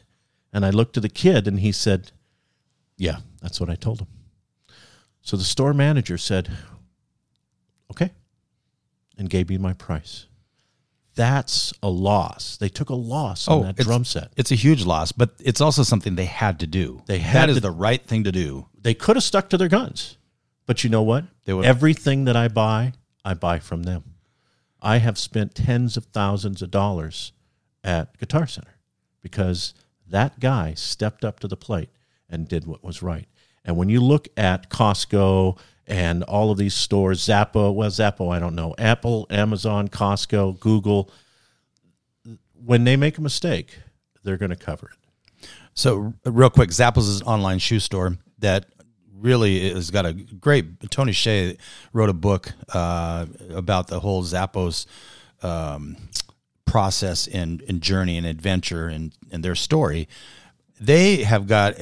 And 0.52 0.64
I 0.66 0.70
looked 0.70 0.94
to 0.94 1.00
the 1.00 1.08
kid, 1.08 1.46
and 1.46 1.60
he 1.60 1.72
said, 1.72 2.10
"Yeah, 2.96 3.18
that's 3.40 3.60
what 3.60 3.70
I 3.70 3.76
told 3.76 4.00
him." 4.00 4.08
So 5.26 5.36
the 5.36 5.42
store 5.42 5.74
manager 5.74 6.16
said, 6.18 6.48
"Okay," 7.90 8.12
and 9.18 9.28
gave 9.28 9.48
me 9.48 9.58
my 9.58 9.72
price. 9.72 10.26
That's 11.16 11.72
a 11.82 11.88
loss. 11.88 12.56
They 12.58 12.68
took 12.68 12.90
a 12.90 12.94
loss 12.94 13.48
on 13.48 13.58
oh, 13.58 13.62
that 13.64 13.74
Oh, 13.80 13.82
drum 13.82 14.04
set. 14.04 14.32
it's 14.36 14.52
a 14.52 14.54
huge 14.54 14.84
loss, 14.84 15.10
but 15.10 15.30
it's 15.40 15.60
also 15.60 15.82
something 15.82 16.14
they 16.14 16.26
had 16.26 16.60
to 16.60 16.66
do. 16.68 17.02
They 17.06 17.18
had 17.18 17.48
that 17.48 17.50
is 17.50 17.56
to- 17.56 17.60
the 17.60 17.72
right 17.72 18.00
thing 18.06 18.22
to 18.22 18.30
do. 18.30 18.68
they 18.80 18.94
could 18.94 19.16
have 19.16 19.24
stuck 19.24 19.50
to 19.50 19.56
their 19.58 19.66
guns. 19.68 20.16
But 20.64 20.84
you 20.84 20.90
know 20.90 21.02
what? 21.02 21.24
They 21.44 21.52
would- 21.52 21.64
Everything 21.64 22.24
that 22.26 22.36
I 22.36 22.46
buy, 22.46 22.92
I 23.24 23.34
buy 23.34 23.58
from 23.58 23.82
them. 23.82 24.14
I 24.80 24.98
have 24.98 25.18
spent 25.18 25.56
tens 25.56 25.96
of 25.96 26.04
thousands 26.06 26.62
of 26.62 26.70
dollars 26.70 27.32
at 27.82 28.16
Guitar 28.18 28.46
Center 28.46 28.76
because 29.22 29.74
that 30.06 30.38
guy 30.38 30.74
stepped 30.74 31.24
up 31.24 31.40
to 31.40 31.48
the 31.48 31.56
plate 31.56 31.88
and 32.30 32.46
did 32.46 32.64
what 32.64 32.84
was 32.84 33.02
right. 33.02 33.26
And 33.66 33.76
when 33.76 33.88
you 33.88 34.00
look 34.00 34.28
at 34.36 34.70
Costco 34.70 35.58
and 35.86 36.22
all 36.22 36.50
of 36.50 36.56
these 36.56 36.74
stores, 36.74 37.22
Zappo, 37.22 37.72
well, 37.72 37.90
Zappo, 37.90 38.30
I 38.30 38.38
don't 38.38 38.54
know, 38.54 38.74
Apple, 38.78 39.26
Amazon, 39.28 39.88
Costco, 39.88 40.58
Google, 40.60 41.10
when 42.64 42.84
they 42.84 42.96
make 42.96 43.18
a 43.18 43.20
mistake, 43.20 43.78
they're 44.22 44.38
going 44.38 44.50
to 44.50 44.56
cover 44.56 44.90
it. 44.92 45.48
So, 45.74 46.14
real 46.24 46.48
quick, 46.48 46.70
Zappos 46.70 47.08
is 47.08 47.20
an 47.20 47.26
online 47.26 47.58
shoe 47.58 47.80
store 47.80 48.16
that 48.38 48.66
really 49.14 49.72
has 49.72 49.90
got 49.90 50.06
a 50.06 50.14
great. 50.14 50.90
Tony 50.90 51.12
Hsieh 51.12 51.58
wrote 51.92 52.08
a 52.08 52.14
book 52.14 52.52
uh, 52.72 53.26
about 53.50 53.88
the 53.88 54.00
whole 54.00 54.22
Zappos 54.22 54.86
um, 55.42 55.96
process 56.64 57.26
and, 57.26 57.62
and 57.68 57.80
journey 57.80 58.16
and 58.16 58.26
adventure 58.26 58.86
and, 58.86 59.14
and 59.30 59.44
their 59.44 59.54
story. 59.54 60.08
They 60.78 61.24
have 61.24 61.46
got 61.46 61.74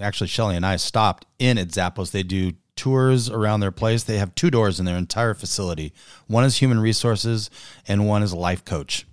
actually 0.00 0.28
Shelly 0.28 0.56
and 0.56 0.66
I 0.66 0.76
stopped 0.76 1.26
in 1.38 1.58
at 1.58 1.68
Zappos. 1.68 2.10
They 2.10 2.22
do 2.22 2.52
tours 2.76 3.28
around 3.28 3.60
their 3.60 3.72
place. 3.72 4.04
They 4.04 4.18
have 4.18 4.34
two 4.34 4.50
doors 4.50 4.78
in 4.78 4.86
their 4.86 4.96
entire 4.96 5.34
facility. 5.34 5.92
One 6.26 6.44
is 6.44 6.58
human 6.58 6.78
resources 6.78 7.50
and 7.86 8.06
one 8.06 8.22
is 8.22 8.32
life 8.32 8.64
coach. 8.64 9.06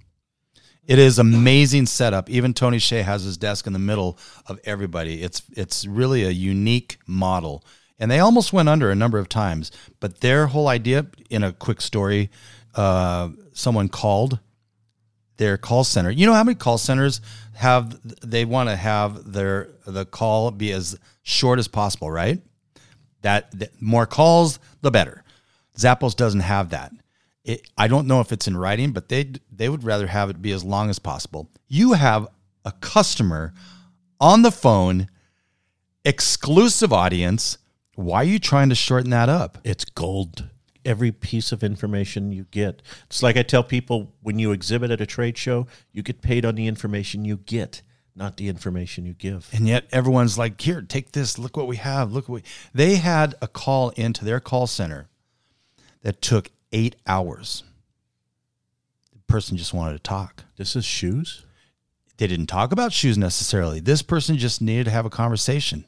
It 0.88 1.00
is 1.00 1.18
amazing 1.18 1.88
setup. 1.88 2.30
Even 2.30 2.54
Tony 2.54 2.78
Hsieh 2.78 3.04
has 3.04 3.24
his 3.24 3.38
desk 3.38 3.66
in 3.66 3.74
the 3.74 3.80
middle 3.80 4.20
of 4.46 4.60
everybody. 4.66 5.24
It's 5.24 5.42
it's 5.54 5.88
really 5.88 6.24
a 6.24 6.30
unique 6.30 7.00
model. 7.08 7.66
And 7.98 8.12
they 8.12 8.20
almost 8.20 8.54
went 8.54 8.70
under 8.70 8.92
a 8.92 8.96
number 8.96 9.18
of 9.18 9.30
times, 9.30 9.72
but 10.00 10.20
their 10.20 10.48
whole 10.48 10.68
idea 10.68 11.08
in 11.30 11.44
a 11.44 11.54
quick 11.54 11.82
story, 11.82 12.30
uh, 12.76 13.30
someone 13.54 13.88
called 13.88 14.40
their 15.38 15.58
call 15.58 15.84
center. 15.84 16.10
You 16.10 16.26
know 16.26 16.34
how 16.34 16.44
many 16.44 16.56
call 16.56 16.78
centers 16.78 17.22
have 17.54 18.00
they 18.22 18.46
want 18.46 18.70
to 18.70 18.76
have 18.76 19.32
their 19.32 19.70
the 19.86 20.06
call 20.06 20.52
be 20.52 20.72
as 20.72 20.98
short 21.24 21.60
as 21.60 21.68
possible, 21.68 22.10
right? 22.10 22.42
That, 23.22 23.82
more 23.82 24.06
calls, 24.06 24.60
the 24.82 24.92
better. 24.92 25.24
Zappos 25.78 26.16
doesn't 26.16 26.42
have 26.42 26.70
that. 26.70 26.92
It, 27.44 27.68
I 27.76 27.88
don't 27.88 28.08
know 28.08 28.22
if 28.22 28.32
it's 28.32 28.48
in 28.48 28.56
writing, 28.56 28.92
but 28.92 29.10
they 29.10 29.32
they 29.52 29.70
would 29.70 29.84
rather 29.84 30.08
have 30.08 30.30
it 30.30 30.42
be 30.42 30.52
as 30.52 30.64
long 30.64 30.90
as 30.90 31.00
possible. 31.00 31.50
You 31.68 31.94
have 31.94 32.28
a 32.64 32.72
customer 32.72 33.54
on 34.20 34.42
the 34.42 34.52
phone, 34.52 35.10
exclusive 36.04 36.94
audience. 36.94 37.58
Why 37.96 38.18
are 38.18 38.24
you 38.26 38.40
trying 38.40 38.70
to 38.70 38.76
shorten 38.76 39.10
that 39.12 39.30
up? 39.30 39.58
it's 39.64 39.86
gold. 39.86 40.50
Every 40.86 41.12
piece 41.12 41.52
of 41.52 41.64
information 41.64 42.32
you 42.32 42.46
get. 42.52 42.82
It's 43.06 43.24
like 43.24 43.38
I 43.38 43.44
tell 43.44 43.64
people 43.64 44.14
when 44.22 44.38
you 44.40 44.52
exhibit 44.52 44.92
at 44.92 45.02
a 45.02 45.06
trade 45.06 45.38
show, 45.38 45.68
you 45.92 46.04
get 46.04 46.22
paid 46.22 46.46
on 46.46 46.56
the 46.56 46.68
information 46.68 47.26
you 47.26 47.38
get, 47.38 47.82
not 48.16 48.38
the 48.38 48.48
information 48.48 49.06
you 49.06 49.14
give. 49.14 49.50
And 49.52 49.68
yet 49.68 49.88
everyone's 49.92 50.38
like, 50.38 50.62
"Here, 50.62 50.82
take 50.82 51.12
this. 51.12 51.40
Look 51.40 51.58
what 51.58 51.68
we 51.68 51.78
have. 51.78 52.12
Look 52.12 52.30
what 52.30 52.44
we." 52.44 52.50
They 52.74 52.96
had 52.98 53.36
a 53.42 53.48
call 53.48 53.90
into 53.90 54.24
their 54.24 54.40
call 54.40 54.68
center 54.68 55.10
that 56.04 56.22
took 56.22 56.52
eight 56.72 56.96
hours. 57.08 57.64
The 59.12 59.20
person 59.28 59.58
just 59.58 59.74
wanted 59.74 59.94
to 59.94 60.00
talk. 60.00 60.44
This 60.56 60.76
is 60.76 60.86
shoes. 60.86 61.46
They 62.18 62.28
didn't 62.28 62.48
talk 62.48 62.72
about 62.72 62.94
shoes 62.94 63.18
necessarily. 63.18 63.80
This 63.80 64.02
person 64.02 64.38
just 64.38 64.62
needed 64.62 64.86
to 64.86 64.92
have 64.92 65.06
a 65.06 65.10
conversation. 65.10 65.86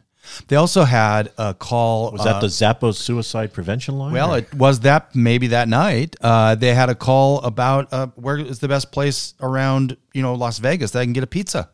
They 0.47 0.55
also 0.55 0.83
had 0.83 1.31
a 1.37 1.53
call. 1.53 2.11
Was 2.11 2.23
that 2.23 2.35
uh, 2.37 2.39
the 2.41 2.47
Zappos 2.47 2.95
suicide 2.95 3.53
prevention 3.53 3.97
line? 3.97 4.13
Well, 4.13 4.35
or- 4.35 4.39
it 4.39 4.53
was 4.53 4.81
that 4.81 5.15
maybe 5.15 5.47
that 5.47 5.67
night. 5.67 6.15
Uh, 6.21 6.55
they 6.55 6.73
had 6.73 6.89
a 6.89 6.95
call 6.95 7.39
about 7.41 7.91
uh, 7.93 8.07
where 8.15 8.37
is 8.37 8.59
the 8.59 8.67
best 8.67 8.91
place 8.91 9.33
around 9.41 9.97
you 10.13 10.21
know 10.21 10.35
Las 10.35 10.59
Vegas 10.59 10.91
that 10.91 10.99
I 10.99 11.03
can 11.05 11.13
get 11.13 11.23
a 11.23 11.27
pizza. 11.27 11.69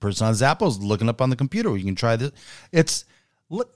Person 0.00 0.26
on 0.26 0.34
Zappos 0.34 0.82
looking 0.82 1.08
up 1.08 1.22
on 1.22 1.30
the 1.30 1.36
computer. 1.36 1.74
You 1.76 1.84
can 1.84 1.94
try 1.94 2.16
this. 2.16 2.32
It's 2.72 3.04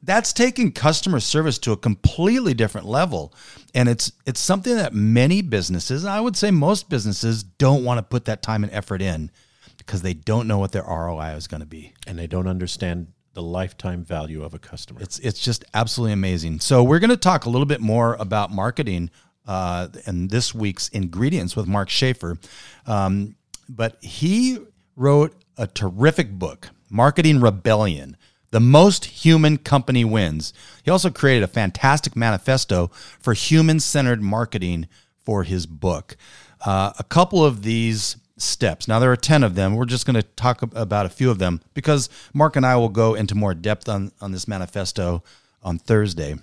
that's 0.03 0.33
taking 0.33 0.73
customer 0.73 1.21
service 1.21 1.59
to 1.59 1.73
a 1.73 1.77
completely 1.77 2.53
different 2.55 2.87
level, 2.87 3.33
and 3.75 3.89
it's 3.89 4.13
it's 4.27 4.41
something 4.41 4.75
that 4.77 4.93
many 4.93 5.41
businesses, 5.41 6.05
and 6.05 6.13
I 6.13 6.21
would 6.21 6.37
say 6.37 6.51
most 6.51 6.89
businesses, 6.91 7.43
don't 7.43 7.85
want 7.85 7.99
to 7.99 8.03
put 8.03 8.25
that 8.27 8.43
time 8.43 8.65
and 8.65 8.73
effort 8.73 9.01
in 9.01 9.31
because 9.77 10.03
they 10.03 10.13
don't 10.15 10.47
know 10.49 10.59
what 10.59 10.73
their 10.73 10.83
ROI 10.83 11.35
is 11.37 11.47
going 11.47 11.61
to 11.61 11.67
be. 11.67 11.95
and 12.07 12.19
they 12.19 12.27
don't 12.27 12.49
understand 12.49 13.07
the 13.35 13.43
lifetime 13.43 14.05
value 14.05 14.43
of 14.43 14.55
a 14.55 14.59
customer. 14.59 15.01
It's 15.01 15.19
it's 15.21 15.41
just 15.41 15.65
absolutely 15.75 16.13
amazing. 16.13 16.61
So 16.61 16.83
we're 16.83 16.99
going 16.99 17.11
to 17.11 17.17
talk 17.17 17.45
a 17.45 17.51
little 17.51 17.67
bit 17.67 17.81
more 17.81 18.15
about 18.15 18.51
marketing 18.51 19.11
uh, 19.47 19.89
and 20.07 20.31
this 20.31 20.55
week's 20.55 20.89
ingredients 20.91 21.57
with 21.57 21.67
Mark 21.67 21.89
Schaefer. 21.89 22.39
Um, 22.87 23.37
but 23.69 24.03
he 24.03 24.59
wrote 24.97 25.35
a 25.57 25.67
terrific 25.67 26.33
book, 26.33 26.69
Marketing 26.91 27.41
Rebellion. 27.41 28.17
The 28.51 28.61
most 28.61 29.05
human 29.05 29.59
company 29.59 30.05
wins. 30.05 30.55
He 30.83 30.91
also 30.91 31.11
created 31.11 31.43
a 31.43 31.49
fantastic 31.49 32.17
manifesto 32.17 32.91
for 33.21 33.35
human 33.35 33.79
centered 33.79 34.23
marketing 34.23 34.89
for 35.23 35.43
his 35.43 35.67
book. 35.67 36.17
Uh, 36.65 36.93
a 36.99 37.05
couple 37.05 37.45
of 37.45 37.63
these 37.63 38.17
steps. 38.39 38.89
Now, 38.89 38.99
there 38.99 39.13
are 39.13 39.17
10 39.17 39.43
of 39.43 39.55
them. 39.55 39.75
We're 39.77 39.85
just 39.85 40.07
going 40.07 40.15
to 40.15 40.23
talk 40.23 40.63
about 40.63 41.07
a 41.07 41.11
few 41.11 41.31
of 41.31 41.39
them 41.39 41.61
because 41.75 42.09
Mark 42.33 42.57
and 42.57 42.65
I 42.65 42.77
will 42.77 42.89
go 42.89 43.15
into 43.15 43.35
more 43.35 43.55
depth 43.55 43.89
on, 43.89 44.13
on 44.21 44.33
this 44.33 44.49
manifesto 44.49 45.23
on 45.63 45.79
Thursday. 45.79 46.37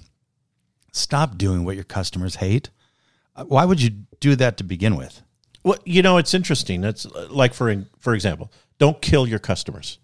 Stop 0.92 1.38
doing 1.38 1.66
what 1.66 1.76
your 1.76 1.84
customers 1.84 2.36
hate. 2.36 2.70
Uh, 3.36 3.46
Why 3.46 3.66
would 3.66 3.82
you 3.82 3.90
do 4.20 4.36
that 4.36 4.58
to 4.58 4.64
begin 4.64 4.96
with? 4.96 5.22
Well, 5.64 5.78
you 5.84 6.02
know, 6.02 6.18
it's 6.18 6.34
interesting. 6.34 6.84
It's 6.84 7.06
like 7.30 7.54
for 7.54 7.86
for 7.98 8.14
example, 8.14 8.52
don't 8.78 9.02
kill 9.02 9.28
your 9.28 9.40
customers. 9.40 9.98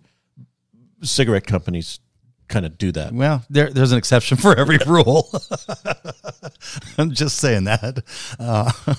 Cigarette 1.03 1.45
companies 1.45 1.99
kind 2.47 2.65
of 2.65 2.77
do 2.77 2.91
that. 2.91 3.13
Well, 3.13 3.45
there, 3.49 3.69
there's 3.69 3.91
an 3.91 3.97
exception 3.97 4.37
for 4.37 4.57
every 4.57 4.79
rule. 4.87 5.29
I'm 6.97 7.11
just 7.11 7.37
saying 7.37 7.65
that. 7.65 8.03
Uh, 8.39 8.71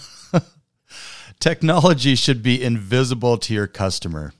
technology 1.42 2.14
should 2.14 2.40
be 2.40 2.62
invisible 2.62 3.36
to 3.36 3.52
your 3.52 3.66
customer. 3.66 4.32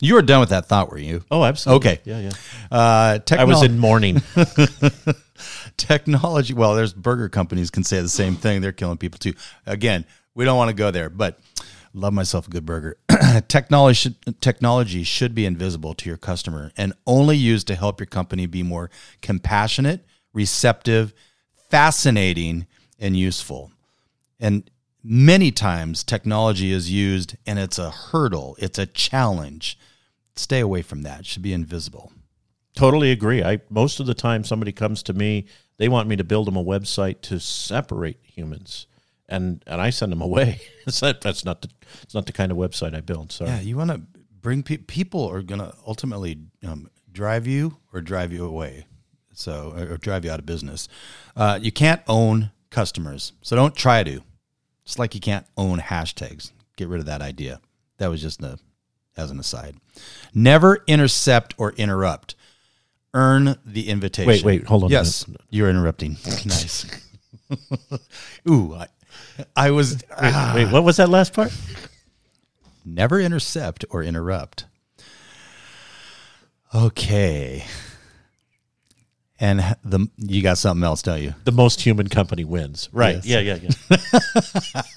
You 0.00 0.14
were 0.14 0.22
done 0.22 0.40
with 0.40 0.50
that 0.50 0.66
thought, 0.66 0.90
were 0.90 0.98
you? 0.98 1.24
Oh, 1.30 1.44
absolutely. 1.44 1.90
Okay. 1.92 2.00
Yeah, 2.04 2.18
yeah. 2.20 2.32
Uh, 2.70 3.18
I 3.30 3.44
was 3.44 3.62
in 3.62 3.78
mourning. 3.78 4.20
technology. 5.78 6.52
Well, 6.52 6.74
there's 6.74 6.92
burger 6.92 7.30
companies 7.30 7.70
can 7.70 7.84
say 7.84 8.00
the 8.00 8.08
same 8.08 8.36
thing. 8.36 8.60
They're 8.60 8.72
killing 8.72 8.98
people 8.98 9.18
too. 9.18 9.32
Again, 9.64 10.04
we 10.34 10.44
don't 10.44 10.58
want 10.58 10.68
to 10.68 10.74
go 10.74 10.90
there, 10.90 11.08
but 11.08 11.38
love 11.94 12.12
myself 12.12 12.48
a 12.48 12.50
good 12.50 12.66
burger. 12.66 12.98
technology 13.48 13.94
should, 13.94 14.40
technology 14.42 15.04
should 15.04 15.34
be 15.34 15.46
invisible 15.46 15.94
to 15.94 16.08
your 16.08 16.18
customer 16.18 16.70
and 16.76 16.92
only 17.06 17.36
used 17.36 17.66
to 17.68 17.76
help 17.76 17.98
your 17.98 18.06
company 18.06 18.44
be 18.44 18.62
more 18.62 18.90
compassionate, 19.22 20.04
receptive, 20.34 21.14
fascinating, 21.70 22.66
and 22.98 23.16
useful. 23.16 23.70
And 24.38 24.68
many 25.02 25.50
times 25.50 26.04
technology 26.04 26.72
is 26.72 26.90
used 26.90 27.36
and 27.46 27.58
it's 27.58 27.78
a 27.78 27.90
hurdle, 27.90 28.56
it's 28.58 28.78
a 28.78 28.86
challenge. 28.86 29.78
Stay 30.34 30.60
away 30.60 30.82
from 30.82 31.02
that. 31.02 31.20
It 31.20 31.26
should 31.26 31.42
be 31.42 31.52
invisible. 31.52 32.12
totally 32.74 33.10
agree. 33.10 33.42
I 33.42 33.60
most 33.68 34.00
of 34.00 34.06
the 34.06 34.14
time 34.14 34.44
somebody 34.44 34.72
comes 34.72 35.02
to 35.04 35.12
me, 35.12 35.46
they 35.76 35.88
want 35.88 36.08
me 36.08 36.16
to 36.16 36.24
build 36.24 36.46
them 36.46 36.56
a 36.56 36.64
website 36.64 37.20
to 37.22 37.38
separate 37.38 38.18
humans, 38.22 38.86
and 39.28 39.62
and 39.66 39.80
I 39.80 39.90
send 39.90 40.10
them 40.12 40.22
away. 40.22 40.60
That's 40.86 41.02
not 41.44 41.60
the 41.62 41.68
it's 42.02 42.14
not 42.14 42.26
the 42.26 42.32
kind 42.32 42.50
of 42.50 42.58
website 42.58 42.94
I 42.94 43.00
build. 43.00 43.32
Sorry. 43.32 43.50
Yeah, 43.50 43.60
you 43.60 43.76
want 43.76 43.90
to 43.90 44.00
bring 44.40 44.62
pe- 44.62 44.78
people 44.78 45.28
are 45.28 45.42
going 45.42 45.60
to 45.60 45.74
ultimately 45.86 46.38
um, 46.66 46.88
drive 47.12 47.46
you 47.46 47.76
or 47.92 48.00
drive 48.00 48.32
you 48.32 48.46
away, 48.46 48.86
so 49.34 49.74
or, 49.76 49.94
or 49.94 49.96
drive 49.98 50.24
you 50.24 50.30
out 50.30 50.38
of 50.38 50.46
business. 50.46 50.88
Uh, 51.36 51.58
you 51.60 51.72
can't 51.72 52.00
own 52.08 52.52
customers, 52.70 53.32
so 53.42 53.54
don't 53.54 53.76
try 53.76 54.02
to. 54.02 54.22
It's 54.92 54.98
like 54.98 55.14
you 55.14 55.22
can't 55.22 55.46
own 55.56 55.78
hashtags. 55.78 56.52
Get 56.76 56.86
rid 56.86 57.00
of 57.00 57.06
that 57.06 57.22
idea. 57.22 57.62
That 57.96 58.08
was 58.08 58.20
just 58.20 58.42
a, 58.42 58.58
as 59.16 59.30
an 59.30 59.40
aside. 59.40 59.76
Never 60.34 60.84
intercept 60.86 61.54
or 61.56 61.72
interrupt. 61.72 62.34
Earn 63.14 63.56
the 63.64 63.88
invitation. 63.88 64.28
Wait, 64.28 64.44
wait, 64.44 64.66
hold 64.66 64.84
on 64.84 64.90
Yes, 64.90 65.24
you're 65.48 65.70
interrupting. 65.70 66.18
nice. 66.44 66.84
Ooh, 68.50 68.74
I, 68.74 68.88
I 69.56 69.70
was 69.70 70.04
ah. 70.14 70.52
Wait, 70.56 70.70
what 70.70 70.84
was 70.84 70.98
that 70.98 71.08
last 71.08 71.32
part? 71.32 71.56
Never 72.84 73.18
intercept 73.18 73.86
or 73.88 74.02
interrupt. 74.02 74.66
Okay. 76.74 77.64
And 79.42 79.76
the 79.84 80.06
you 80.18 80.40
got 80.40 80.56
something 80.56 80.84
else, 80.84 81.02
don't 81.02 81.20
you? 81.20 81.34
The 81.44 81.50
most 81.52 81.80
human 81.80 82.06
company 82.06 82.44
wins. 82.44 82.88
Right. 82.92 83.16
Yes. 83.24 83.26
Yeah, 83.26 83.40
yeah, 83.40 83.58
yeah. 83.90 84.82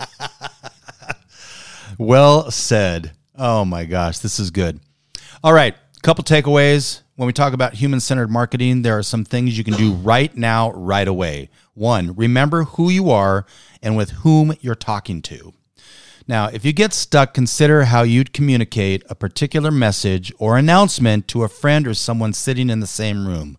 Well 1.97 2.51
said. 2.51 3.11
Oh 3.37 3.65
my 3.65 3.85
gosh, 3.85 4.19
this 4.19 4.39
is 4.39 4.51
good. 4.51 4.79
All 5.43 5.53
right, 5.53 5.75
couple 6.01 6.23
takeaways. 6.23 7.01
When 7.15 7.27
we 7.27 7.33
talk 7.33 7.53
about 7.53 7.73
human 7.73 8.01
centered 8.01 8.29
marketing, 8.29 8.81
there 8.81 8.97
are 8.97 9.03
some 9.03 9.23
things 9.23 9.57
you 9.57 9.63
can 9.63 9.75
do 9.75 9.93
right 10.03 10.35
now, 10.35 10.71
right 10.71 11.07
away. 11.07 11.49
One, 11.73 12.13
remember 12.15 12.63
who 12.63 12.89
you 12.89 13.09
are 13.09 13.45
and 13.81 13.95
with 13.95 14.11
whom 14.11 14.53
you're 14.61 14.75
talking 14.75 15.21
to. 15.23 15.53
Now, 16.27 16.47
if 16.47 16.65
you 16.65 16.73
get 16.73 16.91
stuck, 16.91 17.33
consider 17.33 17.85
how 17.85 18.01
you'd 18.01 18.33
communicate 18.33 19.03
a 19.09 19.15
particular 19.15 19.71
message 19.71 20.33
or 20.37 20.57
announcement 20.57 21.27
to 21.29 21.43
a 21.43 21.49
friend 21.49 21.87
or 21.87 21.93
someone 21.93 22.33
sitting 22.33 22.69
in 22.69 22.79
the 22.79 22.87
same 22.87 23.27
room. 23.27 23.57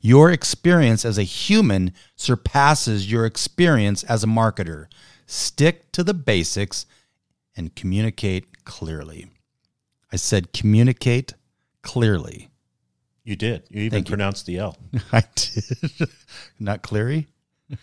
Your 0.00 0.30
experience 0.30 1.04
as 1.04 1.18
a 1.18 1.22
human 1.22 1.92
surpasses 2.16 3.10
your 3.10 3.26
experience 3.26 4.02
as 4.04 4.24
a 4.24 4.26
marketer. 4.26 4.86
Stick 5.26 5.92
to 5.92 6.02
the 6.02 6.14
basics 6.14 6.86
and 7.56 7.74
communicate 7.74 8.64
clearly. 8.64 9.28
I 10.12 10.16
said 10.16 10.52
communicate 10.52 11.34
clearly. 11.82 12.48
You 13.24 13.36
did. 13.36 13.64
You 13.68 13.82
even 13.82 13.90
Thank 13.98 14.08
you. 14.08 14.12
pronounced 14.12 14.46
the 14.46 14.58
L. 14.58 14.76
I 15.12 15.22
did. 15.34 16.08
Not 16.58 16.82
Cleary. 16.82 17.28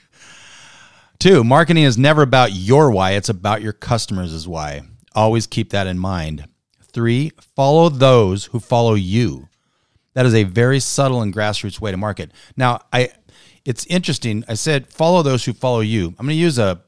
Two, 1.20 1.44
marketing 1.44 1.84
is 1.84 1.98
never 1.98 2.22
about 2.22 2.54
your 2.54 2.92
why, 2.92 3.12
it's 3.12 3.30
about 3.30 3.62
your 3.62 3.74
customers' 3.74 4.48
why. 4.48 4.82
Always 5.16 5.48
keep 5.48 5.72
that 5.72 5.88
in 5.88 5.98
mind. 5.98 6.48
Three, 6.84 7.32
follow 7.56 7.90
those 7.90 8.46
who 8.46 8.60
follow 8.60 8.94
you. 8.96 9.48
That 10.18 10.26
is 10.26 10.34
a 10.34 10.46
very 10.46 10.80
subtle 10.80 11.22
and 11.22 11.32
grassroots 11.32 11.80
way 11.80 11.92
to 11.92 11.98
market. 11.98 12.32
Now, 12.56 12.80
I 12.92 13.10
it's 13.66 13.86
interesting. 13.86 14.44
I 14.48 14.56
said 14.56 14.88
follow 14.88 15.22
those 15.22 15.46
who 15.46 15.54
follow 15.54 15.82
you. 15.82 16.08
I'm 16.08 16.26
going 16.26 16.30
to 16.30 16.34
use 16.34 16.58
a 16.58 16.82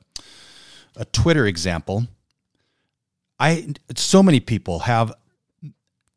a 0.96 1.06
Twitter 1.06 1.46
example. 1.46 2.08
I 3.40 3.76
so 3.96 4.24
many 4.24 4.40
people 4.40 4.80
have 4.80 5.14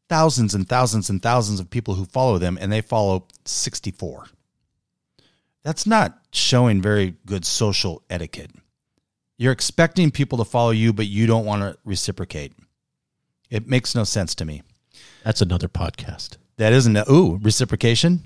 thousands 0.08 0.54
and 0.54 0.66
thousands 0.66 1.10
and 1.10 1.22
thousands 1.22 1.60
of 1.60 1.68
people 1.68 1.96
who 1.96 2.06
follow 2.06 2.38
them 2.38 2.56
and 2.58 2.72
they 2.72 2.80
follow 2.80 3.26
64. 3.44 4.28
That's 5.64 5.86
not 5.86 6.18
showing 6.32 6.80
very 6.80 7.16
good 7.26 7.44
social 7.44 8.02
etiquette. 8.08 8.52
You're 9.36 9.52
expecting 9.52 10.10
people 10.10 10.38
to 10.38 10.46
follow 10.46 10.70
you 10.70 10.94
but 10.94 11.08
you 11.08 11.26
don't 11.26 11.44
want 11.44 11.60
to 11.60 11.76
reciprocate. 11.84 12.54
It 13.50 13.68
makes 13.68 13.94
no 13.94 14.04
sense 14.04 14.34
to 14.36 14.46
me. 14.46 14.62
That's 15.24 15.42
another 15.42 15.68
podcast. 15.68 16.38
That 16.62 16.72
isn't 16.74 16.96
a, 16.96 17.10
ooh, 17.10 17.40
reciprocation 17.42 18.22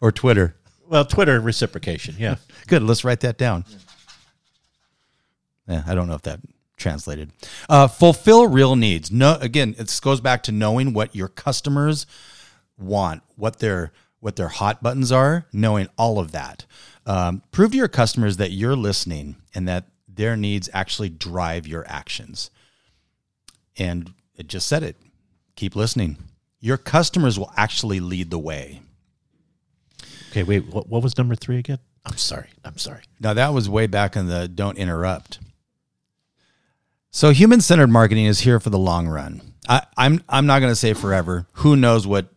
or 0.00 0.12
Twitter. 0.12 0.54
Well, 0.86 1.04
Twitter 1.04 1.40
reciprocation. 1.40 2.14
Yeah. 2.16 2.36
Good. 2.68 2.84
Let's 2.84 3.02
write 3.02 3.20
that 3.20 3.38
down. 3.38 3.64
Yeah, 5.66 5.82
I 5.84 5.96
don't 5.96 6.06
know 6.06 6.14
if 6.14 6.22
that 6.22 6.38
translated. 6.76 7.32
Uh, 7.68 7.88
fulfill 7.88 8.46
real 8.46 8.76
needs. 8.76 9.10
No, 9.10 9.36
again, 9.40 9.74
it 9.76 9.98
goes 10.00 10.20
back 10.20 10.44
to 10.44 10.52
knowing 10.52 10.92
what 10.92 11.16
your 11.16 11.26
customers 11.26 12.06
want, 12.78 13.24
what 13.34 13.58
their 13.58 13.90
what 14.20 14.36
their 14.36 14.46
hot 14.46 14.80
buttons 14.80 15.10
are, 15.10 15.46
knowing 15.52 15.88
all 15.98 16.20
of 16.20 16.30
that. 16.30 16.66
Um, 17.04 17.42
prove 17.50 17.72
to 17.72 17.76
your 17.76 17.88
customers 17.88 18.36
that 18.36 18.52
you're 18.52 18.76
listening 18.76 19.34
and 19.56 19.66
that 19.66 19.88
their 20.06 20.36
needs 20.36 20.70
actually 20.72 21.08
drive 21.08 21.66
your 21.66 21.84
actions. 21.88 22.52
And 23.76 24.14
it 24.36 24.46
just 24.46 24.68
said 24.68 24.84
it. 24.84 24.96
Keep 25.56 25.74
listening. 25.74 26.16
Your 26.64 26.78
customers 26.78 27.38
will 27.38 27.52
actually 27.58 28.00
lead 28.00 28.30
the 28.30 28.38
way. 28.38 28.80
Okay, 30.30 30.44
wait. 30.44 30.64
What, 30.72 30.88
what 30.88 31.02
was 31.02 31.18
number 31.18 31.34
three 31.34 31.58
again? 31.58 31.78
I'm 32.06 32.16
sorry. 32.16 32.48
I'm 32.64 32.78
sorry. 32.78 33.02
Now 33.20 33.34
that 33.34 33.52
was 33.52 33.68
way 33.68 33.86
back 33.86 34.16
in 34.16 34.28
the 34.28 34.48
don't 34.48 34.78
interrupt. 34.78 35.40
So 37.10 37.32
human 37.32 37.60
centered 37.60 37.88
marketing 37.88 38.24
is 38.24 38.40
here 38.40 38.60
for 38.60 38.70
the 38.70 38.78
long 38.78 39.08
run. 39.08 39.42
I, 39.68 39.82
I'm 39.98 40.24
I'm 40.26 40.46
not 40.46 40.60
going 40.60 40.72
to 40.72 40.76
say 40.76 40.94
forever. 40.94 41.46
Who 41.52 41.76
knows 41.76 42.06
what 42.06 42.28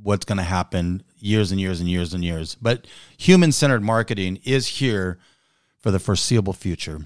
what's 0.00 0.26
going 0.26 0.38
to 0.38 0.44
happen 0.44 1.02
years 1.18 1.50
and 1.50 1.60
years 1.60 1.80
and 1.80 1.90
years 1.90 2.14
and 2.14 2.24
years. 2.24 2.54
But 2.54 2.86
human 3.18 3.50
centered 3.50 3.82
marketing 3.82 4.38
is 4.44 4.68
here 4.78 5.18
for 5.80 5.90
the 5.90 5.98
foreseeable 5.98 6.52
future. 6.52 7.00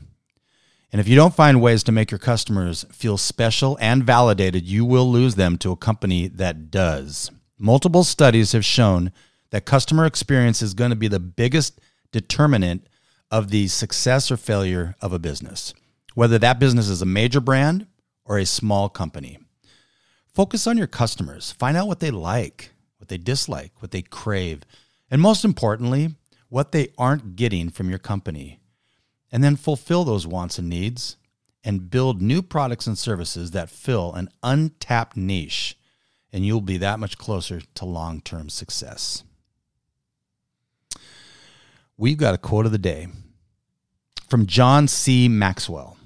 And 0.93 1.01
if 1.01 1.09
you 1.09 1.17
don't 1.17 1.35
find 1.35 1.61
ways 1.61 1.83
to 1.85 1.93
make 1.93 2.11
your 2.11 2.19
customers 2.19 2.85
feel 2.91 3.17
special 3.17 3.77
and 3.81 4.05
validated, 4.05 4.65
you 4.65 4.85
will 4.85 5.11
lose 5.11 5.35
them 5.35 5.59
to 5.59 5.73
a 5.73 5.77
company 5.77 6.29
that 6.29 6.71
does. 6.71 7.31
Multiple 7.59 8.05
studies 8.05 8.53
have 8.53 8.65
shown 8.65 9.13
that 9.51 9.65
customer 9.65 10.07
experience 10.07 10.63
is 10.63 10.75
going 10.75 10.91
to 10.91 10.97
be 10.97 11.09
the 11.09 11.21
biggest 11.21 11.81
determinant 12.13 12.87
of 13.31 13.51
the 13.51 13.69
success 13.69 14.31
or 14.31 14.37
failure 14.37 14.95
of 15.01 15.13
a 15.13 15.19
business, 15.19 15.75
whether 16.15 16.39
that 16.39 16.61
business 16.61 16.89
is 16.89 17.03
a 17.03 17.07
major 17.07 17.41
brand 17.41 17.87
or 18.25 18.39
a 18.39 18.47
small 18.47 18.89
company. 18.89 19.39
Focus 20.33 20.67
on 20.67 20.79
your 20.79 20.87
customers, 20.87 21.53
find 21.53 21.77
out 21.77 21.89
what 21.89 22.01
they 22.01 22.11
like, 22.11 22.71
what 22.99 23.09
they 23.09 23.19
dislike, 23.19 23.73
what 23.81 23.91
they 23.91 24.03
crave, 24.03 24.63
and 25.11 25.21
most 25.21 25.45
importantly, 25.45 26.15
what 26.49 26.73
they 26.73 26.89
aren't 26.99 27.37
getting 27.37 27.71
from 27.71 27.89
your 27.89 27.99
company. 27.99 28.61
And 29.37 29.45
then 29.45 29.57
fulfill 29.57 30.05
those 30.05 30.27
wants 30.27 30.59
and 30.59 30.67
needs 30.67 31.19
and 31.63 31.91
build 31.91 32.23
new 32.23 32.41
products 32.41 32.87
and 32.87 32.97
services 32.97 33.51
that 33.51 33.69
fill 33.69 34.15
an 34.15 34.31
untapped 34.43 35.15
niche, 35.15 35.79
and 36.33 36.47
you'll 36.47 36.63
be 36.63 36.79
that 36.79 36.99
much 36.99 37.19
closer 37.19 37.61
to 37.75 37.85
long 37.85 38.23
term 38.23 38.49
success. 38.49 39.25
We've 41.99 42.17
got 42.17 42.33
a 42.33 42.39
quote 42.39 42.65
of 42.65 42.73
the 42.73 42.79
day 42.79 43.09
from 44.27 44.47
John 44.47 44.89
C. 44.89 45.29
Maxwell. 45.29 45.99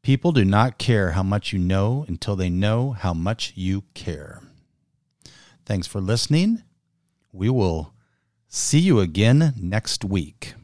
People 0.00 0.32
do 0.32 0.42
not 0.46 0.78
care 0.78 1.10
how 1.10 1.22
much 1.22 1.52
you 1.52 1.58
know 1.58 2.06
until 2.08 2.34
they 2.34 2.48
know 2.48 2.92
how 2.92 3.12
much 3.12 3.52
you 3.56 3.84
care. 3.92 4.40
Thanks 5.66 5.86
for 5.86 6.00
listening. 6.00 6.62
We 7.30 7.50
will 7.50 7.92
see 8.48 8.78
you 8.78 9.00
again 9.00 9.52
next 9.60 10.02
week. 10.02 10.54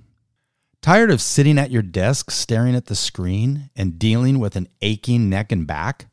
Tired 0.83 1.11
of 1.11 1.20
sitting 1.20 1.59
at 1.59 1.70
your 1.70 1.83
desk 1.83 2.31
staring 2.31 2.74
at 2.74 2.87
the 2.87 2.95
screen 2.95 3.68
and 3.76 3.99
dealing 3.99 4.39
with 4.39 4.57
an 4.57 4.66
aching 4.81 5.28
neck 5.28 5.53
and 5.53 5.66
back? 5.66 6.07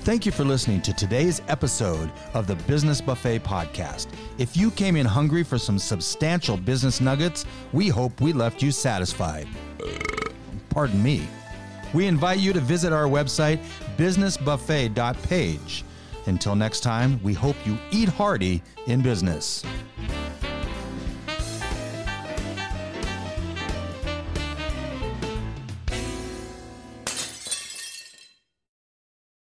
Thank 0.00 0.24
you 0.24 0.32
for 0.32 0.44
listening 0.44 0.80
to 0.80 0.94
today's 0.94 1.42
episode 1.48 2.10
of 2.32 2.46
the 2.46 2.56
Business 2.56 3.02
Buffet 3.02 3.40
Podcast. 3.40 4.06
If 4.38 4.56
you 4.56 4.70
came 4.70 4.96
in 4.96 5.04
hungry 5.04 5.42
for 5.42 5.58
some 5.58 5.78
substantial 5.78 6.56
business 6.56 7.02
nuggets, 7.02 7.44
we 7.74 7.88
hope 7.88 8.18
we 8.18 8.32
left 8.32 8.62
you 8.62 8.72
satisfied. 8.72 9.46
Pardon 10.70 11.02
me. 11.02 11.28
We 11.92 12.06
invite 12.06 12.38
you 12.38 12.54
to 12.54 12.60
visit 12.60 12.94
our 12.94 13.06
website, 13.06 13.62
businessbuffet.page. 13.98 15.84
Until 16.26 16.56
next 16.56 16.80
time, 16.80 17.22
we 17.22 17.34
hope 17.34 17.56
you 17.66 17.76
eat 17.90 18.08
hearty 18.08 18.62
in 18.86 19.02
business. 19.02 19.62